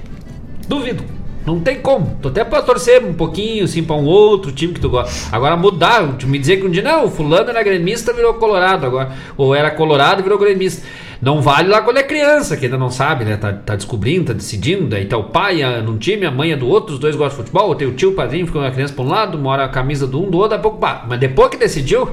[0.68, 1.17] Duvido.
[1.48, 2.18] Não tem como.
[2.22, 5.34] Tu até pode torcer um pouquinho, assim, pra um outro time que tu gosta.
[5.34, 9.14] Agora mudar, me dizer que um dia, não, o fulano era gremista, virou colorado agora.
[9.38, 10.86] Ou era colorado, virou gremista.
[11.22, 13.38] Não vale lá quando é criança, que ainda não sabe, né?
[13.38, 14.88] Tá, tá descobrindo, tá decidindo.
[14.88, 17.38] Daí tá o pai é num time, a mãe é do outro, os dois gostam
[17.40, 17.70] de futebol.
[17.70, 20.06] Ou tem o tio, o padrinho, fica uma criança pra um lado, mora a camisa
[20.06, 21.06] do um, do outro, daqui a pouco, pá.
[21.08, 22.10] Mas depois que decidiu,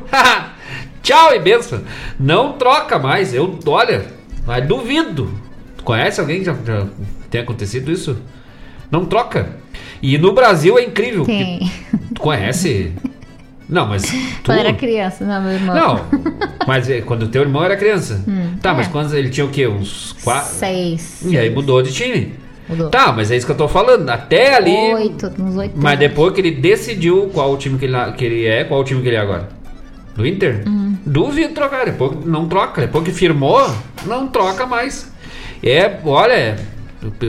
[1.03, 1.81] tchau e benção.
[2.21, 3.35] Não troca mais.
[3.35, 4.07] Eu, olha,
[4.47, 5.29] mas duvido.
[5.83, 6.87] Conhece alguém que já, já
[7.29, 8.17] tem acontecido isso?
[8.91, 9.57] Não troca.
[10.03, 11.25] E no Brasil é incrível.
[11.25, 11.61] Que-
[12.15, 12.93] Tu conhece?
[13.69, 14.03] Não, mas.
[14.05, 14.15] Tu...
[14.45, 15.75] Quando era criança, não, meu irmão.
[15.75, 16.01] Não,
[16.67, 18.23] mas é, quando o teu irmão era criança.
[18.29, 18.91] Hum, tá, mas é.
[18.91, 19.67] quando ele tinha o quê?
[19.67, 20.55] Uns quatro.
[20.55, 21.23] Seis.
[21.25, 22.35] E aí mudou de time.
[22.69, 22.89] Mudou.
[22.89, 24.09] Tá, mas é isso que eu tô falando.
[24.09, 24.95] Até ali.
[24.95, 25.75] Oito, uns oito.
[25.77, 28.85] Mas depois que ele decidiu qual o time que ele, que ele é, qual o
[28.85, 29.49] time que ele é agora?
[30.15, 30.63] Do Inter?
[30.67, 30.97] Hum.
[31.05, 31.85] Duvido trocar.
[31.87, 32.81] Depois não troca.
[32.81, 33.75] Depois que firmou,
[34.07, 35.13] não troca mais.
[35.63, 36.57] É, olha,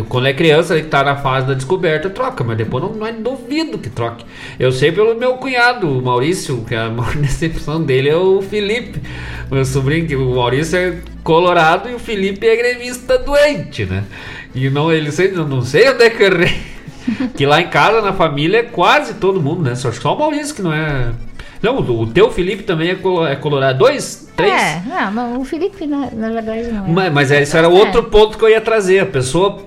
[0.08, 3.12] quando é criança, ele tá na fase da descoberta, troca, mas depois não, não é
[3.12, 4.26] duvido que troque.
[4.60, 9.02] Eu sei pelo meu cunhado, o Maurício, que a maior decepção dele é o Felipe,
[9.52, 14.04] meu sobrinho, que o Maurício é colorado e o Felipe é gremista doente, né?
[14.54, 16.76] E não, ele eu não sei onde é que eu errei.
[17.38, 19.76] Que lá em casa, na família, é quase todo mundo, né?
[19.76, 21.12] Só, só o Maurício que não é.
[21.66, 23.78] Não, o teu Felipe também é, é colorado.
[23.80, 24.28] Dois?
[24.36, 24.54] Três?
[24.54, 26.90] É, não, mas o Felipe, na, na verdade, não é.
[26.90, 27.70] Mas, mas isso era É.
[27.70, 29.00] outro ponto que eu ia trazer.
[29.00, 29.64] A pessoa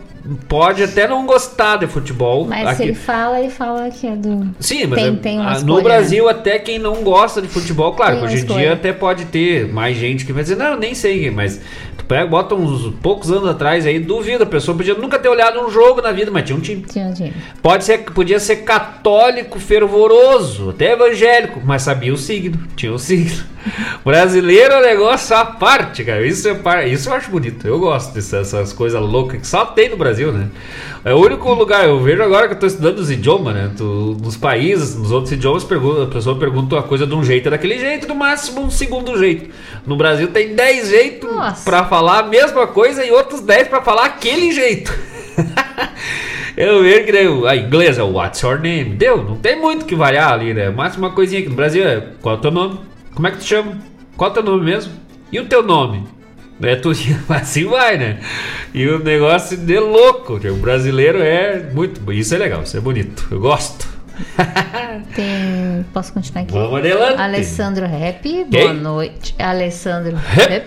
[0.46, 2.44] pode até não gostar de futebol.
[2.46, 4.48] Mas se aqui- ele fala, ele fala que é do.
[4.60, 5.82] Sim, mas tem, é- tem uma escolha, no né?
[5.82, 9.66] Brasil até quem não gosta de futebol, claro, que hoje em dia até pode ter
[9.72, 11.60] mais gente que vai dizer, não, nem sei, mas
[12.08, 15.70] pega, bota uns poucos anos atrás aí, duvida, a pessoa podia nunca ter olhado um
[15.70, 16.82] jogo na vida, mas tinha um time.
[16.82, 17.34] Tinha um time.
[17.62, 23.44] Pode ser, podia ser católico fervoroso, até evangélico, mas sabia o signo, tinha o signo.
[24.04, 26.26] Brasileiro é um negócio à parte, cara.
[26.26, 26.88] Isso, é.
[26.88, 27.66] Isso eu acho bonito.
[27.66, 30.48] Eu gosto dessas essas coisas loucas que só tem no Brasil, né?
[31.04, 33.70] É o único lugar, eu vejo agora que eu tô estudando os idiomas, né?
[33.76, 37.46] Tu, nos países, nos outros idiomas, pergunta, a pessoa pergunta uma coisa de um jeito,
[37.46, 39.48] é daquele jeito, no máximo um segundo jeito.
[39.86, 41.30] No Brasil tem 10 jeitos
[41.64, 44.92] pra falar a mesma coisa e outros 10 pra falar aquele jeito.
[46.56, 48.96] Eu vejo que daí a inglesa What's your name?
[48.96, 50.70] Deu, não tem muito que variar ali, né?
[50.70, 52.80] Máximo uma coisinha aqui no Brasil é qual é o teu nome?
[53.14, 53.78] Como é que tu chama?
[54.16, 54.92] Qual é o teu nome mesmo?
[55.30, 56.04] E o teu nome?
[56.60, 56.90] É tu,
[57.30, 58.18] assim vai, né?
[58.74, 60.34] E o negócio de louco.
[60.34, 62.12] O brasileiro é muito.
[62.12, 63.28] Isso é legal, isso é bonito.
[63.30, 63.86] Eu gosto.
[65.14, 65.84] Tem.
[65.92, 66.52] Posso continuar aqui?
[66.52, 67.20] Vamos adelante.
[67.20, 69.34] Alessandro Rap, boa noite.
[69.38, 70.66] Alessandro Rap.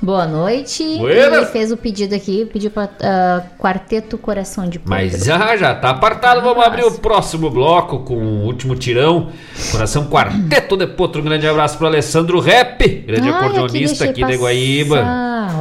[0.00, 0.84] Boa noite.
[0.96, 1.36] Buenas.
[1.36, 4.94] Ele fez o pedido aqui, pediu pra ah, Quarteto Coração de Potro.
[4.94, 6.40] Mas já, já tá apartado.
[6.40, 9.30] Vamos abrir o próximo bloco com o último tirão.
[9.72, 11.20] Coração Quarteto de Potro.
[11.20, 15.04] Um grande abraço pro Alessandro Rap, grande Ai, acordeonista deixei aqui de Guaíba.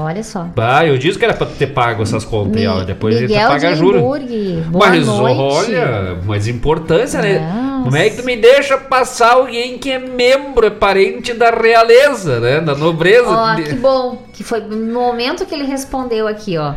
[0.08, 0.46] Olha só.
[0.56, 2.82] Bah, eu disse que era pra ter pago essas contas aí, ó.
[2.82, 4.02] Depois a gente Miguel paga juros.
[4.02, 5.38] Boa Mas noite.
[5.38, 7.40] olha, mas importância, né?
[7.40, 7.84] Nossa.
[7.84, 12.40] Como é que tu me deixa passar alguém que é membro, é parente da realeza,
[12.40, 12.62] né?
[12.62, 13.30] Da nobreza.
[13.30, 14.24] Ó, que bom.
[14.32, 16.74] Que foi no momento que ele respondeu aqui, ó.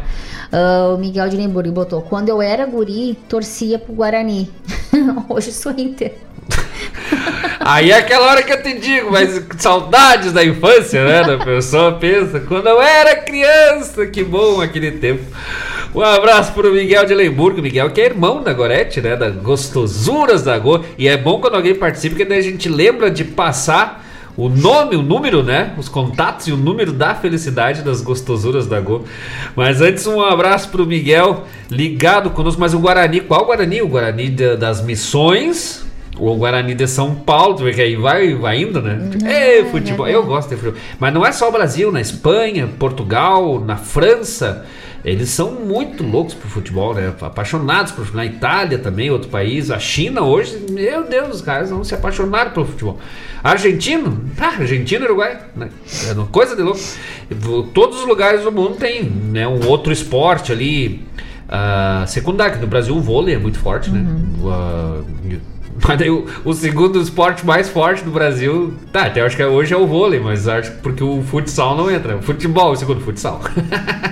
[0.53, 4.51] Ah, o Miguel de Limburg botou: Quando eu era guri, torcia pro Guarani.
[5.31, 6.15] Hoje sou Inter.
[7.63, 11.35] Aí é aquela hora que eu te digo, mas saudades da infância, né?
[11.35, 15.23] A pessoa pensa, quando eu era criança, que bom aquele tempo.
[15.95, 19.15] Um abraço pro Miguel de Lemburgo, Miguel que é irmão da Gorete, né?
[19.15, 20.83] Da Gostosuras da Go.
[20.97, 24.07] E é bom quando alguém participa, porque daí a gente lembra de passar
[24.37, 25.75] o nome, o número, né?
[25.77, 29.05] Os contatos e o número da felicidade das gostosuras da Go.
[29.55, 32.59] Mas antes, um abraço pro Miguel ligado conosco.
[32.59, 33.83] Mas o Guarani, qual Guarani?
[33.83, 35.85] O Guarani da- das Missões.
[36.19, 38.99] O Guarani de São Paulo, tu vê que aí vai, vai indo, né?
[39.25, 40.79] Ei, futebol, eu gosto de futebol.
[40.99, 44.67] Mas não é só o Brasil, na Espanha, Portugal, na França.
[45.03, 47.15] Eles são muito loucos por futebol, né?
[47.23, 48.23] Apaixonados por futebol.
[48.23, 49.71] Na Itália também, outro país.
[49.71, 52.99] A China hoje, meu Deus, os caras não se apaixonaram pelo futebol.
[53.43, 55.71] Argentino, ah, Argentina e Uruguai, né?
[56.07, 56.81] É uma coisa de louco.
[57.73, 61.03] Todos os lugares do mundo tem né, um outro esporte ali.
[61.49, 64.05] ah, secundário, que no Brasil o vôlei é muito forte, né?
[64.45, 65.01] Ah,
[65.87, 69.73] mas daí o, o segundo esporte mais forte do Brasil, tá, até acho que hoje
[69.73, 72.17] é o vôlei, mas acho que porque o futsal não entra.
[72.17, 73.41] O futebol, o segundo futsal.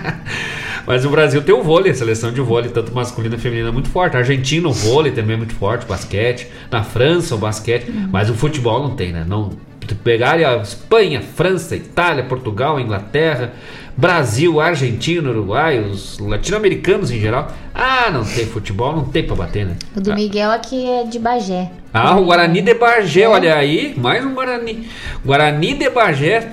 [0.86, 3.72] mas o Brasil tem o vôlei, a seleção de vôlei, tanto masculina e feminina, é
[3.72, 4.16] muito forte.
[4.16, 6.48] A Argentina, o vôlei também é muito forte, basquete.
[6.70, 7.90] Na França, o basquete.
[8.10, 9.24] Mas o futebol não tem, né?
[9.26, 9.50] Não,
[9.88, 13.52] tu pegar ali a Espanha, França, Itália, Portugal, Inglaterra,
[13.96, 17.50] Brasil, Argentina, Uruguai, os latino-americanos em geral.
[17.74, 19.76] Ah, não tem futebol, não tem pra bater, né?
[19.96, 21.70] O do Miguel aqui é de Bagé.
[21.92, 24.88] Ah, o Guarani de Bagé, olha aí, mais um Guarani.
[25.24, 26.48] Guarani de Bagé.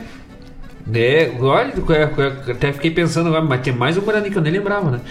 [0.94, 4.54] É, olha, eu até fiquei pensando agora, mas tem mais um Guarani que eu nem
[4.54, 5.02] lembrava, né?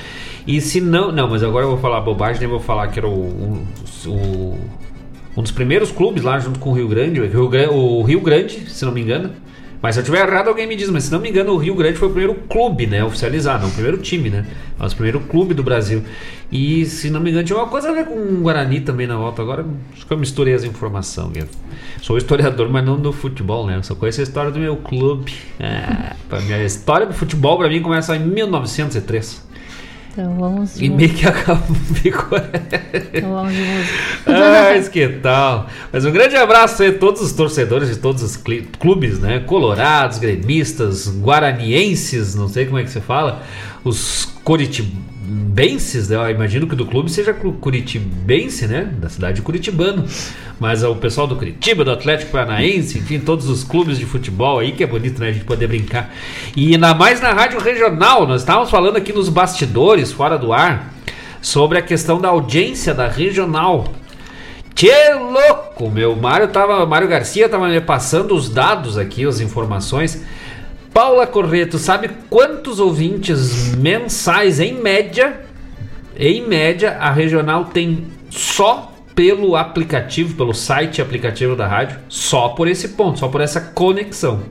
[0.46, 1.10] E se não.
[1.12, 3.12] Não, mas agora eu vou falar bobagem, nem vou falar que era o.
[3.12, 3.66] um-
[4.10, 4.59] o-
[5.36, 8.20] um dos primeiros clubes lá junto com o Rio Grande, o Rio, Gran- o Rio
[8.20, 9.31] Grande, se não me engano.
[9.82, 11.74] Mas se eu tiver errado, alguém me diz, mas se não me engano, o Rio
[11.74, 13.05] Grande foi o primeiro clube, né?
[13.05, 14.47] Oficializado, não o primeiro time, né?
[14.78, 16.02] Mas o primeiro clube do Brasil.
[16.51, 19.16] E se não me engano, tinha uma coisa a ver com o Guarani também na
[19.19, 19.43] volta.
[19.43, 19.62] Agora
[19.93, 21.44] acho que eu misturei as informações.
[22.01, 23.77] Sou historiador, mas não do futebol, né?
[23.77, 25.35] Eu só conheço a história do meu clube.
[26.31, 29.47] Pra minha história do futebol, pra mim, começa em 1903.
[30.14, 30.80] Então vamos.
[30.80, 31.60] E meio que acaba
[31.94, 32.38] ficou.
[32.38, 33.98] Então vamos de música.
[34.26, 35.66] Mas que tal?
[35.92, 38.36] Mas um grande abraço aí a todos os torcedores de todos os
[38.78, 39.40] clubes, né?
[39.40, 43.42] Colorados, gremistas, guaranienses, não sei como é que você fala,
[43.82, 44.32] os
[45.24, 46.16] curitibenses, né?
[46.16, 48.90] Eu imagino que do clube seja cu- curitibense, né?
[48.98, 50.05] Da cidade de Curitibano.
[50.60, 54.72] Mas o pessoal do Curitiba, do Atlético Paranaense, enfim, todos os clubes de futebol aí,
[54.72, 55.28] que é bonito, né?
[55.28, 56.14] A gente poder brincar.
[56.55, 60.94] E ainda mais na rádio regional, nós estávamos falando aqui nos bastidores, fora do ar,
[61.40, 63.92] sobre a questão da audiência da regional.
[64.74, 70.22] Tchê louco, meu Mário tava, Mário Garcia tava me passando os dados aqui, as informações.
[70.94, 75.40] Paula Corrêa, tu sabe quantos ouvintes mensais em média?
[76.16, 82.68] Em média, a regional tem só pelo aplicativo, pelo site aplicativo da rádio, só por
[82.68, 84.44] esse ponto, só por essa conexão.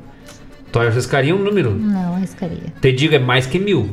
[0.70, 1.72] Tu arriscaria um número?
[1.72, 2.74] Não, arriscaria.
[2.82, 3.90] Te digo, é mais que mil.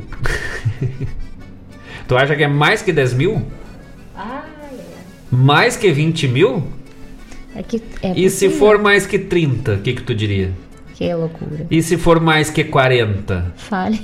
[2.05, 3.41] tu acha que é mais que 10 mil?
[5.31, 6.67] Mais que 20 mil?
[7.55, 10.51] É que é e se for mais que 30, o que, que tu diria?
[11.01, 11.65] Que loucura.
[11.71, 13.53] E se for mais que 40?
[13.55, 13.99] Fale.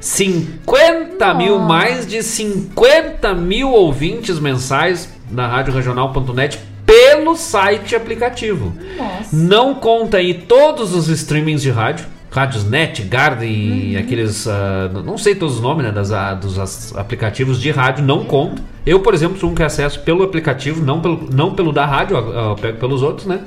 [0.00, 8.72] 50 mil, mais de 50 mil ouvintes mensais na radioregional.net pelo site e aplicativo.
[8.98, 9.36] Nossa.
[9.36, 12.06] Não conta aí todos os streamings de rádio.
[12.28, 14.48] Rádios Net, Garden, aqueles.
[14.48, 18.60] ah, não sei todos os nomes né, das, dos aplicativos de rádio, não conto.
[18.84, 22.16] Eu, por exemplo, sou um que acesso pelo aplicativo, não pelo, não pelo da rádio,
[22.16, 23.40] eu pego pelos outros, né?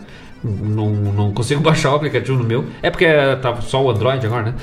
[0.44, 2.66] Não, não consigo baixar o aplicativo no meu.
[2.82, 3.06] É porque
[3.42, 4.54] tá só o Android agora, né?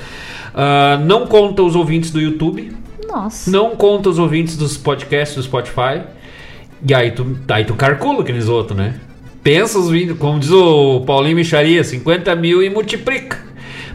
[0.53, 2.71] Ah, não conta os ouvintes do YouTube.
[3.07, 3.49] Nossa.
[3.49, 6.01] Não conta os ouvintes dos podcasts do Spotify.
[6.87, 8.99] E aí tu, aí tu calcula aqueles outros, né?
[9.43, 13.37] Pensa os vídeos, como diz o Paulinho Micharia, 50 mil e multiplica.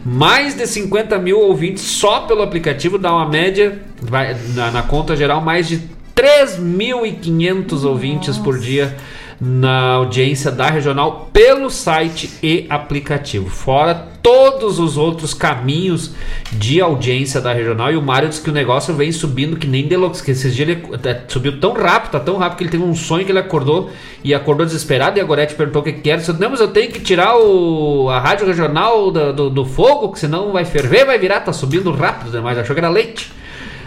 [0.05, 5.15] Mais de 50 mil ouvintes só pelo aplicativo dá uma média, vai, na, na conta
[5.15, 5.81] geral, mais de
[6.17, 8.97] 3.500 ouvintes por dia
[9.44, 13.51] na audiência da regional pelo site e aplicativo.
[13.51, 13.93] Fora
[14.23, 16.12] todos os outros caminhos
[16.52, 17.90] de audiência da regional.
[17.90, 20.69] E o Mário disse que o negócio vem subindo que nem Deluxe, que esses dias
[20.69, 23.39] ele é, subiu tão rápido, tá tão rápido que ele teve um sonho que ele
[23.40, 23.90] acordou
[24.23, 25.19] e acordou desesperado.
[25.19, 26.19] E a Gorete perguntou o que quer.
[26.19, 30.12] Disse, não, mas eu tenho que tirar o, a rádio regional do, do, do fogo,
[30.12, 32.56] que senão vai ferver, vai virar, tá subindo rápido demais.
[32.56, 33.32] Achou que era leite.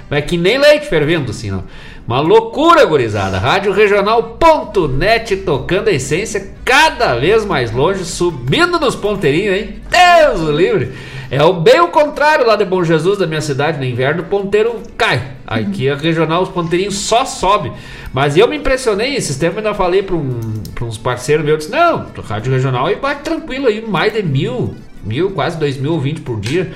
[0.10, 1.64] Mas que nem leite fervendo, assim, não.
[2.08, 3.40] Uma loucura, gurizada.
[3.40, 9.82] Rádio Regional.net tocando a essência cada vez mais longe, subindo nos ponteirinhos, hein?
[9.90, 10.94] Deus o livre.
[11.32, 13.80] É o bem o contrário lá de Bom Jesus, da minha cidade.
[13.80, 15.32] No inverno, o ponteiro cai.
[15.48, 17.72] Aqui a regional, os ponteirinhos só sobe.
[18.14, 19.16] Mas eu me impressionei.
[19.16, 20.40] Esses tempos ainda falei para um,
[20.84, 21.58] uns parceiros meus.
[21.58, 23.82] Disse, não, rádio regional e bate tranquilo aí.
[23.82, 26.72] Mais de mil, mil, quase dois mil ouvintes por dia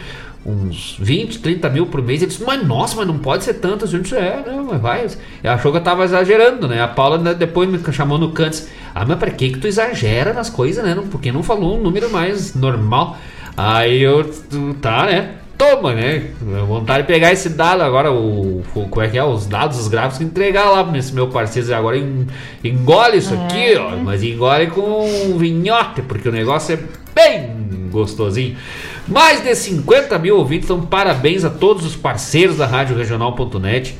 [0.50, 2.22] uns 20, 30 mil por mês.
[2.22, 3.86] Ele disse, mas nossa, mas não pode ser tanto.
[3.86, 5.08] A gente é, não, mas vai.
[5.44, 6.82] Ela achou que eu tava exagerando, né?
[6.82, 8.52] A Paula né, depois me chamou no canto.
[8.52, 10.98] Disse, ah, mas pra que que tu exagera nas coisas, né?
[11.10, 13.18] Porque não falou um número mais normal.
[13.56, 14.30] Aí eu,
[14.82, 15.36] tá, né?
[15.58, 16.32] Toma, né?
[16.66, 19.24] Vontade de pegar esse dado agora, o, o como é que é?
[19.24, 21.76] Os dados, os gráficos, entregar lá pra esse meu parceiro.
[21.76, 21.98] Agora
[22.64, 23.46] engole isso é.
[23.46, 23.98] aqui, ó.
[23.98, 26.80] Mas engole com vinhote, porque o negócio é
[27.14, 28.56] bem gostosinho.
[29.10, 33.98] Mais de 50 mil ouvintes, então parabéns a todos os parceiros da Rádio Regional.net.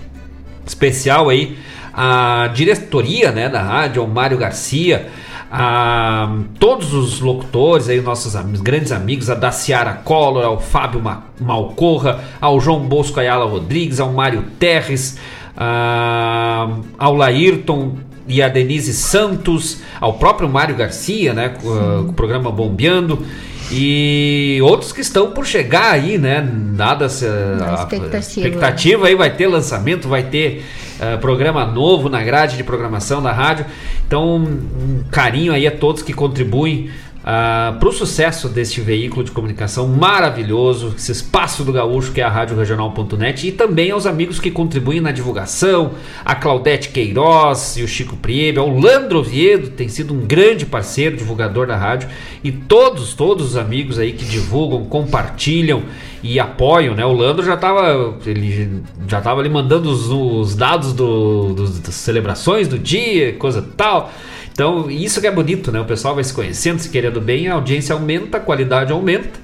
[0.64, 1.58] Especial aí
[1.92, 5.10] a diretoria né, da rádio, ao Mário Garcia,
[5.52, 11.02] a todos os locutores aí, nossos amigos, grandes amigos, a Daciara Collor, ao Fábio
[11.40, 15.18] Malcorra, ao João Bosco Ayala Rodrigues, ao Mário Terres,
[15.58, 16.70] a,
[17.00, 17.96] ao Laírton
[18.28, 21.64] e a Denise Santos, ao próprio Mário Garcia, né, com,
[22.06, 23.26] com o programa Bombeando.
[23.72, 26.42] E outros que estão por chegar aí, né?
[26.76, 28.48] Nada se, a, expectativa.
[28.48, 30.66] expectativa aí vai ter lançamento, vai ter
[31.00, 33.66] uh, programa novo na grade de programação da rádio.
[34.08, 36.90] Então, um carinho aí a todos que contribuem
[37.20, 42.22] Uh, ah, para o sucesso deste veículo de comunicação maravilhoso, esse espaço do gaúcho que
[42.22, 45.92] é a Rádio Regional.net e também aos amigos que contribuem na divulgação,
[46.24, 51.18] a Claudete Queiroz e o Chico Priebe, o Landro Oviedo tem sido um grande parceiro,
[51.18, 52.08] divulgador da rádio
[52.42, 55.84] e todos, todos os amigos aí que divulgam, compartilham
[56.24, 57.06] e apoiam, né?
[57.06, 62.68] O Landro já estava ele já estava ali mandando os, os dados do, das celebrações
[62.68, 64.12] do dia, coisa tal.
[64.60, 65.80] Então, isso que é bonito, né?
[65.80, 69.40] O pessoal vai se conhecendo, se querendo bem, a audiência aumenta, a qualidade aumenta.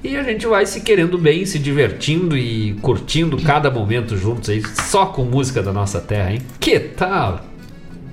[0.00, 4.62] E a gente vai se querendo bem, se divertindo e curtindo cada momento juntos aí,
[4.62, 6.42] só com música da nossa terra, hein?
[6.60, 7.40] Que tal?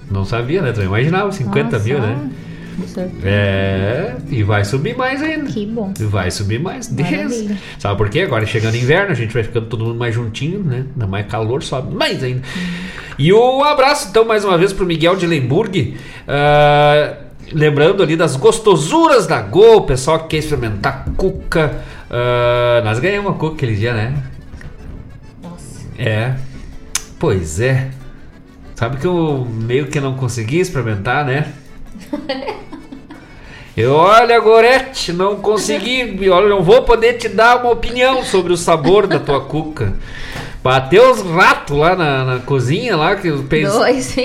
[0.09, 0.71] Não sabia, né?
[0.71, 1.87] Tu imaginava 50 nossa.
[1.87, 2.27] mil, né?
[3.23, 5.45] É, e vai subir mais ainda.
[5.45, 5.93] Que bom.
[5.99, 6.87] E vai subir mais.
[6.87, 7.45] Deus.
[7.79, 8.21] Sabe por quê?
[8.21, 10.85] Agora chegando inverno, a gente vai ficando todo mundo mais juntinho, né?
[10.93, 12.41] Ainda mais calor, sobe mais ainda.
[13.17, 15.97] E o um abraço, então, mais uma vez para o Miguel de Lemburg.
[16.27, 17.15] Uh,
[17.51, 21.81] lembrando ali das gostosuras da Gol, o pessoal que quer experimentar cuca.
[22.09, 24.21] Uh, nós ganhamos uma cuca aquele dia, né?
[25.41, 25.87] Nossa.
[25.97, 26.35] É.
[27.17, 27.89] Pois é.
[28.75, 31.51] Sabe que eu meio que não consegui experimentar, né?
[33.77, 36.27] Eu, olha, Gorete, não consegui.
[36.31, 39.93] Olha, não vou poder te dar uma opinião sobre o sabor da tua cuca.
[40.63, 43.77] Bateu os ratos lá na, na, cozinha lá que penso...
[43.77, 44.15] Dois,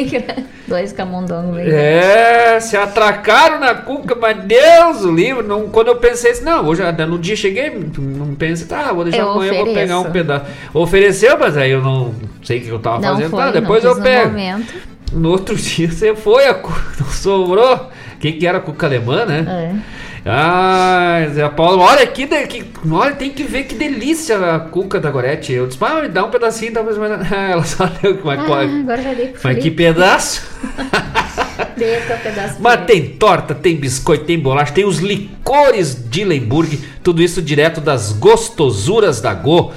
[0.66, 1.58] dois camundongos.
[1.58, 5.46] É, se atracaram na cuca, mas Deus o livro.
[5.46, 9.20] Não, quando eu pensei assim, não, hoje no dia cheguei, não pensei, tá, vou deixar
[9.20, 9.64] eu amanhã, ofereço.
[9.66, 10.46] vou pegar um pedaço.
[10.72, 13.30] Ofereceu, mas aí eu não sei o que eu tava não fazendo.
[13.30, 14.30] Foi, tá, depois eu pego.
[14.30, 14.91] Momento.
[15.12, 17.90] No outro dia você foi, a cuca, não sobrou.
[18.14, 19.44] O que, era a cuca alemã, né?
[19.48, 20.02] É.
[20.24, 25.10] Ah, Zé Paulo, olha que, que olha, tem que ver que delícia a cuca da
[25.10, 25.52] Gorete.
[25.52, 27.10] Eu disse, ah, me dá um pedacinho, talvez mais.
[27.32, 30.46] Ela só deu uma ah, agora já dei Mas que pedaço?
[31.76, 32.56] dei o pedaço.
[32.60, 37.80] Mas tem torta, tem biscoito, tem bolacha, tem os licores de Lemburg, tudo isso direto
[37.80, 39.72] das gostosuras da Go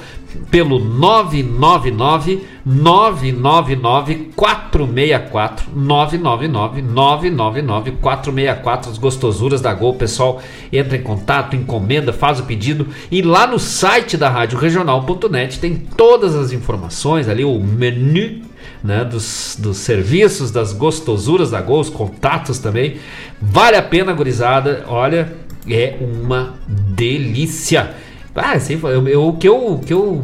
[0.50, 10.42] pelo 999 999 464 999 999 464 as gostosuras da Gol, pessoal
[10.72, 15.76] entra em contato, encomenda, faz o pedido e lá no site da Rádio Regional.net tem
[15.76, 18.42] todas as informações ali o menu
[18.82, 22.96] né, dos, dos serviços, das gostosuras da Gol, os contatos também.
[23.40, 24.84] Vale a pena, gurizada.
[24.86, 25.32] Olha,
[25.68, 27.94] é uma delícia.
[28.36, 30.22] Ah, sim, eu, eu, o que eu, que eu,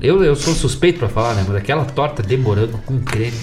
[0.00, 1.44] eu, eu sou suspeito para falar, né?
[1.46, 3.36] Mas aquela torta de morango com creme.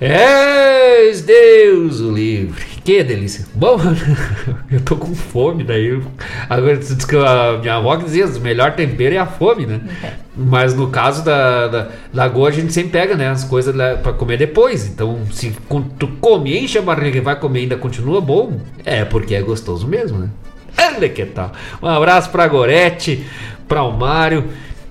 [0.00, 2.70] És Deus o livre.
[2.82, 3.44] Que delícia.
[3.54, 3.78] Bom,
[4.72, 6.00] eu tô com fome, daí.
[6.48, 9.80] Agora tu diz que a minha avó dizia: o melhor tempero é a fome, né?
[10.34, 13.28] Mas no caso da, da lagoa, a gente sempre pega, né?
[13.28, 14.86] As coisas pra comer depois.
[14.86, 15.54] Então, se
[15.98, 19.86] tu come, enche a barriga e vai comer ainda continua bom, é porque é gostoso
[19.86, 20.30] mesmo, né?
[20.78, 21.52] Olha que tal.
[21.82, 23.26] Um abraço pra Gorete,
[23.68, 24.44] pra o Mário,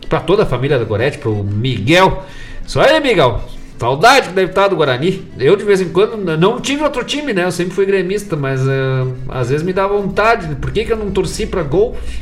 [0.07, 2.23] pra toda a família da Gorete, pro Miguel.
[2.65, 3.41] Isso aí, Miguel.
[3.80, 5.26] Saudade que deve estar do Guarani.
[5.38, 7.45] Eu, de vez em quando, não tive outro time, né?
[7.45, 10.53] Eu sempre fui gremista, mas eh, às vezes me dá vontade.
[10.56, 12.19] Por que, que eu não torci pra golfe?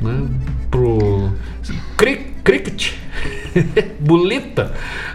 [0.00, 0.28] Né?
[0.70, 1.32] Pro.
[1.96, 2.92] Cri cricket.
[3.98, 4.72] Bulita.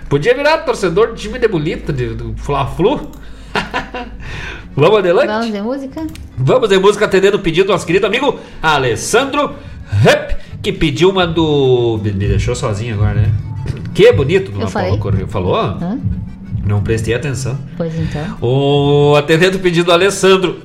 [0.09, 3.09] Podia virar torcedor de time de Bulita, de, do Fla-Flu.
[4.77, 5.27] Vamos adelante?
[5.27, 6.07] Vamos de música?
[6.37, 9.55] Vamos de música atendendo o pedido do nosso querido amigo Alessandro
[9.89, 11.99] Rep, que pediu uma do.
[12.03, 13.31] Me deixou sozinho agora, né?
[13.95, 14.59] Que bonito do?
[14.99, 15.27] Correia.
[15.27, 15.55] Falou?
[15.55, 15.99] Hã?
[16.63, 17.57] Não prestei atenção.
[17.75, 18.37] Pois então.
[18.39, 20.61] O atendendo o pedido do Alessandro.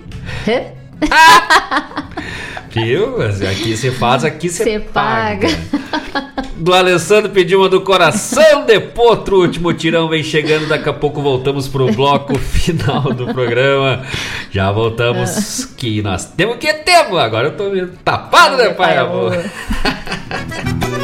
[2.71, 3.17] Viu?
[3.51, 5.49] Aqui se faz, aqui se Você paga.
[6.57, 9.37] do Alessandro pediu uma do coração de potro.
[9.37, 10.67] O último tirão vem chegando.
[10.69, 14.03] Daqui a pouco voltamos pro bloco final do programa.
[14.51, 15.67] Já voltamos.
[15.77, 17.19] Que nós temos que temos.
[17.19, 18.97] Agora eu tô meio tapado, né, pai?
[18.97, 19.33] Amor?
[19.33, 21.02] Lacei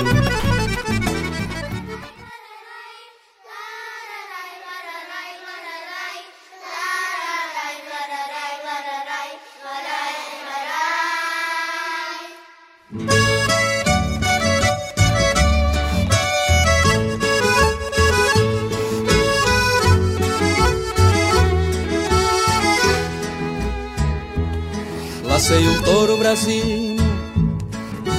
[26.29, 27.03] brasino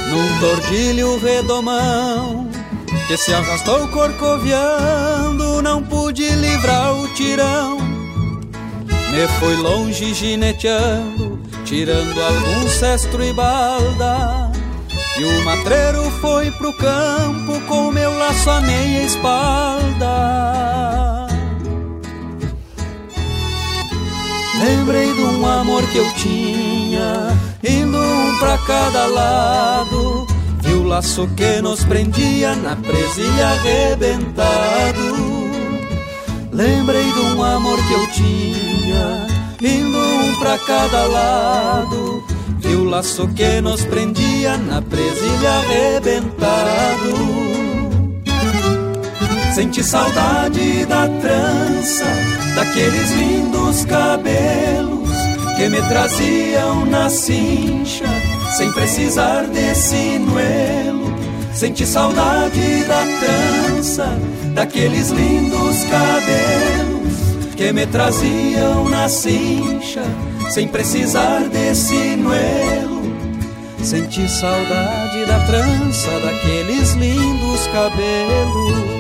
[0.10, 2.49] num tordilho redomão
[3.07, 7.77] que se arrastou corcoviando, não pude livrar o tirão.
[9.11, 14.52] Me fui longe gineteando, tirando algum cestro e balda.
[15.19, 20.10] E o matreiro foi pro campo com meu laço à meia espalda.
[24.60, 30.27] Lembrei de um amor que eu tinha, indo um pra cada lado.
[30.61, 35.19] Vi o laço que nos prendia na presilha arrebentado.
[36.52, 39.27] Lembrei de um amor que eu tinha,
[39.61, 42.22] indo um pra cada lado.
[42.60, 47.48] Vi o laço que nos prendia na presilha arrebentado.
[49.60, 52.06] Senti saudade da trança,
[52.56, 55.10] daqueles lindos cabelos
[55.57, 58.06] que me traziam na cincha,
[58.56, 61.14] sem precisar de sinuelo.
[61.53, 64.18] Senti saudade da trança,
[64.56, 70.03] daqueles lindos cabelos que me traziam na cincha,
[70.52, 73.02] sem precisar de sinuelo.
[73.84, 78.98] Senti saudade da trança, daqueles lindos cabelos.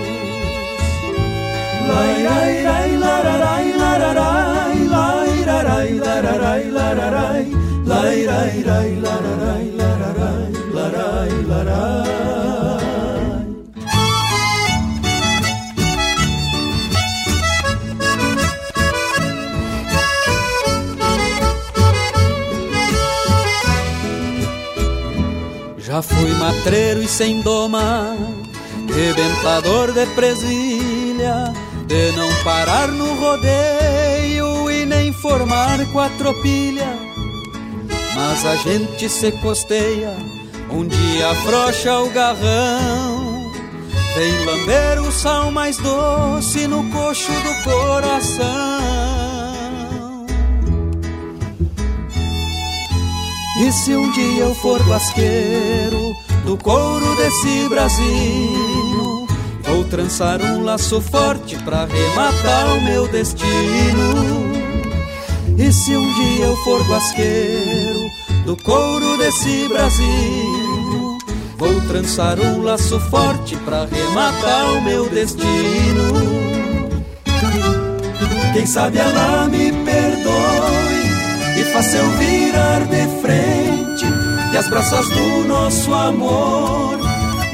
[25.89, 28.15] Já fui matreiro e sem doma,
[28.93, 31.51] rebentador de presilha,
[31.89, 36.87] de não parar no rodeio e nem formar quatropilha.
[38.15, 40.15] Mas a gente se costeia,
[40.69, 43.51] um dia afrouxa o garrão,
[44.15, 48.45] vem lamber o sal mais doce no coxo do coração.
[53.65, 58.78] E se um dia eu for basqueiro do couro desse Brasil,
[59.79, 64.51] vou trançar um laço forte pra rematar o meu destino.
[65.57, 68.11] E se um dia eu for basqueiro
[68.45, 71.17] do couro desse Brasil,
[71.57, 76.13] vou trançar um laço forte pra rematar o meu destino.
[78.51, 84.05] Quem sabe ela me perdoe e faça eu virar de frente
[84.53, 86.98] e as braças do nosso amor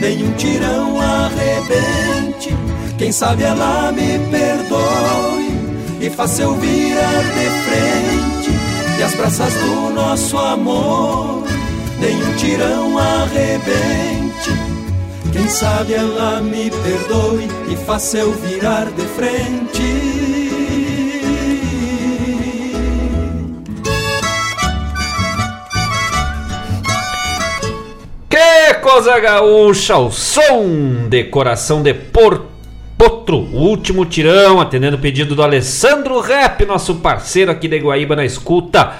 [0.05, 2.55] nenhum tirão arrebente.
[2.97, 5.49] Quem sabe ela me perdoe
[5.99, 8.51] e faça eu virar de frente
[8.99, 11.43] e as braças do nosso amor
[11.99, 14.51] nenhum tirão arrebente.
[15.33, 20.24] Quem sabe ela me perdoe e faça eu virar de frente
[28.85, 32.45] prosa gaúcha, o som de coração de Porto
[32.95, 38.15] Potro, o último tirão, atendendo o pedido do Alessandro Rap, nosso parceiro aqui de Guaíba
[38.15, 38.93] na escuta.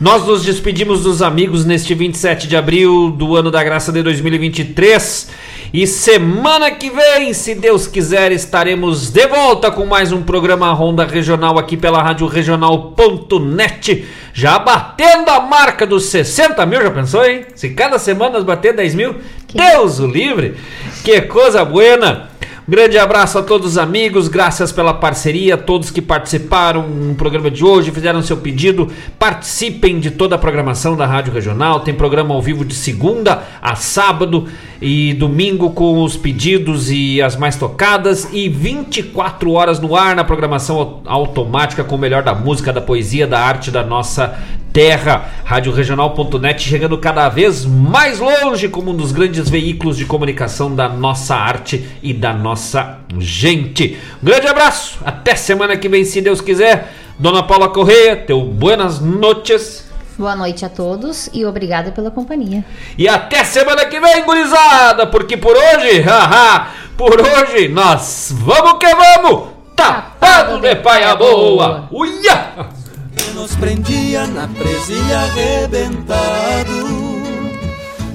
[0.00, 5.30] Nós nos despedimos dos amigos neste 27 de abril do ano da graça de 2023.
[5.72, 11.04] E semana que vem, se Deus quiser, estaremos de volta com mais um programa Ronda
[11.04, 14.06] Regional aqui pela Rádio Regional.net.
[14.32, 17.46] Já batendo a marca dos 60 mil, já pensou, hein?
[17.54, 19.16] Se cada semana nós bater 10 mil,
[19.52, 20.56] Deus o livre!
[21.04, 22.35] Que coisa buena!
[22.68, 27.64] Grande abraço a todos os amigos, graças pela parceria, todos que participaram no programa de
[27.64, 28.90] hoje, fizeram seu pedido.
[29.20, 31.78] Participem de toda a programação da Rádio Regional.
[31.78, 34.48] Tem programa ao vivo de segunda a sábado
[34.82, 40.24] e domingo com os pedidos e as mais tocadas e 24 horas no ar na
[40.24, 44.36] programação automática com o melhor da música, da poesia, da arte da nossa
[44.76, 45.30] terra.
[45.42, 51.34] Radioregional.net chegando cada vez mais longe como um dos grandes veículos de comunicação da nossa
[51.34, 53.98] arte e da nossa gente.
[54.22, 56.92] Um grande abraço, até semana que vem, se Deus quiser.
[57.18, 59.90] Dona Paula Correia, teu buenas noches.
[60.18, 62.62] Boa noite a todos e obrigada pela companhia.
[62.98, 68.94] E até semana que vem, gurizada, porque por hoje, haha, por hoje nós vamos que
[68.94, 71.88] vamos, tapado de paia boa.
[71.90, 72.85] Uia!
[73.26, 76.86] Que nos prendia na presilha arrebentado.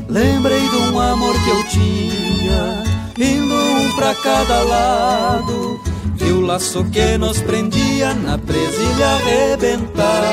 [0.07, 2.83] Lembrei de um amor que eu tinha,
[3.17, 5.79] indo um pra cada lado.
[6.19, 10.31] E o laço que nos prendia na presilha arrebentado.